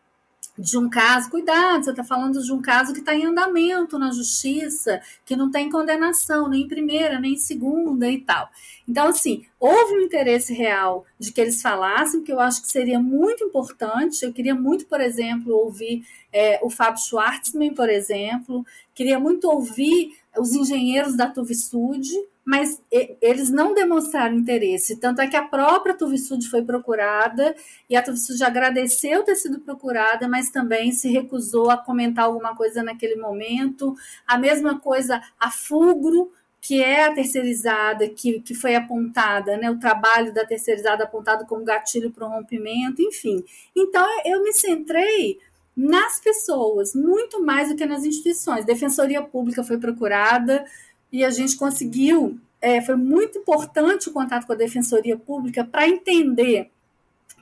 de 0.58 0.78
um 0.78 0.88
caso, 0.88 1.28
cuidado, 1.28 1.84
você 1.84 1.90
está 1.90 2.02
falando 2.02 2.42
de 2.42 2.52
um 2.52 2.62
caso 2.62 2.92
que 2.92 3.00
está 3.00 3.14
em 3.14 3.26
andamento 3.26 3.98
na 3.98 4.10
justiça, 4.10 5.00
que 5.24 5.36
não 5.36 5.50
tem 5.50 5.70
condenação, 5.70 6.48
nem 6.48 6.62
em 6.62 6.68
primeira, 6.68 7.20
nem 7.20 7.34
em 7.34 7.38
segunda 7.38 8.08
e 8.08 8.20
tal. 8.20 8.48
Então, 8.88 9.08
assim, 9.08 9.44
houve 9.60 9.94
um 9.94 10.00
interesse 10.00 10.54
real 10.54 11.04
de 11.18 11.30
que 11.32 11.40
eles 11.40 11.60
falassem, 11.60 12.22
que 12.22 12.32
eu 12.32 12.40
acho 12.40 12.62
que 12.62 12.70
seria 12.70 12.98
muito 12.98 13.44
importante. 13.44 14.24
Eu 14.24 14.32
queria 14.32 14.54
muito, 14.54 14.86
por 14.86 15.00
exemplo, 15.00 15.54
ouvir 15.54 16.06
é, 16.32 16.58
o 16.62 16.70
Fábio 16.70 17.02
Schwartzman, 17.02 17.74
por 17.74 17.90
exemplo, 17.90 18.64
queria 18.94 19.18
muito 19.18 19.50
ouvir 19.50 20.16
os 20.38 20.52
engenheiros 20.52 21.16
da 21.16 21.28
Tuvisud, 21.28 22.08
mas 22.44 22.80
eles 23.20 23.50
não 23.50 23.74
demonstraram 23.74 24.36
interesse. 24.36 25.00
Tanto 25.00 25.20
é 25.20 25.26
que 25.26 25.36
a 25.36 25.42
própria 25.42 25.94
Tuvisud 25.94 26.48
foi 26.48 26.62
procurada 26.62 27.56
e 27.90 27.96
a 27.96 28.02
Tuvisud 28.02 28.40
agradeceu 28.44 29.24
ter 29.24 29.34
sido 29.34 29.58
procurada, 29.60 30.28
mas 30.28 30.50
também 30.50 30.92
se 30.92 31.10
recusou 31.10 31.70
a 31.70 31.76
comentar 31.76 32.26
alguma 32.26 32.54
coisa 32.54 32.84
naquele 32.84 33.16
momento. 33.16 33.96
A 34.24 34.38
mesma 34.38 34.78
coisa 34.78 35.20
a 35.40 35.50
Fugro, 35.50 36.30
que 36.60 36.82
é 36.82 37.04
a 37.04 37.14
terceirizada, 37.14 38.08
que, 38.08 38.40
que 38.40 38.54
foi 38.54 38.74
apontada, 38.74 39.56
né, 39.56 39.70
o 39.70 39.78
trabalho 39.78 40.32
da 40.32 40.44
terceirizada 40.44 41.04
apontado 41.04 41.46
como 41.46 41.64
gatilho 41.64 42.10
para 42.10 42.26
o 42.26 42.30
rompimento, 42.30 43.02
enfim. 43.02 43.44
Então, 43.74 44.04
eu 44.24 44.42
me 44.42 44.52
centrei 44.52 45.38
nas 45.76 46.18
pessoas, 46.18 46.94
muito 46.94 47.44
mais 47.44 47.68
do 47.68 47.76
que 47.76 47.84
nas 47.84 48.04
instituições. 48.04 48.64
Defensoria 48.64 49.22
Pública 49.22 49.62
foi 49.62 49.76
procurada 49.76 50.64
e 51.12 51.22
a 51.22 51.30
gente 51.30 51.56
conseguiu, 51.56 52.40
é, 52.60 52.80
foi 52.80 52.96
muito 52.96 53.38
importante 53.38 54.08
o 54.08 54.12
contato 54.12 54.46
com 54.46 54.54
a 54.54 54.56
Defensoria 54.56 55.18
Pública 55.18 55.64
para 55.64 55.86
entender 55.86 56.70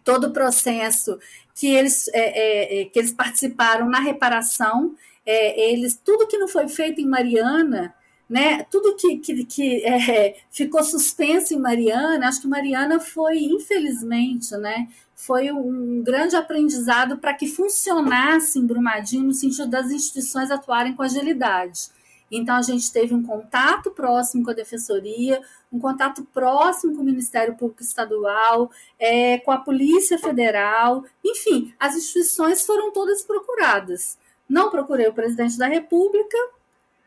todo 0.02 0.28
o 0.28 0.32
processo 0.32 1.18
que 1.54 1.68
eles, 1.68 2.08
é, 2.08 2.20
é, 2.20 2.80
é, 2.80 2.84
que 2.86 2.98
eles 2.98 3.12
participaram 3.12 3.88
na 3.88 4.00
reparação, 4.00 4.94
é, 5.24 5.70
eles 5.72 5.98
tudo 6.04 6.26
que 6.26 6.36
não 6.36 6.48
foi 6.48 6.68
feito 6.68 7.00
em 7.00 7.06
Mariana, 7.06 7.94
né, 8.28 8.64
tudo 8.70 8.96
que, 8.96 9.18
que, 9.18 9.44
que 9.44 9.84
é, 9.84 10.36
ficou 10.50 10.82
suspenso 10.82 11.54
em 11.54 11.58
Mariana, 11.58 12.28
acho 12.28 12.40
que 12.40 12.48
Mariana 12.48 12.98
foi, 12.98 13.38
infelizmente, 13.38 14.56
né, 14.56 14.88
foi 15.14 15.50
um 15.50 16.02
grande 16.02 16.36
aprendizado 16.36 17.18
para 17.18 17.34
que 17.34 17.46
funcionasse 17.46 18.58
em 18.58 18.66
Brumadinho 18.66 19.24
no 19.24 19.32
sentido 19.32 19.68
das 19.68 19.90
instituições 19.90 20.50
atuarem 20.50 20.94
com 20.94 21.02
agilidade. 21.02 21.88
Então, 22.30 22.56
a 22.56 22.62
gente 22.62 22.90
teve 22.92 23.14
um 23.14 23.22
contato 23.22 23.90
próximo 23.90 24.44
com 24.44 24.50
a 24.50 24.54
Defensoria, 24.54 25.40
um 25.72 25.78
contato 25.78 26.24
próximo 26.32 26.96
com 26.96 27.02
o 27.02 27.04
Ministério 27.04 27.54
Público 27.54 27.82
Estadual, 27.82 28.70
é, 28.98 29.38
com 29.38 29.52
a 29.52 29.58
Polícia 29.58 30.18
Federal, 30.18 31.04
enfim, 31.24 31.72
as 31.78 31.94
instituições 31.94 32.64
foram 32.64 32.92
todas 32.92 33.22
procuradas. 33.22 34.18
Não 34.48 34.70
procurei 34.70 35.06
o 35.06 35.14
presidente 35.14 35.56
da 35.56 35.66
República, 35.66 36.36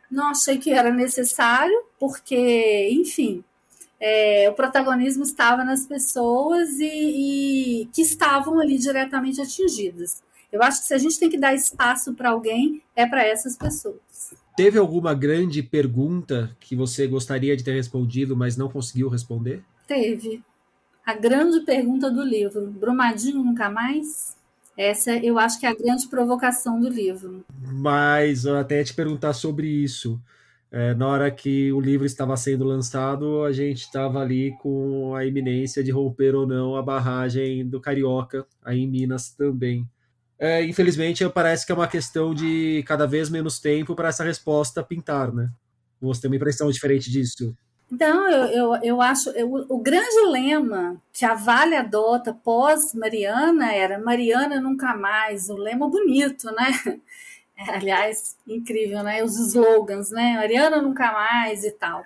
não 0.09 0.27
achei 0.27 0.57
que 0.57 0.71
era 0.71 0.91
necessário, 0.91 1.83
porque, 1.99 2.89
enfim, 2.91 3.43
é, 3.99 4.49
o 4.49 4.53
protagonismo 4.53 5.23
estava 5.23 5.63
nas 5.63 5.85
pessoas 5.85 6.79
e, 6.79 7.81
e, 7.81 7.85
que 7.87 8.01
estavam 8.01 8.59
ali 8.59 8.77
diretamente 8.77 9.41
atingidas. 9.41 10.21
Eu 10.51 10.63
acho 10.63 10.81
que 10.81 10.87
se 10.87 10.93
a 10.93 10.97
gente 10.97 11.19
tem 11.19 11.29
que 11.29 11.37
dar 11.37 11.53
espaço 11.53 12.13
para 12.13 12.29
alguém, 12.29 12.81
é 12.95 13.05
para 13.05 13.25
essas 13.25 13.57
pessoas. 13.57 14.33
Teve 14.55 14.79
alguma 14.79 15.13
grande 15.13 15.61
pergunta 15.61 16.55
que 16.59 16.75
você 16.75 17.05
gostaria 17.05 17.55
de 17.55 17.63
ter 17.63 17.73
respondido, 17.73 18.35
mas 18.35 18.55
não 18.55 18.69
conseguiu 18.69 19.09
responder? 19.09 19.63
Teve. 19.85 20.41
A 21.05 21.13
grande 21.13 21.61
pergunta 21.61 22.09
do 22.09 22.23
livro: 22.23 22.67
Brumadinho 22.71 23.43
nunca 23.43 23.69
mais? 23.69 24.36
Essa 24.77 25.17
eu 25.17 25.39
acho 25.39 25.59
que 25.59 25.65
é 25.65 25.69
a 25.69 25.75
grande 25.75 26.07
provocação 26.07 26.79
do 26.79 26.87
livro. 26.87 27.43
Mas 27.59 28.45
eu 28.45 28.55
até 28.55 28.77
ia 28.77 28.83
te 28.83 28.93
perguntar 28.93 29.33
sobre 29.33 29.67
isso. 29.67 30.21
É, 30.69 30.93
na 30.93 31.07
hora 31.07 31.31
que 31.31 31.71
o 31.71 31.79
livro 31.79 32.05
estava 32.05 32.37
sendo 32.37 32.63
lançado, 32.63 33.43
a 33.43 33.51
gente 33.51 33.79
estava 33.79 34.19
ali 34.19 34.53
com 34.59 35.15
a 35.15 35.25
iminência 35.25 35.83
de 35.83 35.91
romper 35.91 36.35
ou 36.35 36.45
não 36.45 36.75
a 36.75 36.81
barragem 36.83 37.67
do 37.67 37.81
Carioca, 37.81 38.45
aí 38.63 38.81
em 38.81 38.87
Minas 38.87 39.31
também. 39.31 39.89
É, 40.37 40.63
infelizmente, 40.63 41.27
parece 41.29 41.65
que 41.65 41.71
é 41.71 41.75
uma 41.75 41.87
questão 41.87 42.33
de 42.33 42.83
cada 42.85 43.07
vez 43.07 43.29
menos 43.29 43.59
tempo 43.59 43.95
para 43.95 44.09
essa 44.09 44.23
resposta 44.23 44.83
pintar, 44.83 45.33
né? 45.33 45.49
Você 45.99 46.21
tem 46.21 46.29
uma 46.29 46.35
impressão 46.35 46.69
diferente 46.69 47.09
disso? 47.09 47.57
Então, 47.91 48.29
eu, 48.29 48.45
eu, 48.47 48.83
eu 48.83 49.01
acho 49.01 49.29
eu, 49.29 49.65
o 49.69 49.79
grande 49.79 50.19
lema 50.29 51.01
que 51.13 51.25
a 51.25 51.33
Vale 51.33 51.75
adota 51.75 52.33
pós-Mariana 52.33 53.73
era 53.73 53.97
Mariana 53.97 54.59
nunca 54.59 54.93
mais, 54.93 55.49
o 55.49 55.55
lema 55.55 55.87
bonito, 55.87 56.51
né? 56.51 56.99
aliás, 57.69 58.35
incrível, 58.45 59.03
né? 59.03 59.23
Os 59.23 59.37
slogans, 59.39 60.11
né? 60.11 60.35
Mariana 60.35 60.81
nunca 60.81 61.11
mais 61.13 61.63
e 61.63 61.71
tal. 61.71 62.03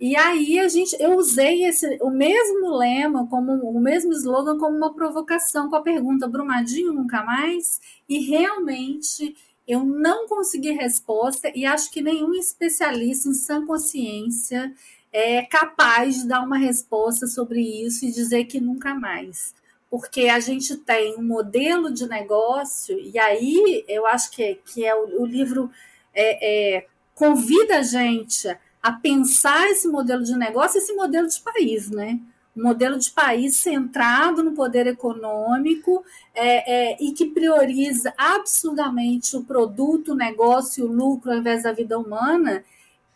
E 0.00 0.16
aí 0.16 0.58
a 0.58 0.66
gente, 0.66 0.96
eu 0.98 1.14
usei 1.14 1.64
esse, 1.64 1.86
o 2.00 2.10
mesmo 2.10 2.76
lema, 2.76 3.24
como 3.28 3.52
o 3.52 3.80
mesmo 3.80 4.12
slogan, 4.12 4.58
como 4.58 4.76
uma 4.76 4.92
provocação 4.92 5.70
com 5.70 5.76
a 5.76 5.80
pergunta 5.80 6.26
Brumadinho 6.26 6.92
nunca 6.92 7.22
mais, 7.22 7.80
e 8.08 8.18
realmente 8.18 9.36
eu 9.66 9.84
não 9.84 10.26
consegui 10.26 10.72
resposta 10.72 11.52
e 11.54 11.64
acho 11.64 11.88
que 11.92 12.02
nenhum 12.02 12.34
especialista 12.34 13.28
em 13.28 13.34
sã 13.34 13.64
consciência 13.64 14.74
é 15.12 15.42
capaz 15.42 16.22
de 16.22 16.28
dar 16.28 16.40
uma 16.40 16.56
resposta 16.56 17.26
sobre 17.26 17.60
isso 17.60 18.04
e 18.04 18.12
dizer 18.12 18.44
que 18.44 18.60
nunca 18.60 18.94
mais 18.94 19.54
porque 19.92 20.22
a 20.22 20.40
gente 20.40 20.74
tem 20.74 21.18
um 21.18 21.22
modelo 21.22 21.92
de 21.92 22.08
negócio, 22.08 22.98
e 22.98 23.18
aí 23.18 23.84
eu 23.86 24.06
acho 24.06 24.30
que, 24.30 24.54
que 24.64 24.86
é 24.86 24.94
o, 24.94 25.20
o 25.20 25.26
livro 25.26 25.70
é, 26.14 26.76
é, 26.78 26.86
convida 27.14 27.80
a 27.80 27.82
gente 27.82 28.48
a 28.82 28.90
pensar 28.90 29.68
esse 29.68 29.86
modelo 29.86 30.24
de 30.24 30.34
negócio, 30.34 30.78
esse 30.78 30.94
modelo 30.94 31.28
de 31.28 31.38
país, 31.42 31.90
né? 31.90 32.18
Um 32.56 32.62
modelo 32.62 32.98
de 32.98 33.10
país 33.10 33.56
centrado 33.56 34.42
no 34.42 34.52
poder 34.52 34.86
econômico 34.86 36.02
é, 36.34 36.92
é, 36.92 36.96
e 36.98 37.12
que 37.12 37.26
prioriza 37.26 38.14
absurdamente 38.16 39.36
o 39.36 39.44
produto, 39.44 40.12
o 40.12 40.16
negócio, 40.16 40.86
o 40.86 40.90
lucro 40.90 41.30
ao 41.30 41.36
invés 41.36 41.64
da 41.64 41.72
vida 41.72 41.98
humana, 41.98 42.64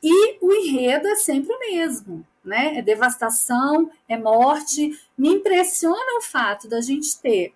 e 0.03 0.39
o 0.41 0.53
enredo 0.53 1.09
é 1.09 1.17
sempre 1.17 1.55
o 1.55 1.59
mesmo 1.59 2.25
né? 2.47 2.79
É 2.79 2.83
devastação, 2.83 3.91
é 4.09 4.17
morte. 4.17 4.99
Me 5.19 5.29
impressiona 5.29 6.19
o 6.19 6.23
fato 6.23 6.69
da 6.69 6.81
gente 6.81 7.19
ter 7.19 7.53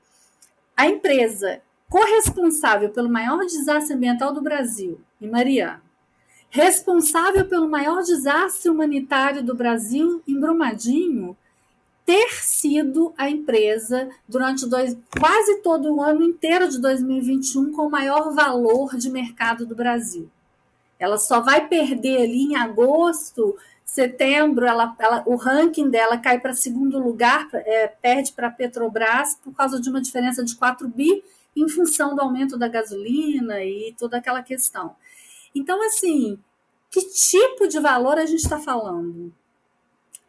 a 0.76 0.86
empresa 0.86 1.62
corresponsável 1.88 2.90
pelo 2.90 3.08
maior 3.08 3.46
desastre 3.46 3.94
ambiental 3.94 4.32
do 4.32 4.42
Brasil, 4.42 5.00
em 5.20 5.28
Mariana, 5.28 5.82
responsável 6.48 7.46
pelo 7.46 7.68
maior 7.68 8.02
desastre 8.02 8.70
humanitário 8.70 9.42
do 9.42 9.54
Brasil, 9.54 10.22
em 10.26 10.38
Brumadinho, 10.38 11.36
ter 12.06 12.32
sido 12.42 13.12
a 13.16 13.28
empresa 13.28 14.08
durante 14.28 14.66
dois, 14.68 14.96
quase 15.18 15.58
todo 15.62 15.94
o 15.94 16.02
ano 16.02 16.22
inteiro 16.22 16.68
de 16.68 16.80
2021 16.80 17.72
com 17.72 17.86
o 17.86 17.90
maior 17.90 18.32
valor 18.34 18.96
de 18.96 19.10
mercado 19.10 19.66
do 19.66 19.74
Brasil. 19.74 20.30
Ela 21.00 21.18
só 21.18 21.40
vai 21.40 21.66
perder 21.66 22.18
ali 22.18 22.52
em 22.52 22.56
agosto 22.56 23.56
Setembro, 23.90 24.66
ela, 24.66 24.94
ela, 25.00 25.24
o 25.26 25.34
ranking 25.34 25.90
dela 25.90 26.16
cai 26.16 26.38
para 26.38 26.54
segundo 26.54 26.96
lugar, 26.96 27.48
é, 27.52 27.88
perde 27.88 28.32
para 28.32 28.46
a 28.46 28.50
Petrobras 28.50 29.34
por 29.42 29.52
causa 29.52 29.80
de 29.80 29.90
uma 29.90 30.00
diferença 30.00 30.44
de 30.44 30.54
4 30.54 30.86
bi 30.86 31.24
em 31.56 31.68
função 31.68 32.14
do 32.14 32.20
aumento 32.20 32.56
da 32.56 32.68
gasolina 32.68 33.64
e 33.64 33.92
toda 33.98 34.18
aquela 34.18 34.44
questão. 34.44 34.94
Então, 35.52 35.84
assim, 35.84 36.38
que 36.88 37.00
tipo 37.02 37.66
de 37.66 37.80
valor 37.80 38.16
a 38.16 38.26
gente 38.26 38.44
está 38.44 38.60
falando? 38.60 39.34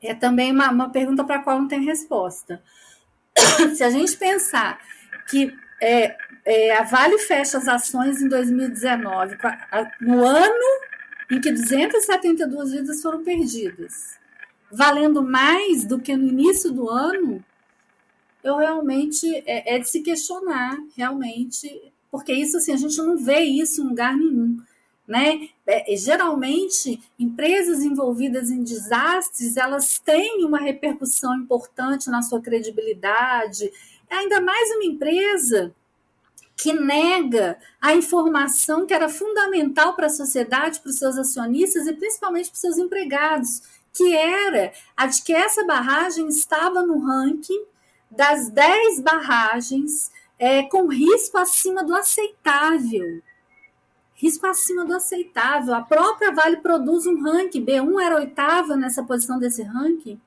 É 0.01 0.15
também 0.15 0.51
uma, 0.51 0.71
uma 0.71 0.89
pergunta 0.89 1.23
para 1.23 1.35
a 1.35 1.43
qual 1.43 1.59
não 1.59 1.67
tem 1.67 1.85
resposta. 1.85 2.63
se 3.75 3.83
a 3.83 3.91
gente 3.91 4.17
pensar 4.17 4.81
que 5.29 5.55
é, 5.79 6.17
é, 6.45 6.75
a 6.75 6.83
Vale 6.83 7.17
fecha 7.19 7.57
as 7.57 7.67
ações 7.67 8.21
em 8.21 8.27
2019, 8.27 9.37
no 9.99 10.25
ano 10.25 10.81
em 11.29 11.39
que 11.39 11.51
272 11.51 12.71
vidas 12.71 13.01
foram 13.01 13.23
perdidas, 13.23 14.17
valendo 14.71 15.23
mais 15.23 15.85
do 15.85 15.99
que 15.99 16.15
no 16.15 16.27
início 16.27 16.71
do 16.71 16.89
ano, 16.89 17.43
eu 18.43 18.57
realmente 18.57 19.27
é, 19.45 19.75
é 19.75 19.79
de 19.79 19.87
se 19.87 20.01
questionar, 20.01 20.77
realmente, 20.97 21.93
porque 22.09 22.33
isso 22.33 22.57
assim 22.57 22.73
a 22.73 22.77
gente 22.77 22.97
não 22.97 23.17
vê 23.17 23.41
isso 23.41 23.81
em 23.81 23.87
lugar 23.87 24.17
nenhum. 24.17 24.57
Né? 25.07 25.49
É, 25.67 25.95
geralmente, 25.95 27.01
empresas 27.19 27.83
envolvidas 27.83 28.49
em 28.49 28.63
desastres, 28.63 29.57
elas 29.57 29.99
têm 29.99 30.43
uma 30.43 30.59
repercussão 30.59 31.35
importante 31.35 32.09
na 32.09 32.21
sua 32.21 32.41
credibilidade, 32.41 33.71
ainda 34.09 34.41
mais 34.41 34.71
uma 34.71 34.85
empresa 34.85 35.73
que 36.55 36.73
nega 36.73 37.57
a 37.81 37.95
informação 37.95 38.85
que 38.85 38.93
era 38.93 39.09
fundamental 39.09 39.95
para 39.95 40.07
a 40.07 40.09
sociedade, 40.09 40.79
para 40.79 40.89
os 40.89 40.97
seus 40.97 41.17
acionistas 41.17 41.87
e 41.87 41.93
principalmente 41.93 42.49
para 42.49 42.55
os 42.55 42.61
seus 42.61 42.77
empregados, 42.77 43.61
que 43.93 44.15
era 44.15 44.71
a 44.95 45.07
de 45.07 45.21
que 45.21 45.33
essa 45.33 45.65
barragem 45.65 46.27
estava 46.27 46.83
no 46.83 46.99
ranking 46.99 47.63
das 48.09 48.49
10 48.49 49.01
barragens 49.01 50.11
é, 50.37 50.63
com 50.63 50.87
risco 50.87 51.37
acima 51.37 51.83
do 51.83 51.95
aceitável 51.95 53.21
risco 54.21 54.45
acima 54.45 54.85
do 54.85 54.93
aceitável. 54.93 55.73
A 55.73 55.81
própria 55.81 56.31
Vale 56.31 56.57
produz 56.57 57.07
um 57.07 57.19
ranking, 57.23 57.65
B1 57.65 58.03
era 58.03 58.17
oitava 58.17 58.77
nessa 58.77 59.03
posição 59.03 59.39
desse 59.39 59.63
ranking. 59.63 60.21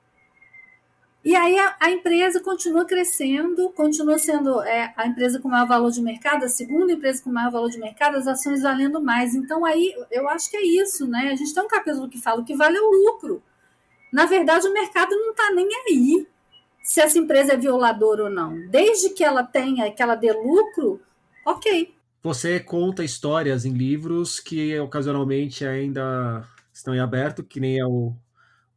E 1.25 1.35
aí 1.35 1.57
a, 1.57 1.75
a 1.79 1.89
empresa 1.89 2.39
continua 2.39 2.85
crescendo, 2.85 3.71
continua 3.71 4.19
sendo 4.19 4.61
é, 4.61 4.93
a 4.95 5.07
empresa 5.07 5.39
com 5.39 5.49
maior 5.49 5.67
valor 5.67 5.89
de 5.89 5.99
mercado, 5.99 6.45
a 6.45 6.49
segunda 6.49 6.93
empresa 6.93 7.23
com 7.23 7.31
maior 7.31 7.51
valor 7.51 7.71
de 7.71 7.79
mercado, 7.79 8.15
as 8.15 8.27
ações 8.27 8.61
valendo 8.61 9.01
mais. 9.01 9.33
Então 9.33 9.65
aí 9.65 9.91
eu 10.11 10.29
acho 10.29 10.51
que 10.51 10.55
é 10.55 10.63
isso, 10.63 11.07
né? 11.07 11.31
A 11.31 11.35
gente 11.35 11.51
tem 11.51 11.63
um 11.63 11.67
capítulo 11.67 12.07
que 12.07 12.21
fala 12.21 12.43
que 12.43 12.55
vale 12.55 12.77
é 12.77 12.81
o 12.81 12.91
lucro. 12.91 13.41
Na 14.13 14.27
verdade, 14.27 14.67
o 14.67 14.73
mercado 14.73 15.09
não 15.15 15.31
está 15.31 15.51
nem 15.51 15.67
aí 15.87 16.27
se 16.83 17.01
essa 17.01 17.17
empresa 17.17 17.53
é 17.53 17.57
violadora 17.57 18.25
ou 18.25 18.29
não. 18.29 18.55
Desde 18.69 19.09
que 19.09 19.23
ela 19.23 19.43
tenha, 19.43 19.91
que 19.91 20.03
ela 20.03 20.13
dê 20.13 20.31
lucro, 20.31 21.01
ok. 21.43 21.91
Você 22.21 22.59
conta 22.59 23.03
histórias 23.03 23.65
em 23.65 23.73
livros 23.73 24.39
que 24.39 24.77
ocasionalmente 24.79 25.65
ainda 25.65 26.47
estão 26.71 26.93
em 26.93 26.99
aberto, 26.99 27.43
que 27.43 27.59
nem 27.59 27.79
é 27.79 27.85
o 27.85 28.13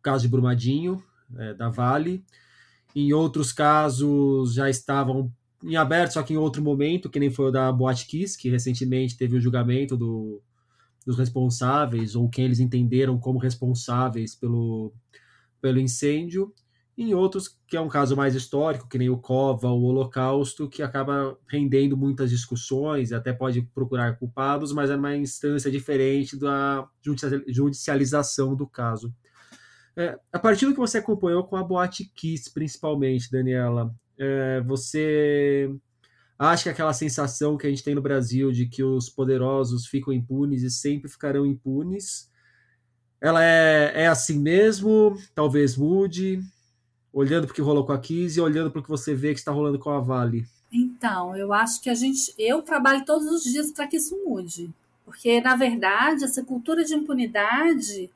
caso 0.03 0.23
de 0.23 0.29
Brumadinho, 0.29 1.05
é, 1.37 1.55
da 1.55 1.69
Vale. 1.69 2.25
Em 2.95 3.13
outros 3.13 3.53
casos 3.53 4.55
já 4.55 4.69
estavam 4.69 5.33
em 5.63 5.77
aberto, 5.77 6.13
só 6.13 6.23
que 6.23 6.33
em 6.33 6.37
outro 6.37 6.63
momento, 6.63 7.11
que 7.11 7.21
nem 7.21 7.31
foi 7.31 7.47
o 7.47 7.51
da 7.51 7.71
Boate 7.73 8.07
Kiss, 8.07 8.39
que 8.39 8.49
recentemente 8.49 9.17
teve 9.17 9.37
o 9.37 9.41
julgamento 9.41 9.97
do, 9.97 10.41
dos 11.05 11.19
responsáveis, 11.19 12.15
ou 12.15 12.29
quem 12.29 12.45
eles 12.45 12.61
entenderam 12.61 13.19
como 13.19 13.39
responsáveis 13.39 14.35
pelo, 14.35 14.93
pelo 15.61 15.81
incêndio 15.81 16.53
em 16.99 17.15
outros 17.15 17.57
que 17.69 17.77
é 17.77 17.81
um 17.81 17.89
caso 17.89 18.17
mais 18.17 18.35
histórico, 18.35 18.89
que 18.89 18.99
nem 18.99 19.09
o 19.09 19.19
Cova, 19.19 19.69
o 19.69 19.85
Holocausto, 19.85 20.69
que 20.69 20.83
acaba 20.83 21.39
rendendo 21.47 21.97
muitas 21.97 22.29
discussões, 22.29 23.13
até 23.13 23.33
pode 23.33 23.63
procurar 23.63 24.19
culpados, 24.19 24.73
mas 24.73 24.91
é 24.91 24.97
uma 24.97 25.17
instância 25.17 25.71
diferente 25.71 26.37
da 26.37 26.89
judicialização 27.47 28.57
do 28.57 28.67
caso. 28.67 29.15
É, 29.97 30.19
a 30.33 30.39
partir 30.39 30.67
do 30.67 30.73
que 30.73 30.79
você 30.79 30.99
acompanhou 30.99 31.45
com 31.45 31.57
a 31.57 31.65
Boate 31.65 32.11
Kiss, 32.15 32.53
principalmente, 32.53 33.31
Daniela, 33.31 33.95
é, 34.19 34.61
você 34.61 35.71
acha 36.39 36.65
que 36.65 36.69
aquela 36.69 36.93
sensação 36.93 37.57
que 37.57 37.67
a 37.67 37.71
gente 37.71 37.83
tem 37.83 37.95
no 37.95 38.03
Brasil 38.03 38.53
de 38.53 38.67
que 38.67 38.83
os 38.83 39.09
poderosos 39.09 39.87
ficam 39.87 40.13
impunes 40.13 40.63
e 40.63 40.71
sempre 40.71 41.11
ficarão 41.11 41.45
impunes, 41.45 42.31
ela 43.21 43.45
é, 43.45 44.05
é 44.05 44.07
assim 44.07 44.39
mesmo? 44.39 45.17
Talvez 45.35 45.77
mude? 45.77 46.41
olhando 47.13 47.47
para 47.47 47.53
o 47.53 47.55
que 47.55 47.63
rolou 47.63 47.85
com 47.85 47.93
a 47.93 47.99
Kiss 47.99 48.39
e 48.39 48.43
olhando 48.43 48.71
para 48.71 48.81
o 48.81 48.83
que 48.83 48.89
você 48.89 49.15
vê 49.15 49.33
que 49.33 49.39
está 49.39 49.51
rolando 49.51 49.79
com 49.79 49.91
a 49.91 50.01
Vale? 50.01 50.47
Então, 50.73 51.37
eu 51.37 51.53
acho 51.53 51.81
que 51.81 51.89
a 51.89 51.95
gente, 51.95 52.33
eu 52.39 52.63
trabalho 52.63 53.05
todos 53.05 53.27
os 53.27 53.43
dias 53.43 53.73
para 53.73 53.87
que 53.87 53.97
isso 53.97 54.17
mude, 54.25 54.71
porque 55.05 55.41
na 55.41 55.57
verdade 55.57 56.25
essa 56.25 56.45
cultura 56.45 56.85
de 56.85 56.95
impunidade, 56.95 58.11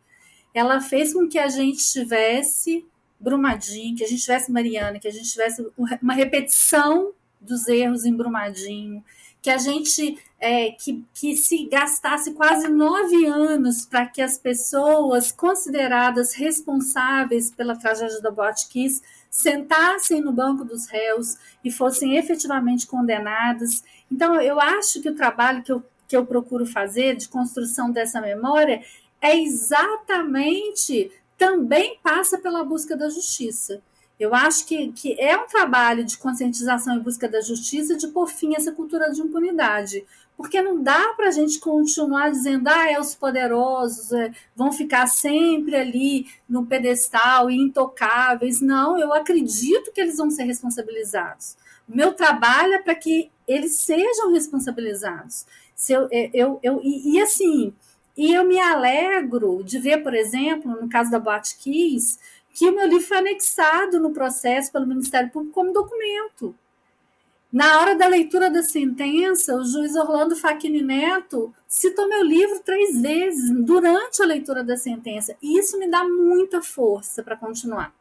ela 0.55 0.81
fez 0.81 1.13
com 1.13 1.29
que 1.29 1.39
a 1.39 1.49
gente 1.49 1.85
tivesse 1.91 2.85
Brumadinho, 3.19 3.97
que 3.97 4.05
a 4.05 4.09
gente 4.09 4.23
tivesse 4.23 4.51
Mariana, 4.51 4.99
que 4.99 5.09
a 5.09 5.13
gente 5.13 5.31
tivesse 5.31 5.65
uma 6.03 6.15
repetição 6.15 7.13
dos 7.41 7.69
erros 7.69 8.05
em 8.05 8.15
Brumadinho, 8.15 9.03
que 9.41 9.51
a 9.51 9.59
gente 9.59 10.19
é, 10.39 10.71
que, 10.71 11.05
que 11.15 11.37
se 11.37 11.67
gastasse 11.69 12.33
quase 12.33 12.69
nove 12.69 13.27
anos 13.27 13.85
para 13.87 14.07
que 14.07 14.21
as 14.21 14.39
pessoas 14.39 15.31
consideradas 15.31 16.35
responsáveis 16.35 17.51
pela 17.51 17.77
tragédia 17.77 18.21
da 18.21 18.31
Botkiss 18.31 19.03
sentassem 19.31 20.21
no 20.21 20.33
banco 20.33 20.65
dos 20.65 20.87
réus 20.87 21.37
e 21.65 21.71
fossem 21.71 22.17
efetivamente 22.17 22.87
condenadas. 22.87 23.83
Então, 24.11 24.41
eu 24.41 24.61
acho 24.61 25.01
que 25.01 25.09
o 25.09 25.15
trabalho 25.15 25.63
que 25.63 25.73
eu, 25.73 25.83
que 26.07 26.17
eu 26.17 26.27
procuro 26.27 26.67
fazer 26.67 27.17
de 27.17 27.29
construção 27.29 27.91
dessa 27.91 28.21
memória 28.21 28.83
é 29.23 29.39
exatamente 29.39 31.11
também 31.39 31.99
passa 32.03 32.37
pela 32.39 32.65
busca 32.65 32.97
da 32.97 33.09
justiça. 33.09 33.81
Eu 34.19 34.35
acho 34.35 34.67
que, 34.67 34.93
que 34.93 35.21
é 35.21 35.37
um 35.37 35.47
trabalho 35.47 36.05
de 36.05 36.19
conscientização 36.19 36.97
e 36.97 37.01
busca 37.01 37.29
da 37.29 37.41
justiça 37.41 37.97
de 37.97 38.09
por 38.09 38.29
fim 38.29 38.55
essa 38.55 38.71
cultura 38.71 39.11
de 39.11 39.21
impunidade. 39.21 40.05
Porque 40.37 40.63
não 40.63 40.83
dá 40.83 41.13
para 41.15 41.29
a 41.29 41.31
gente 41.31 41.59
continuar 41.59 42.31
dizendo, 42.31 42.69
ah, 42.69 42.91
é 42.91 43.01
os 43.01 43.15
poderosos, 43.15 44.13
é, 44.13 44.33
vão 44.55 44.73
ficar 44.73 45.07
sempre 45.07 45.77
ali 45.77 46.27
no 46.49 46.67
pedestal 46.67 47.51
e 47.51 47.57
intocáveis. 47.57 48.61
Não, 48.61 48.99
eu 48.99 49.13
acredito 49.13 49.93
que 49.93 50.01
eles 50.01 50.17
vão 50.17 50.31
ser 50.31 50.45
responsabilizados. 50.45 51.57
O 51.89 51.97
meu 51.97 52.13
trabalho 52.13 52.75
é 52.75 52.79
para 52.79 52.95
que 52.95 53.31
eles 53.47 53.77
sejam 53.77 54.33
responsabilizados. 54.33 55.47
Se 55.75 55.93
eu, 55.93 56.09
é, 56.13 56.31
eu, 56.33 56.61
eu, 56.63 56.81
e, 56.83 57.15
e 57.15 57.21
assim, 57.21 57.75
e 58.17 58.33
eu 58.33 58.45
me 58.45 58.59
alegro 58.59 59.63
de 59.65 59.79
ver, 59.79 60.03
por 60.03 60.15
exemplo, 60.15 60.71
no 60.71 60.89
caso 60.89 61.11
da 61.11 61.19
Boate 61.19 61.57
Kiss, 61.57 62.19
que 62.55 62.69
o 62.69 62.75
meu 62.75 62.87
livro 62.87 63.07
foi 63.07 63.19
anexado 63.19 63.99
no 63.99 64.13
processo 64.13 64.71
pelo 64.71 64.87
Ministério 64.87 65.31
Público 65.31 65.55
como 65.55 65.73
documento. 65.73 66.55
Na 67.53 67.81
hora 67.81 67.95
da 67.95 68.07
leitura 68.07 68.51
da 68.51 68.63
sentença, 68.63 69.55
o 69.55 69.65
juiz 69.65 69.95
Orlando 69.95 70.35
Facchini 70.35 70.81
Neto 70.81 71.55
citou 71.69 72.09
meu 72.09 72.23
livro 72.23 72.61
três 72.61 72.99
vezes 73.01 73.51
durante 73.51 74.23
a 74.23 74.27
leitura 74.27 74.65
da 74.65 74.75
sentença. 74.75 75.37
E 75.43 75.59
isso 75.59 75.79
me 75.79 75.87
dá 75.87 76.03
muita 76.03 76.63
força 76.63 77.23
para 77.23 77.37
continuar, 77.37 77.95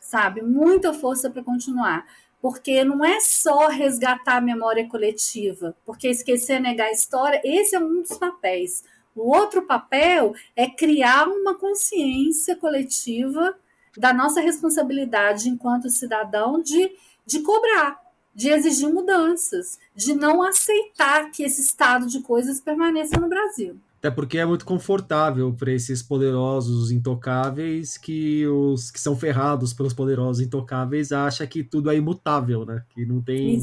sabe? 0.00 0.42
Muita 0.42 0.92
força 0.92 1.30
para 1.30 1.44
continuar. 1.44 2.06
Porque 2.42 2.82
não 2.82 3.04
é 3.04 3.20
só 3.20 3.68
resgatar 3.68 4.36
a 4.36 4.40
memória 4.40 4.88
coletiva, 4.88 5.76
porque 5.84 6.08
esquecer, 6.08 6.60
negar 6.60 6.86
a 6.86 6.92
história, 6.92 7.40
esse 7.44 7.76
é 7.76 7.78
um 7.80 8.02
dos 8.02 8.16
papéis. 8.16 8.82
O 9.18 9.36
outro 9.36 9.62
papel 9.62 10.32
é 10.54 10.70
criar 10.70 11.26
uma 11.26 11.54
consciência 11.54 12.54
coletiva 12.54 13.52
da 13.96 14.14
nossa 14.14 14.40
responsabilidade 14.40 15.48
enquanto 15.48 15.90
cidadão 15.90 16.62
de, 16.62 16.92
de 17.26 17.40
cobrar, 17.40 17.98
de 18.32 18.48
exigir 18.48 18.88
mudanças, 18.88 19.76
de 19.92 20.14
não 20.14 20.40
aceitar 20.40 21.32
que 21.32 21.42
esse 21.42 21.60
estado 21.60 22.06
de 22.06 22.20
coisas 22.20 22.60
permaneça 22.60 23.18
no 23.18 23.28
Brasil. 23.28 23.76
Até 23.98 24.12
porque 24.12 24.38
é 24.38 24.46
muito 24.46 24.64
confortável 24.64 25.52
para 25.52 25.72
esses 25.72 26.00
poderosos 26.00 26.92
intocáveis 26.92 27.98
que 27.98 28.46
os 28.46 28.92
que 28.92 29.00
são 29.00 29.16
ferrados 29.16 29.74
pelos 29.74 29.92
poderosos 29.92 30.40
intocáveis 30.40 31.10
acha 31.10 31.44
que 31.44 31.64
tudo 31.64 31.90
é 31.90 31.96
imutável, 31.96 32.64
né? 32.64 32.84
Que 32.90 33.04
não 33.04 33.20
tem, 33.20 33.58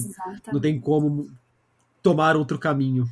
não 0.52 0.60
tem 0.60 0.78
como 0.78 1.30
tomar 2.04 2.36
outro 2.36 2.60
caminho. 2.60 3.10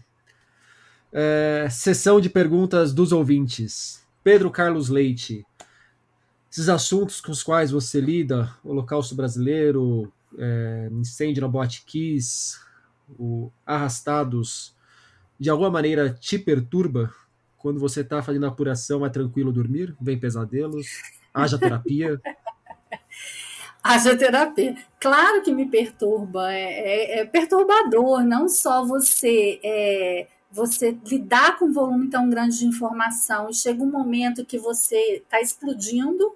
É, 1.14 1.68
sessão 1.70 2.20
de 2.20 2.30
perguntas 2.30 2.94
dos 2.94 3.12
ouvintes. 3.12 4.04
Pedro 4.24 4.50
Carlos 4.50 4.90
Leite 4.90 5.46
esses 6.54 6.70
assuntos 6.70 7.20
com 7.20 7.32
os 7.32 7.42
quais 7.42 7.72
você 7.72 8.00
lida, 8.00 8.56
Holocausto 8.64 9.16
Brasileiro, 9.16 10.14
é, 10.38 10.88
incêndio 10.92 11.42
na 11.42 11.48
Boate 11.48 11.84
Kiss, 11.84 12.60
o 13.18 13.52
Arrastados, 13.66 14.76
de 15.40 15.50
alguma 15.50 15.72
maneira 15.72 16.12
te 16.12 16.38
perturba? 16.38 17.12
Quando 17.58 17.80
você 17.80 18.02
está 18.02 18.22
fazendo 18.22 18.46
apuração, 18.46 19.04
é 19.04 19.10
tranquilo 19.10 19.52
dormir? 19.52 19.96
Vem 20.00 20.20
pesadelos? 20.20 20.86
Haja 21.34 21.58
terapia? 21.58 22.22
Haja 23.84 24.16
terapia. 24.16 24.76
Claro 25.00 25.42
que 25.42 25.52
me 25.52 25.66
perturba, 25.66 26.54
é, 26.54 27.16
é, 27.16 27.20
é 27.22 27.26
perturbador, 27.26 28.24
não 28.24 28.48
só 28.48 28.86
você 28.86 29.60
é, 29.64 30.28
você 30.54 30.98
lidar 31.06 31.60
com 31.60 31.66
um 31.66 31.74
volume 31.74 32.10
tão 32.10 32.30
grande 32.30 32.60
de 32.60 32.66
informação 32.66 33.50
e 33.50 33.54
chega 33.54 33.84
um 33.84 33.92
momento 33.92 34.46
que 34.46 34.58
você 34.58 35.18
está 35.18 35.42
explodindo 35.42 36.34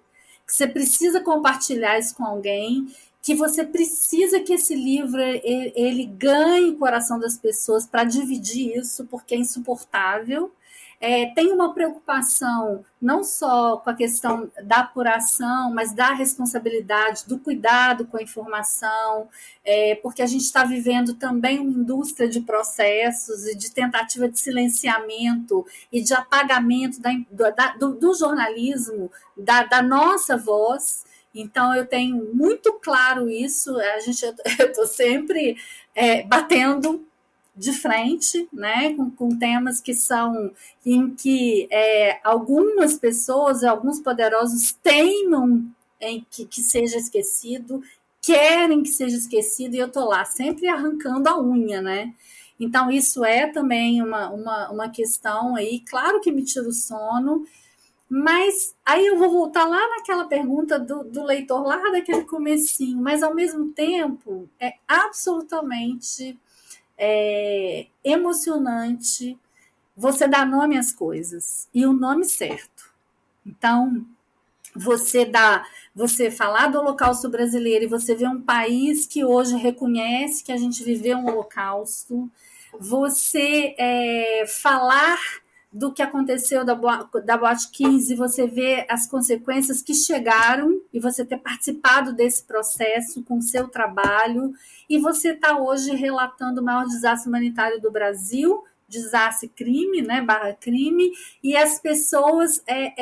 que 0.47 0.53
você 0.53 0.65
precisa 0.65 1.19
compartilhar 1.19 1.99
isso 1.99 2.15
com 2.15 2.23
alguém, 2.23 2.87
que 3.21 3.35
você 3.35 3.65
precisa 3.65 4.39
que 4.39 4.53
esse 4.53 4.73
livro 4.73 5.19
ele, 5.19 5.73
ele 5.75 6.05
ganhe 6.05 6.69
o 6.69 6.77
coração 6.77 7.19
das 7.19 7.37
pessoas 7.37 7.85
para 7.85 8.05
dividir 8.05 8.77
isso, 8.77 9.05
porque 9.07 9.35
é 9.35 9.37
insuportável. 9.37 10.49
É, 10.99 11.27
tem 11.27 11.51
uma 11.51 11.75
preocupação 11.75 12.83
não 12.99 13.23
só 13.23 13.77
com 13.77 13.89
a 13.89 13.93
questão 13.93 14.51
da 14.63 14.77
apuração, 14.77 15.71
mas 15.71 15.93
da 15.93 16.11
responsabilidade, 16.13 17.27
do 17.27 17.37
cuidado 17.37 18.05
com 18.05 18.17
a 18.17 18.23
informação, 18.23 19.29
é, 19.63 19.93
porque 19.95 20.23
a 20.23 20.25
gente 20.25 20.41
está 20.41 20.63
vivendo 20.63 21.13
também 21.13 21.59
uma 21.59 21.69
indústria 21.69 22.27
de 22.27 22.41
processos 22.41 23.45
e 23.45 23.55
de 23.55 23.71
tentativa 23.71 24.27
de 24.27 24.39
silenciamento 24.39 25.63
e 25.91 26.01
de 26.01 26.15
apagamento 26.15 26.99
da, 26.99 27.11
da, 27.51 27.75
do, 27.75 27.93
do, 27.93 28.15
jornalismo, 28.15 29.11
da, 29.37 29.63
da 29.63 29.83
nossa 29.83 30.35
voz. 30.35 31.05
Então, 31.33 31.75
eu 31.75 31.85
tenho 31.85 32.33
muito 32.33 32.73
claro 32.81 33.29
isso. 33.29 33.77
A 33.77 33.99
gente, 33.99 34.25
eu 34.57 34.67
estou 34.67 34.87
sempre 34.87 35.57
é, 35.93 36.23
batendo 36.23 37.06
de 37.57 37.73
frente, 37.73 38.47
né, 38.53 38.93
com, 38.93 39.09
com, 39.09 39.37
temas 39.37 39.81
que 39.81 39.93
são 39.93 40.51
em 40.85 41.09
que 41.09 41.67
é, 41.71 42.19
algumas 42.23 42.97
pessoas, 42.97 43.63
alguns 43.63 43.99
poderosos 43.99 44.73
teimam 44.83 45.65
em 45.99 46.25
que, 46.29 46.45
que 46.45 46.61
seja 46.61 46.97
esquecido, 46.97 47.81
querem 48.21 48.83
que 48.83 48.89
seja 48.89 49.17
esquecido, 49.17 49.75
e 49.75 49.79
eu 49.79 49.87
estou 49.87 50.05
lá 50.05 50.23
sempre 50.23 50.67
arrancando 50.67 51.27
a 51.27 51.41
unha, 51.41 51.81
né? 51.81 52.13
Então, 52.59 52.91
isso 52.91 53.23
é 53.25 53.47
também 53.47 54.01
uma, 54.01 54.29
uma, 54.29 54.69
uma 54.69 54.89
questão 54.89 55.55
aí, 55.55 55.79
claro 55.81 56.19
que 56.21 56.31
me 56.31 56.43
tira 56.43 56.67
o 56.67 56.71
sono, 56.71 57.45
mas 58.09 58.75
aí 58.85 59.05
eu 59.05 59.17
vou 59.17 59.29
voltar 59.31 59.65
lá 59.65 59.89
naquela 59.89 60.25
pergunta 60.25 60.79
do, 60.79 61.03
do 61.03 61.23
leitor, 61.23 61.61
lá 61.65 61.77
daquele 61.91 62.23
comecinho, 62.23 63.01
mas 63.01 63.21
ao 63.23 63.33
mesmo 63.33 63.69
tempo 63.73 64.49
é 64.59 64.75
absolutamente 64.87 66.37
é, 66.97 67.87
emocionante 68.03 69.37
você 69.95 70.27
dar 70.27 70.45
nome 70.45 70.77
às 70.77 70.91
coisas 70.91 71.67
e 71.73 71.85
o 71.85 71.93
nome 71.93 72.25
certo. 72.25 72.91
Então, 73.45 74.05
você 74.75 75.25
dá, 75.25 75.65
você 75.95 76.29
falar 76.29 76.67
do 76.67 76.79
Holocausto 76.79 77.29
brasileiro 77.29 77.85
e 77.85 77.87
você 77.87 78.13
vê 78.13 78.27
um 78.27 78.41
país 78.41 79.05
que 79.05 79.25
hoje 79.25 79.55
reconhece 79.55 80.43
que 80.43 80.51
a 80.51 80.57
gente 80.57 80.83
viveu 80.83 81.17
um 81.17 81.27
Holocausto, 81.27 82.29
você 82.79 83.73
é, 83.77 84.45
falar 84.47 85.17
do 85.71 85.91
que 85.91 86.01
aconteceu 86.01 86.63
da, 86.63 86.73
da 87.25 87.37
Boate 87.37 87.69
15, 87.71 88.15
você 88.15 88.47
vê 88.47 88.85
as 88.89 89.05
consequências 89.05 89.81
que 89.81 89.93
chegaram 89.93 90.81
e 90.93 90.99
você 90.99 91.25
ter 91.25 91.37
participado 91.37 92.13
desse 92.13 92.43
processo 92.43 93.21
com 93.23 93.41
seu 93.41 93.67
trabalho 93.67 94.53
e 94.89 94.97
você 94.97 95.31
está 95.31 95.57
hoje 95.57 95.93
relatando 95.93 96.61
o 96.61 96.63
maior 96.63 96.85
desastre 96.85 97.29
humanitário 97.29 97.81
do 97.81 97.91
Brasil, 97.91 98.63
desastre 98.87 99.49
crime, 99.49 100.01
né, 100.01 100.21
barra 100.21 100.53
crime, 100.53 101.11
e 101.43 101.55
as 101.57 101.79
pessoas 101.79 102.63
é, 102.65 102.93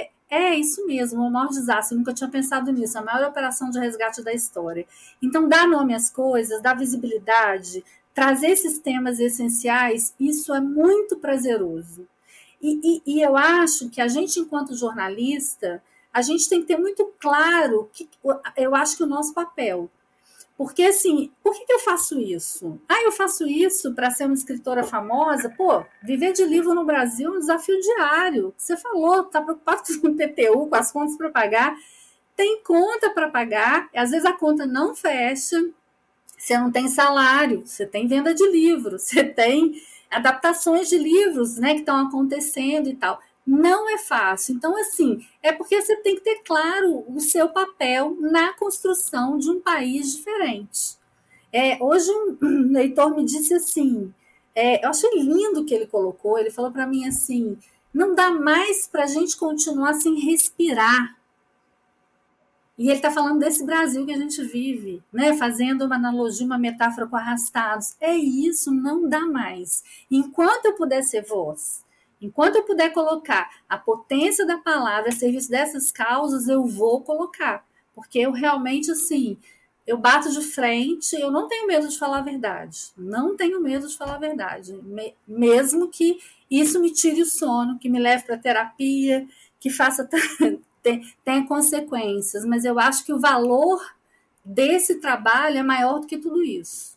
é, 0.00 0.10
é 0.30 0.54
isso 0.54 0.86
mesmo, 0.86 1.22
o 1.22 1.30
maior 1.30 1.48
desastre. 1.48 1.94
Eu 1.94 1.98
nunca 1.98 2.14
tinha 2.14 2.30
pensado 2.30 2.72
nisso, 2.72 2.98
a 2.98 3.02
maior 3.02 3.28
operação 3.28 3.68
de 3.68 3.78
resgate 3.78 4.22
da 4.22 4.32
história. 4.32 4.86
Então, 5.22 5.48
dar 5.48 5.68
nome 5.68 5.94
às 5.94 6.10
coisas, 6.10 6.62
dar 6.62 6.74
visibilidade, 6.74 7.84
trazer 8.14 8.48
esses 8.48 8.78
temas 8.78 9.20
essenciais, 9.20 10.14
isso 10.18 10.54
é 10.54 10.60
muito 10.60 11.18
prazeroso. 11.18 12.08
E, 12.64 12.80
e, 12.82 13.02
e, 13.04 13.22
eu 13.22 13.36
acho 13.36 13.90
que 13.90 14.00
a 14.00 14.08
gente, 14.08 14.40
enquanto 14.40 14.74
jornalista, 14.74 15.82
a 16.10 16.22
gente 16.22 16.48
tem 16.48 16.62
que 16.62 16.66
ter 16.66 16.78
muito 16.78 17.12
claro 17.20 17.90
que 17.92 18.08
eu 18.56 18.74
acho 18.74 18.96
que 18.96 19.02
o 19.02 19.06
nosso 19.06 19.34
papel. 19.34 19.90
Porque, 20.56 20.84
assim, 20.84 21.30
por 21.42 21.52
que, 21.52 21.66
que 21.66 21.72
eu 21.74 21.80
faço 21.80 22.18
isso? 22.18 22.80
Ah, 22.88 23.02
eu 23.02 23.12
faço 23.12 23.46
isso 23.46 23.92
para 23.92 24.10
ser 24.10 24.24
uma 24.24 24.32
escritora 24.32 24.82
famosa? 24.82 25.50
Pô, 25.50 25.84
viver 26.02 26.32
de 26.32 26.42
livro 26.42 26.74
no 26.74 26.86
Brasil 26.86 27.34
é 27.34 27.36
um 27.36 27.38
desafio 27.38 27.78
diário. 27.78 28.54
Você 28.56 28.78
falou, 28.78 29.20
está 29.20 29.42
preocupado 29.42 29.82
com 30.00 30.08
o 30.08 30.16
PTU, 30.16 30.66
com 30.66 30.74
as 30.74 30.90
contas 30.90 31.18
para 31.18 31.28
pagar. 31.28 31.76
Tem 32.34 32.62
conta 32.62 33.10
para 33.10 33.28
pagar, 33.28 33.90
às 33.94 34.10
vezes 34.10 34.24
a 34.24 34.32
conta 34.32 34.64
não 34.64 34.94
fecha, 34.94 35.62
você 36.38 36.56
não 36.56 36.72
tem 36.72 36.88
salário, 36.88 37.66
você 37.66 37.84
tem 37.84 38.08
venda 38.08 38.32
de 38.32 38.50
livro, 38.50 38.98
você 38.98 39.22
tem 39.22 39.74
adaptações 40.14 40.88
de 40.88 40.98
livros 40.98 41.56
né, 41.56 41.74
que 41.74 41.80
estão 41.80 42.06
acontecendo 42.06 42.88
e 42.88 42.96
tal. 42.96 43.20
Não 43.46 43.88
é 43.88 43.98
fácil. 43.98 44.54
Então, 44.54 44.76
assim, 44.78 45.18
é 45.42 45.52
porque 45.52 45.80
você 45.80 45.96
tem 45.96 46.14
que 46.14 46.22
ter 46.22 46.42
claro 46.44 47.04
o 47.08 47.20
seu 47.20 47.48
papel 47.48 48.16
na 48.20 48.54
construção 48.54 49.36
de 49.36 49.50
um 49.50 49.60
país 49.60 50.16
diferente. 50.16 50.96
É, 51.52 51.76
hoje, 51.82 52.10
um 52.10 52.72
leitor 52.72 53.14
me 53.14 53.24
disse 53.24 53.54
assim: 53.54 54.12
é, 54.54 54.84
eu 54.84 54.90
achei 54.90 55.10
lindo 55.10 55.60
o 55.60 55.64
que 55.64 55.74
ele 55.74 55.86
colocou. 55.86 56.38
Ele 56.38 56.50
falou 56.50 56.70
para 56.70 56.86
mim 56.86 57.06
assim: 57.06 57.58
não 57.92 58.14
dá 58.14 58.30
mais 58.30 58.86
para 58.86 59.04
a 59.04 59.06
gente 59.06 59.36
continuar 59.36 59.94
sem 59.94 60.18
respirar. 60.18 61.16
E 62.76 62.88
ele 62.88 62.96
está 62.96 63.10
falando 63.10 63.38
desse 63.38 63.64
Brasil 63.64 64.04
que 64.04 64.12
a 64.12 64.18
gente 64.18 64.42
vive, 64.42 65.02
né? 65.12 65.34
fazendo 65.34 65.84
uma 65.84 65.94
analogia, 65.94 66.44
uma 66.44 66.58
metáfora 66.58 67.06
com 67.06 67.16
arrastados. 67.16 67.94
É 68.00 68.16
isso, 68.16 68.72
não 68.72 69.08
dá 69.08 69.20
mais. 69.20 69.84
Enquanto 70.10 70.66
eu 70.66 70.74
puder 70.74 71.02
ser 71.02 71.22
voz, 71.22 71.84
Enquanto 72.24 72.56
eu 72.56 72.62
puder 72.62 72.90
colocar 72.90 73.50
a 73.68 73.76
potência 73.76 74.46
da 74.46 74.56
palavra 74.56 75.10
a 75.10 75.12
serviço 75.12 75.50
dessas 75.50 75.92
causas, 75.92 76.48
eu 76.48 76.64
vou 76.64 77.02
colocar. 77.02 77.66
Porque 77.94 78.18
eu 78.18 78.32
realmente, 78.32 78.90
assim, 78.90 79.36
eu 79.86 79.98
bato 79.98 80.32
de 80.32 80.40
frente, 80.40 81.14
eu 81.16 81.30
não 81.30 81.46
tenho 81.48 81.66
medo 81.66 81.86
de 81.86 81.98
falar 81.98 82.18
a 82.18 82.22
verdade. 82.22 82.92
Não 82.96 83.36
tenho 83.36 83.60
medo 83.60 83.86
de 83.86 83.94
falar 83.94 84.14
a 84.14 84.18
verdade. 84.18 84.74
mesmo 85.28 85.88
que 85.88 86.18
isso 86.50 86.80
me 86.80 86.90
tire 86.90 87.20
o 87.20 87.26
sono, 87.26 87.78
que 87.78 87.90
me 87.90 88.00
leve 88.00 88.24
para 88.24 88.38
terapia, 88.38 89.28
que 89.60 89.68
faça 89.68 90.08
tenha 91.24 91.46
consequências. 91.46 92.44
Mas 92.44 92.64
eu 92.64 92.78
acho 92.78 93.04
que 93.04 93.12
o 93.12 93.20
valor 93.20 93.80
desse 94.44 95.00
trabalho 95.00 95.58
é 95.58 95.62
maior 95.62 96.00
do 96.00 96.06
que 96.06 96.18
tudo 96.18 96.42
isso. 96.42 96.94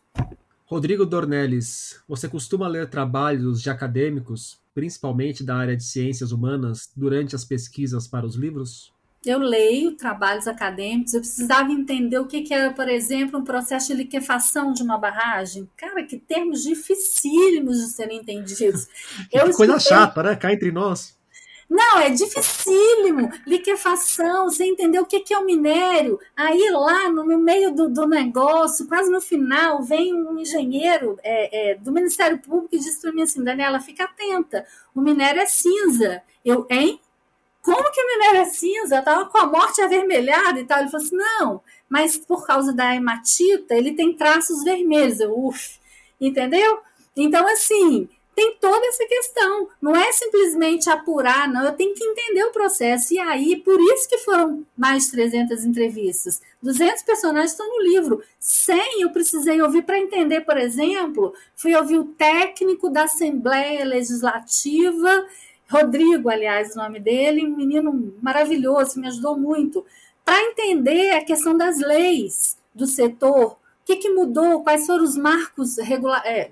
Rodrigo 0.66 1.06
Dornelles, 1.06 2.02
você 2.08 2.28
costuma 2.28 2.68
ler 2.68 2.90
trabalhos 2.90 3.62
de 3.62 3.70
acadêmicos 3.70 4.60
principalmente 4.78 5.44
da 5.44 5.56
área 5.56 5.76
de 5.76 5.84
ciências 5.84 6.32
humanas, 6.32 6.92
durante 6.96 7.36
as 7.36 7.44
pesquisas 7.44 8.08
para 8.08 8.28
os 8.28 8.36
livros? 8.36 8.94
Eu 9.26 9.40
leio 9.40 9.94
trabalhos 9.94 10.48
acadêmicos, 10.48 11.16
eu 11.16 11.22
precisava 11.22 11.72
entender 11.72 12.20
o 12.20 12.28
que, 12.28 12.44
que 12.44 12.54
era, 12.54 12.72
por 12.72 12.88
exemplo, 12.88 13.40
um 13.40 13.44
processo 13.44 13.88
de 13.88 13.96
liquefação 13.96 14.72
de 14.72 14.84
uma 14.84 14.96
barragem. 15.00 15.68
Cara, 15.76 16.04
que 16.04 16.20
termos 16.20 16.62
dificílimos 16.62 17.78
de 17.80 17.88
serem 17.88 18.20
entendidos. 18.20 18.88
eu 19.34 19.52
coisa 19.52 19.78
escutei... 19.78 19.80
chata, 19.80 20.22
né? 20.22 20.36
Cá 20.36 20.54
entre 20.54 20.72
nós. 20.72 21.18
Não, 21.70 22.00
é 22.00 22.10
dificílimo. 22.10 23.30
Liquefação, 23.46 24.46
você 24.46 24.66
entendeu 24.66 25.04
o 25.04 25.06
que, 25.06 25.20
que 25.20 25.34
é 25.34 25.38
o 25.38 25.46
minério. 25.46 26.20
Aí 26.36 26.70
lá 26.72 27.10
no, 27.10 27.26
no 27.26 27.38
meio 27.38 27.74
do, 27.74 27.90
do, 27.90 28.08
negócio, 28.08 28.88
quase 28.88 29.12
no 29.12 29.20
final, 29.20 29.84
vem 29.84 30.14
um 30.14 30.40
engenheiro 30.40 31.20
é, 31.22 31.72
é, 31.72 31.76
do 31.76 31.92
Ministério 31.92 32.40
Público 32.40 32.76
e 32.76 32.80
diz 32.80 33.00
para 33.02 33.12
mim 33.12 33.22
assim, 33.22 33.44
Daniela, 33.44 33.82
fica 33.82 34.06
atenta, 34.06 34.66
o 34.96 35.02
minério 35.02 35.42
é 35.42 35.46
cinza. 35.46 36.24
Eu, 36.44 36.66
hein? 36.70 37.02
Como 37.62 37.92
que 37.92 38.02
o 38.02 38.08
minério 38.08 38.42
é 38.42 38.46
cinza? 38.46 38.96
Eu 38.96 39.00
estava 39.00 39.26
com 39.26 39.38
a 39.38 39.46
morte 39.46 39.82
avermelhada 39.82 40.58
e 40.58 40.64
tal. 40.64 40.80
Ele 40.80 40.90
falou 40.90 41.06
assim, 41.06 41.18
não, 41.18 41.62
mas 41.90 42.18
por 42.18 42.48
causa 42.48 42.72
da 42.74 42.96
hematita, 42.96 43.76
ele 43.76 43.94
tem 43.94 44.16
traços 44.16 44.64
vermelhos. 44.64 45.20
Eu, 45.20 45.38
uf, 45.38 45.78
entendeu? 46.22 46.80
Então, 47.14 47.46
assim, 47.46 48.08
tem 48.38 48.56
toda 48.62 48.86
essa 48.86 49.04
questão. 49.08 49.68
Não 49.82 49.96
é 49.96 50.12
simplesmente 50.12 50.88
apurar, 50.92 51.52
não. 51.52 51.66
Eu 51.66 51.74
tenho 51.74 51.96
que 51.96 52.04
entender 52.04 52.44
o 52.44 52.52
processo. 52.52 53.12
E 53.16 53.18
aí, 53.18 53.56
por 53.56 53.82
isso 53.82 54.08
que 54.08 54.20
foram 54.20 54.64
mais 54.78 55.06
de 55.06 55.12
300 55.14 55.66
entrevistas. 55.66 56.40
200 56.62 57.02
personagens 57.02 57.54
estão 57.54 57.68
no 57.68 57.82
livro. 57.82 58.22
100 58.40 59.02
eu 59.02 59.10
precisei 59.10 59.60
ouvir 59.60 59.82
para 59.82 59.98
entender, 59.98 60.42
por 60.42 60.56
exemplo, 60.56 61.34
fui 61.56 61.76
ouvir 61.76 61.98
o 61.98 62.06
técnico 62.06 62.92
da 62.92 63.06
Assembleia 63.06 63.84
Legislativa, 63.84 65.26
Rodrigo, 65.68 66.30
aliás, 66.30 66.76
o 66.76 66.78
nome 66.78 67.00
dele, 67.00 67.44
um 67.44 67.56
menino 67.56 68.14
maravilhoso, 68.22 69.00
me 69.00 69.08
ajudou 69.08 69.36
muito, 69.36 69.84
para 70.24 70.40
entender 70.44 71.10
a 71.16 71.26
questão 71.26 71.58
das 71.58 71.80
leis 71.80 72.56
do 72.74 72.86
setor. 72.86 73.54
O 73.54 73.58
que, 73.84 73.96
que 73.96 74.10
mudou? 74.12 74.62
Quais 74.62 74.86
foram 74.86 75.04
os 75.04 75.18
marcos 75.18 75.80
regula 75.80 76.22
é, 76.24 76.52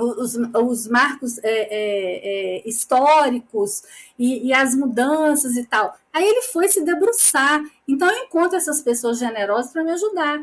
os, 0.00 0.34
os 0.36 0.88
marcos 0.88 1.38
é, 1.38 1.48
é, 1.48 2.58
é, 2.58 2.68
históricos 2.68 3.82
e, 4.18 4.48
e, 4.48 4.52
as 4.52 4.74
mudanças 4.74 5.56
e 5.56 5.64
tal. 5.64 5.96
Aí 6.12 6.24
ele 6.24 6.42
foi 6.42 6.68
se 6.68 6.82
debruçar. 6.82 7.62
Então 7.86 8.08
eu 8.10 8.24
encontro 8.24 8.56
essas 8.56 8.80
pessoas 8.80 9.18
generosas 9.18 9.72
para 9.72 9.84
me 9.84 9.92
ajudar. 9.92 10.40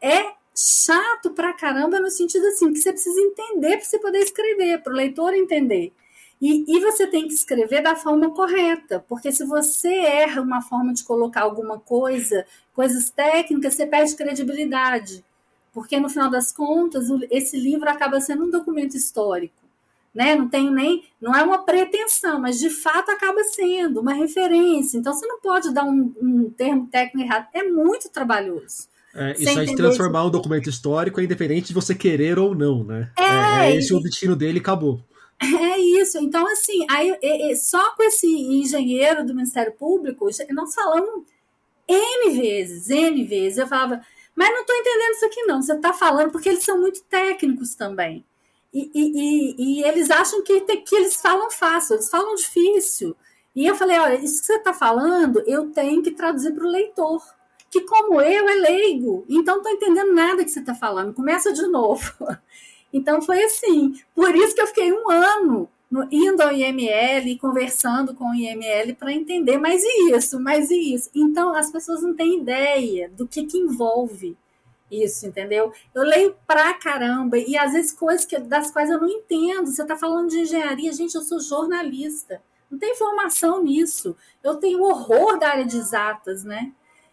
É 0.00 0.32
chato 0.54 1.30
pra 1.30 1.52
caramba 1.52 2.00
no 2.00 2.10
sentido 2.10 2.46
assim 2.46 2.72
que 2.72 2.80
você 2.80 2.92
precisa 2.92 3.20
entender 3.20 3.76
para 3.76 3.84
você 3.84 3.98
poder 3.98 4.18
escrever, 4.18 4.82
para 4.82 4.92
o 4.92 4.96
leitor 4.96 5.34
entender. 5.34 5.92
E, 6.40 6.64
e, 6.66 6.80
você 6.80 7.06
tem 7.06 7.28
que 7.28 7.34
escrever 7.34 7.82
da 7.82 7.94
forma 7.94 8.30
correta, 8.30 9.04
porque 9.06 9.30
se 9.30 9.44
você 9.44 9.92
erra 9.92 10.40
uma 10.40 10.62
forma 10.62 10.94
de 10.94 11.04
colocar 11.04 11.42
alguma 11.42 11.78
coisa, 11.78 12.46
coisas 12.72 13.10
técnicas, 13.10 13.74
você 13.74 13.86
perde 13.86 14.16
credibilidade. 14.16 15.22
Porque 15.72 15.98
no 16.00 16.08
final 16.08 16.30
das 16.30 16.52
contas, 16.52 17.06
esse 17.30 17.58
livro 17.58 17.88
acaba 17.88 18.20
sendo 18.20 18.44
um 18.44 18.50
documento 18.50 18.96
histórico. 18.96 19.54
Né? 20.12 20.34
Não 20.34 20.48
tem 20.48 20.72
nem, 20.72 21.04
não 21.20 21.34
é 21.34 21.42
uma 21.42 21.64
pretensão, 21.64 22.40
mas 22.40 22.58
de 22.58 22.68
fato 22.68 23.10
acaba 23.10 23.44
sendo 23.44 24.00
uma 24.00 24.12
referência. 24.12 24.98
Então 24.98 25.12
você 25.12 25.24
não 25.26 25.40
pode 25.40 25.72
dar 25.72 25.84
um, 25.84 26.12
um 26.20 26.50
termo 26.50 26.88
técnico 26.88 27.28
errado. 27.28 27.46
É 27.54 27.62
muito 27.62 28.08
trabalhoso. 28.08 28.88
É, 29.14 29.32
isso 29.38 29.58
aí 29.58 29.66
de 29.66 29.76
transformar 29.76 30.24
um 30.24 30.30
documento 30.30 30.68
histórico 30.68 31.20
é 31.20 31.24
independente 31.24 31.68
de 31.68 31.74
você 31.74 31.94
querer 31.94 32.38
ou 32.38 32.54
não, 32.54 32.84
né? 32.84 33.10
É, 33.18 33.24
é, 33.24 33.72
é 33.72 33.76
esse 33.76 33.92
o 33.92 34.00
destino 34.00 34.36
dele 34.36 34.58
acabou. 34.60 35.00
É 35.42 35.78
isso. 35.78 36.18
Então, 36.18 36.46
assim, 36.46 36.84
aí, 36.88 37.16
só 37.56 37.94
com 37.96 38.02
esse 38.02 38.26
engenheiro 38.26 39.24
do 39.24 39.34
Ministério 39.34 39.72
Público, 39.72 40.28
nós 40.50 40.74
falamos 40.74 41.24
N 41.88 42.30
vezes, 42.36 42.90
N 42.90 43.24
vezes. 43.24 43.58
Eu 43.58 43.66
falava, 43.66 44.02
mas 44.40 44.54
não 44.54 44.62
estou 44.62 44.74
entendendo 44.74 45.10
isso 45.10 45.26
aqui, 45.26 45.42
não. 45.42 45.60
Você 45.60 45.74
está 45.74 45.92
falando, 45.92 46.30
porque 46.32 46.48
eles 46.48 46.64
são 46.64 46.80
muito 46.80 47.02
técnicos 47.02 47.74
também. 47.74 48.24
E, 48.72 48.90
e, 48.94 49.02
e, 49.04 49.80
e 49.80 49.84
eles 49.84 50.10
acham 50.10 50.42
que, 50.42 50.58
que 50.60 50.96
eles 50.96 51.16
falam 51.16 51.50
fácil, 51.50 51.96
eles 51.96 52.08
falam 52.08 52.34
difícil. 52.36 53.14
E 53.54 53.66
eu 53.66 53.74
falei: 53.74 53.98
olha, 53.98 54.14
isso 54.14 54.40
que 54.40 54.46
você 54.46 54.54
está 54.54 54.72
falando, 54.72 55.42
eu 55.46 55.70
tenho 55.72 56.02
que 56.02 56.12
traduzir 56.12 56.54
para 56.54 56.64
o 56.64 56.70
leitor, 56.70 57.22
que, 57.70 57.82
como 57.82 58.18
eu, 58.18 58.48
é 58.48 58.54
leigo. 58.54 59.26
Então, 59.28 59.56
não 59.56 59.62
estou 59.62 59.72
entendendo 59.74 60.14
nada 60.14 60.42
que 60.42 60.50
você 60.50 60.60
está 60.60 60.74
falando. 60.74 61.12
Começa 61.12 61.52
de 61.52 61.66
novo. 61.66 62.10
Então 62.92 63.22
foi 63.22 63.40
assim. 63.44 63.94
Por 64.16 64.34
isso 64.34 64.52
que 64.52 64.60
eu 64.60 64.66
fiquei 64.66 64.92
um 64.92 65.08
ano 65.08 65.68
no, 65.90 66.06
indo 66.10 66.40
ao 66.40 66.52
IML, 66.52 67.36
conversando 67.38 68.14
com 68.14 68.30
o 68.30 68.34
IML 68.34 68.94
para 68.94 69.12
entender 69.12 69.58
mais 69.58 69.82
isso, 69.82 70.38
mais 70.38 70.70
isso. 70.70 71.10
Então 71.14 71.54
as 71.54 71.70
pessoas 71.70 72.02
não 72.02 72.14
têm 72.14 72.40
ideia 72.40 73.10
do 73.10 73.26
que, 73.26 73.44
que 73.44 73.58
envolve 73.58 74.36
isso, 74.90 75.26
entendeu? 75.26 75.72
Eu 75.94 76.02
leio 76.02 76.36
pra 76.46 76.74
caramba 76.74 77.38
e 77.38 77.56
às 77.56 77.72
vezes 77.72 77.92
coisas 77.92 78.24
que, 78.24 78.38
das 78.38 78.70
quais 78.70 78.90
eu 78.90 79.00
não 79.00 79.08
entendo. 79.08 79.66
Você 79.66 79.82
está 79.82 79.96
falando 79.96 80.28
de 80.28 80.40
engenharia, 80.40 80.92
gente, 80.92 81.14
eu 81.14 81.22
sou 81.22 81.40
jornalista. 81.40 82.42
Não 82.70 82.78
tem 82.78 82.94
formação 82.94 83.62
nisso. 83.62 84.16
Eu 84.42 84.56
tenho 84.56 84.82
horror 84.82 85.38
da 85.38 85.48
área 85.48 85.64
de 85.64 85.76
exatas, 85.76 86.44
né? 86.44 86.72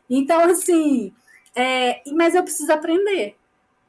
Então, 0.09 0.39
assim, 0.41 1.13
é, 1.55 2.01
mas 2.13 2.35
eu 2.35 2.43
preciso 2.43 2.71
aprender. 2.71 3.35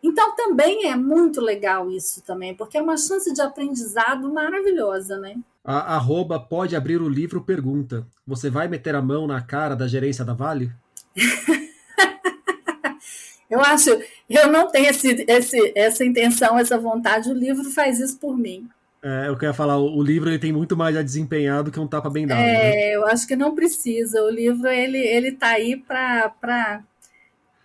Então 0.03 0.35
também 0.37 0.89
é 0.89 0.97
muito 0.97 1.41
legal 1.41 1.91
isso 1.91 2.23
também, 2.23 2.55
porque 2.55 2.79
é 2.79 2.83
uma 2.83 2.97
chance 2.97 3.33
de 3.33 3.41
aprendizado 3.41 4.33
maravilhosa, 4.33 5.19
né? 5.19 5.37
A 5.65 5.97
arroba 5.97 6.39
pode 6.39 6.77
abrir 6.77 7.03
o 7.03 7.09
livro 7.09 7.43
pergunta: 7.43 8.07
Você 8.27 8.49
vai 8.49 8.69
meter 8.69 8.95
a 8.95 9.03
mão 9.03 9.27
na 9.27 9.41
cara 9.41 9.75
da 9.75 9.89
gerência 9.89 10.25
da 10.25 10.33
Vale? 10.33 10.71
eu 13.51 13.61
acho, 13.61 13.91
eu 14.31 14.53
não 14.53 14.71
tenho 14.71 14.89
esse, 14.89 15.25
esse, 15.29 15.73
essa 15.75 16.05
intenção, 16.05 16.59
essa 16.59 16.79
vontade, 16.79 17.29
o 17.29 17.35
livro 17.35 17.65
faz 17.71 17.99
isso 17.99 18.19
por 18.19 18.37
mim. 18.37 18.69
É, 19.03 19.29
eu 19.29 19.35
queria 19.35 19.55
falar, 19.55 19.79
o 19.79 20.03
livro 20.03 20.29
ele 20.29 20.41
tem 20.41 20.53
muito 20.53 20.77
mais 20.77 20.97
a 20.97 21.03
desempenhar 21.03 21.63
do 21.63 21.71
que 21.71 21.79
um 21.79 21.87
tapa 21.87 22.11
bem 22.11 22.27
dado. 22.27 22.41
É, 22.41 22.45
né? 22.45 22.97
eu 22.97 23.07
acho 23.07 23.27
que 23.27 23.37
não 23.37 23.55
precisa. 23.55 24.23
O 24.23 24.31
livro 24.31 24.69
ele 24.69 24.99
ele 24.99 25.33
tá 25.33 25.51
aí 25.51 25.77
para 25.77 26.83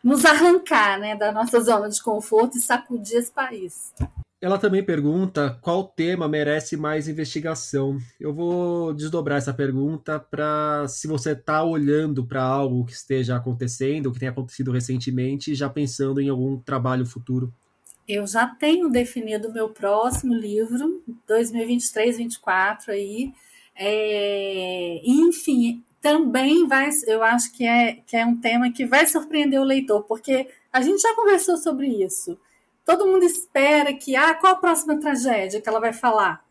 nos 0.03 0.25
arrancar 0.25 0.99
né, 0.99 1.15
da 1.15 1.31
nossa 1.31 1.59
zona 1.61 1.87
de 1.89 2.01
conforto 2.01 2.57
e 2.57 2.61
sacudir 2.61 3.17
esse 3.17 3.31
país. 3.31 3.93
Ela 4.43 4.57
também 4.57 4.83
pergunta 4.83 5.57
qual 5.61 5.85
tema 5.85 6.27
merece 6.27 6.75
mais 6.75 7.07
investigação. 7.07 7.97
Eu 8.19 8.33
vou 8.33 8.93
desdobrar 8.93 9.37
essa 9.37 9.53
pergunta 9.53 10.19
para 10.19 10.85
se 10.89 11.07
você 11.07 11.31
está 11.31 11.63
olhando 11.63 12.25
para 12.25 12.43
algo 12.43 12.83
que 12.85 12.91
esteja 12.91 13.37
acontecendo, 13.37 14.11
que 14.11 14.19
tenha 14.19 14.31
acontecido 14.31 14.69
recentemente, 14.73 15.55
já 15.55 15.69
pensando 15.69 16.19
em 16.19 16.27
algum 16.27 16.59
trabalho 16.59 17.05
futuro. 17.05 17.53
Eu 18.05 18.27
já 18.27 18.45
tenho 18.45 18.89
definido 18.89 19.47
o 19.47 19.53
meu 19.53 19.69
próximo 19.69 20.33
livro, 20.33 21.01
2023-24 21.25 22.89
aí. 22.89 23.31
É, 23.73 25.01
enfim, 25.05 25.81
também 26.03 26.67
vai, 26.67 26.89
eu 27.07 27.23
acho 27.23 27.53
que 27.53 27.65
é, 27.65 27.93
que 28.05 28.17
é 28.17 28.25
um 28.25 28.35
tema 28.35 28.69
que 28.69 28.85
vai 28.85 29.07
surpreender 29.07 29.59
o 29.59 29.63
leitor, 29.63 30.03
porque 30.03 30.49
a 30.71 30.81
gente 30.81 31.01
já 31.01 31.15
conversou 31.15 31.55
sobre 31.55 31.87
isso. 31.87 32.37
Todo 32.85 33.05
mundo 33.07 33.23
espera 33.23 33.93
que, 33.93 34.13
ah, 34.13 34.33
qual 34.33 34.51
a 34.51 34.57
próxima 34.57 34.99
tragédia 34.99 35.61
que 35.61 35.69
ela 35.69 35.79
vai 35.79 35.93
falar? 35.93 36.43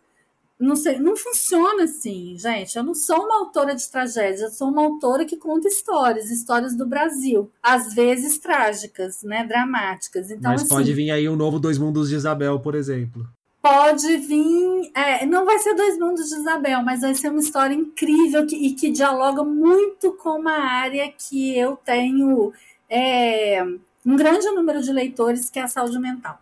Não 0.58 0.74
sei, 0.74 0.98
não 0.98 1.14
funciona 1.14 1.84
assim, 1.84 2.34
gente. 2.38 2.74
Eu 2.74 2.82
não 2.82 2.94
sou 2.94 3.24
uma 3.24 3.40
autora 3.40 3.74
de 3.74 3.86
tragédias, 3.90 4.40
eu 4.40 4.50
sou 4.50 4.68
uma 4.68 4.82
autora 4.82 5.26
que 5.26 5.36
conta 5.36 5.68
histórias, 5.68 6.30
histórias 6.30 6.74
do 6.74 6.86
Brasil, 6.86 7.50
às 7.62 7.92
vezes 7.92 8.38
trágicas, 8.38 9.22
né, 9.22 9.44
dramáticas. 9.46 10.30
Então, 10.30 10.52
Mas 10.52 10.62
assim, 10.62 10.70
pode 10.70 10.94
vir 10.94 11.10
aí 11.10 11.28
o 11.28 11.34
um 11.34 11.36
novo 11.36 11.60
Dois 11.60 11.76
Mundos 11.76 12.08
de 12.08 12.14
Isabel, 12.14 12.58
por 12.58 12.74
exemplo 12.74 13.28
pode 13.62 14.16
vir. 14.18 14.90
É, 14.94 15.24
não 15.24 15.46
vai 15.46 15.58
ser 15.60 15.74
Dois 15.74 15.96
Mundos 15.96 16.28
de 16.28 16.34
Isabel, 16.34 16.82
mas 16.82 17.00
vai 17.00 17.14
ser 17.14 17.28
uma 17.28 17.40
história 17.40 17.74
incrível 17.74 18.44
que, 18.44 18.56
e 18.56 18.72
que 18.72 18.90
dialoga 18.90 19.44
muito 19.44 20.12
com 20.14 20.40
uma 20.40 20.58
área 20.58 21.10
que 21.10 21.56
eu 21.56 21.76
tenho 21.76 22.52
é, 22.90 23.64
um 24.04 24.16
grande 24.16 24.50
número 24.50 24.82
de 24.82 24.92
leitores, 24.92 25.48
que 25.48 25.60
é 25.60 25.62
a 25.62 25.68
saúde 25.68 25.98
mental. 25.98 26.40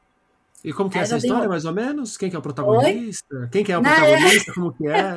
E 0.64 0.73
como 0.73 0.91
que 0.91 0.99
é, 0.99 1.03
essa 1.03 1.16
história, 1.16 1.49
mais 1.49 1.64
ou 1.64 1.73
menos? 1.73 2.16
Quem 2.16 2.29
que 2.29 2.37
é 2.37 2.39
o 2.39 2.43
protagonista? 2.43 3.35
Oi? 3.35 3.49
Quem 3.51 3.64
que 3.64 3.73
é 3.73 3.79
o 3.79 3.83
protagonista? 3.83 4.53
Como 4.53 4.73
que 4.73 4.87
é? 4.89 5.16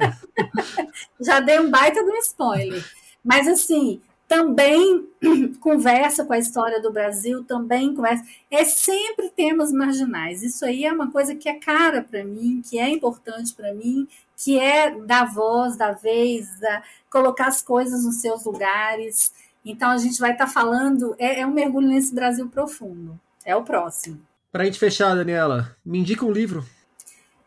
Já 1.20 1.40
dei 1.40 1.60
um 1.60 1.70
baita 1.70 2.04
de 2.04 2.10
um 2.10 2.18
spoiler. 2.18 2.86
Mas 3.24 3.48
assim, 3.48 4.02
também 4.28 5.08
conversa 5.60 6.26
com 6.26 6.34
a 6.34 6.40
história 6.40 6.82
do 6.82 6.92
Brasil, 6.92 7.44
também 7.44 7.94
conversa. 7.94 8.24
É 8.50 8.64
sempre 8.64 9.30
temas 9.30 9.72
marginais. 9.72 10.42
Isso 10.44 10.66
aí 10.66 10.86
é 10.86 10.92
uma 10.92 11.12
coisa 11.12 11.36
que 11.36 11.48
é 11.48 11.60
cara 11.60 12.02
para 12.02 12.24
mim, 12.24 12.62
que 12.68 12.80
é 12.80 12.90
importante 12.90 13.54
para 13.54 13.74
mim, 13.74 14.08
que 14.36 14.60
é 14.60 14.96
dar 15.02 15.26
voz, 15.26 15.78
da 15.78 15.92
vez, 15.92 16.60
da, 16.60 16.84
colocar 17.10 17.48
as 17.48 17.62
coisas 17.62 18.04
nos 18.06 18.22
seus 18.22 18.44
lugares. 18.44 19.34
Então 19.64 19.92
a 19.92 19.98
gente 19.98 20.20
vai 20.20 20.32
estar 20.32 20.46
tá 20.46 20.52
falando, 20.52 21.16
é, 21.18 21.42
é 21.42 21.48
um 21.48 21.54
mergulho 21.54 21.88
nesse 21.88 22.14
Brasil 22.14 22.50
profundo. 22.50 23.20
É 23.46 23.56
o 23.56 23.64
próximo. 23.64 24.20
Para 24.52 24.64
a 24.64 24.66
gente 24.66 24.80
fechar, 24.80 25.16
Daniela, 25.16 25.76
me 25.86 26.00
indica 26.00 26.26
um 26.26 26.32
livro. 26.32 26.66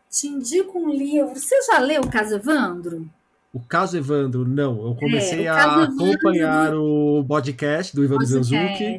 Te 0.09 0.27
indico 0.27 0.79
um 0.79 0.89
livro. 0.89 1.35
Você 1.35 1.55
já 1.63 1.79
leu 1.79 2.01
o 2.01 2.09
Caso 2.09 2.35
Evandro? 2.35 3.09
O 3.57 3.59
caso 3.67 3.97
Evandro, 3.97 4.47
não. 4.47 4.85
Eu 4.85 4.95
comecei 4.95 5.45
é, 5.45 5.47
a 5.47 5.85
acompanhar 5.85 6.75
o 6.75 7.25
podcast 7.27 7.95
do 7.95 8.03
Evandro 8.03 8.27
Zanzuki. 8.27 8.97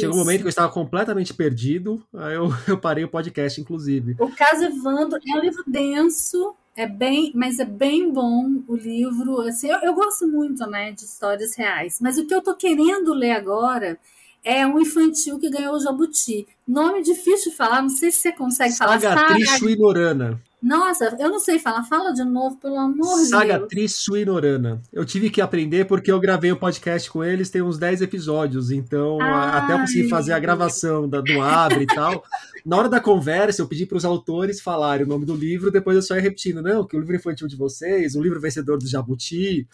Chegou 0.00 0.16
um 0.16 0.18
momento 0.18 0.40
que 0.40 0.46
eu 0.46 0.48
estava 0.48 0.72
completamente 0.72 1.32
perdido, 1.32 2.02
aí 2.12 2.34
eu, 2.34 2.48
eu 2.66 2.76
parei 2.76 3.04
o 3.04 3.08
podcast, 3.08 3.60
inclusive. 3.60 4.16
O 4.18 4.28
caso 4.30 4.64
Evandro 4.64 5.20
é 5.24 5.38
um 5.38 5.40
livro 5.40 5.62
denso, 5.68 6.56
é 6.74 6.84
bem, 6.84 7.30
mas 7.32 7.60
é 7.60 7.64
bem 7.64 8.12
bom 8.12 8.60
o 8.66 8.74
livro. 8.74 9.42
Assim, 9.42 9.68
eu, 9.68 9.78
eu 9.78 9.94
gosto 9.94 10.26
muito 10.26 10.66
né, 10.66 10.90
de 10.90 11.04
histórias 11.04 11.56
reais, 11.56 11.98
mas 12.00 12.18
o 12.18 12.26
que 12.26 12.34
eu 12.34 12.40
estou 12.40 12.56
querendo 12.56 13.14
ler 13.14 13.30
agora 13.30 13.96
é 14.42 14.66
um 14.66 14.80
infantil 14.80 15.38
que 15.38 15.48
ganhou 15.48 15.76
o 15.76 15.80
Jabuti. 15.80 16.44
Nome 16.66 17.02
difícil 17.02 17.52
de 17.52 17.56
falar, 17.56 17.82
não 17.82 17.88
sei 17.88 18.10
se 18.10 18.18
você 18.18 18.32
consegue 18.32 18.72
Saga 18.72 18.98
falar. 18.98 19.28
Sagatriz 19.28 19.58
Suinorana. 19.60 20.42
Nossa, 20.62 21.16
eu 21.20 21.28
não 21.28 21.38
sei 21.38 21.58
falar. 21.58 21.84
Fala 21.84 22.12
de 22.12 22.24
novo, 22.24 22.56
pelo 22.56 22.78
amor 22.78 22.94
de 22.94 23.16
Deus. 23.16 23.28
Sagatriz 23.28 23.94
Suinorana. 23.96 24.82
Eu 24.92 25.04
tive 25.04 25.30
que 25.30 25.40
aprender 25.40 25.84
porque 25.84 26.10
eu 26.10 26.18
gravei 26.18 26.50
um 26.50 26.56
podcast 26.56 27.10
com 27.10 27.22
eles, 27.22 27.50
tem 27.50 27.62
uns 27.62 27.78
10 27.78 28.02
episódios. 28.02 28.70
Então, 28.70 29.20
até 29.20 29.74
eu 29.74 29.78
conseguir 29.78 30.08
fazer 30.08 30.32
a 30.32 30.38
gravação 30.38 31.08
da, 31.08 31.20
do 31.20 31.40
Abre 31.40 31.84
e 31.84 31.86
tal. 31.86 32.24
Na 32.64 32.76
hora 32.76 32.88
da 32.88 33.00
conversa, 33.00 33.62
eu 33.62 33.68
pedi 33.68 33.86
para 33.86 33.98
os 33.98 34.04
autores 34.04 34.60
falarem 34.60 35.06
o 35.06 35.08
nome 35.08 35.24
do 35.24 35.36
livro, 35.36 35.70
depois 35.70 35.94
eu 35.94 36.02
só 36.02 36.16
ia 36.16 36.20
repetindo, 36.20 36.60
não, 36.60 36.84
que 36.84 36.96
o 36.96 37.00
livro 37.00 37.14
infantil 37.14 37.46
de 37.46 37.54
vocês, 37.54 38.16
o 38.16 38.22
livro 38.22 38.40
vencedor 38.40 38.76
do 38.76 38.88
Jabuti, 38.88 39.68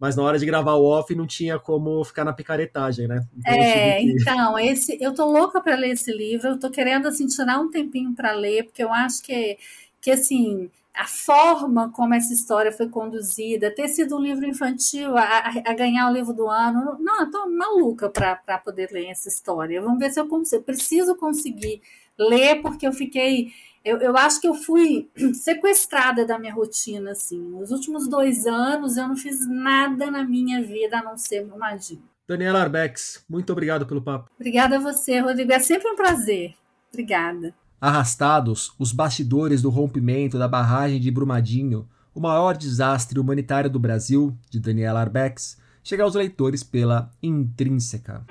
mas 0.00 0.16
na 0.16 0.22
hora 0.22 0.38
de 0.38 0.46
gravar 0.46 0.74
o 0.74 0.84
off 0.84 1.14
não 1.14 1.26
tinha 1.26 1.58
como 1.58 2.02
ficar 2.04 2.24
na 2.24 2.32
picaretagem, 2.32 3.06
né? 3.06 3.22
Então, 3.36 3.52
é, 3.52 3.98
que... 3.98 4.10
então, 4.12 4.58
esse, 4.58 4.96
eu 4.98 5.12
tô 5.12 5.26
louca 5.30 5.60
para 5.60 5.76
ler 5.76 5.90
esse 5.90 6.10
livro, 6.10 6.48
eu 6.48 6.58
tô 6.58 6.70
querendo 6.70 7.08
assim 7.08 7.26
tirar 7.26 7.60
um 7.60 7.70
tempinho 7.70 8.14
para 8.14 8.32
ler, 8.32 8.64
porque 8.64 8.82
eu 8.82 8.92
acho 8.92 9.22
que 9.22 9.58
que 10.00 10.10
assim 10.10 10.70
a 10.98 11.06
forma 11.06 11.92
como 11.92 12.12
essa 12.12 12.32
história 12.34 12.72
foi 12.72 12.88
conduzida, 12.88 13.72
ter 13.72 13.86
sido 13.86 14.16
um 14.16 14.20
livro 14.20 14.44
infantil, 14.44 15.16
a, 15.16 15.48
a 15.64 15.72
ganhar 15.72 16.10
o 16.10 16.12
livro 16.12 16.32
do 16.32 16.48
ano, 16.48 16.96
não, 16.98 17.20
eu 17.20 17.30
tô 17.30 17.48
maluca 17.48 18.10
para 18.10 18.58
poder 18.58 18.90
ler 18.90 19.06
essa 19.06 19.28
história. 19.28 19.80
Vamos 19.80 20.00
ver 20.00 20.10
se 20.10 20.18
eu 20.18 20.26
consigo. 20.26 20.64
Preciso 20.64 21.14
conseguir 21.14 21.80
ler, 22.18 22.60
porque 22.60 22.84
eu 22.84 22.92
fiquei. 22.92 23.52
Eu, 23.84 23.98
eu 23.98 24.16
acho 24.16 24.40
que 24.40 24.48
eu 24.48 24.54
fui 24.54 25.08
sequestrada 25.34 26.26
da 26.26 26.36
minha 26.36 26.52
rotina, 26.52 27.12
assim. 27.12 27.38
Nos 27.38 27.70
últimos 27.70 28.08
dois 28.08 28.44
anos 28.44 28.96
eu 28.96 29.06
não 29.06 29.16
fiz 29.16 29.48
nada 29.48 30.10
na 30.10 30.24
minha 30.24 30.60
vida 30.60 30.98
a 30.98 31.02
não 31.02 31.16
ser 31.16 31.44
Brumadinho. 31.44 32.02
Daniela 32.26 32.60
Arbex, 32.60 33.24
muito 33.28 33.52
obrigado 33.52 33.86
pelo 33.86 34.02
papo. 34.02 34.30
Obrigada 34.34 34.76
a 34.76 34.80
você, 34.80 35.20
Rodrigo. 35.20 35.52
É 35.52 35.60
sempre 35.60 35.88
um 35.88 35.94
prazer. 35.94 36.54
Obrigada. 36.92 37.54
Arrastados, 37.80 38.72
os 38.76 38.90
bastidores 38.90 39.62
do 39.62 39.70
rompimento 39.70 40.36
da 40.36 40.48
barragem 40.48 41.00
de 41.00 41.12
Brumadinho, 41.12 41.86
O 42.12 42.20
Maior 42.20 42.56
Desastre 42.56 43.20
Humanitário 43.20 43.70
do 43.70 43.78
Brasil, 43.78 44.36
de 44.50 44.58
Daniela 44.58 45.00
Arbex, 45.00 45.56
chega 45.84 46.02
aos 46.02 46.16
leitores 46.16 46.64
pela 46.64 47.08
Intrínseca. 47.22 48.24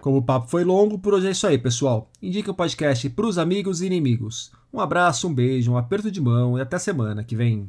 Como 0.00 0.16
o 0.16 0.22
papo 0.22 0.48
foi 0.48 0.64
longo, 0.64 0.98
por 0.98 1.12
hoje 1.12 1.28
é 1.28 1.32
isso 1.32 1.46
aí, 1.46 1.58
pessoal. 1.58 2.08
Indique 2.22 2.48
o 2.48 2.54
podcast 2.54 3.10
para 3.10 3.26
os 3.26 3.36
amigos 3.36 3.82
e 3.82 3.86
inimigos. 3.86 4.50
Um 4.72 4.80
abraço, 4.80 5.28
um 5.28 5.34
beijo, 5.34 5.72
um 5.72 5.76
aperto 5.76 6.10
de 6.10 6.22
mão 6.22 6.56
e 6.56 6.62
até 6.62 6.78
semana 6.78 7.22
que 7.22 7.36
vem. 7.36 7.68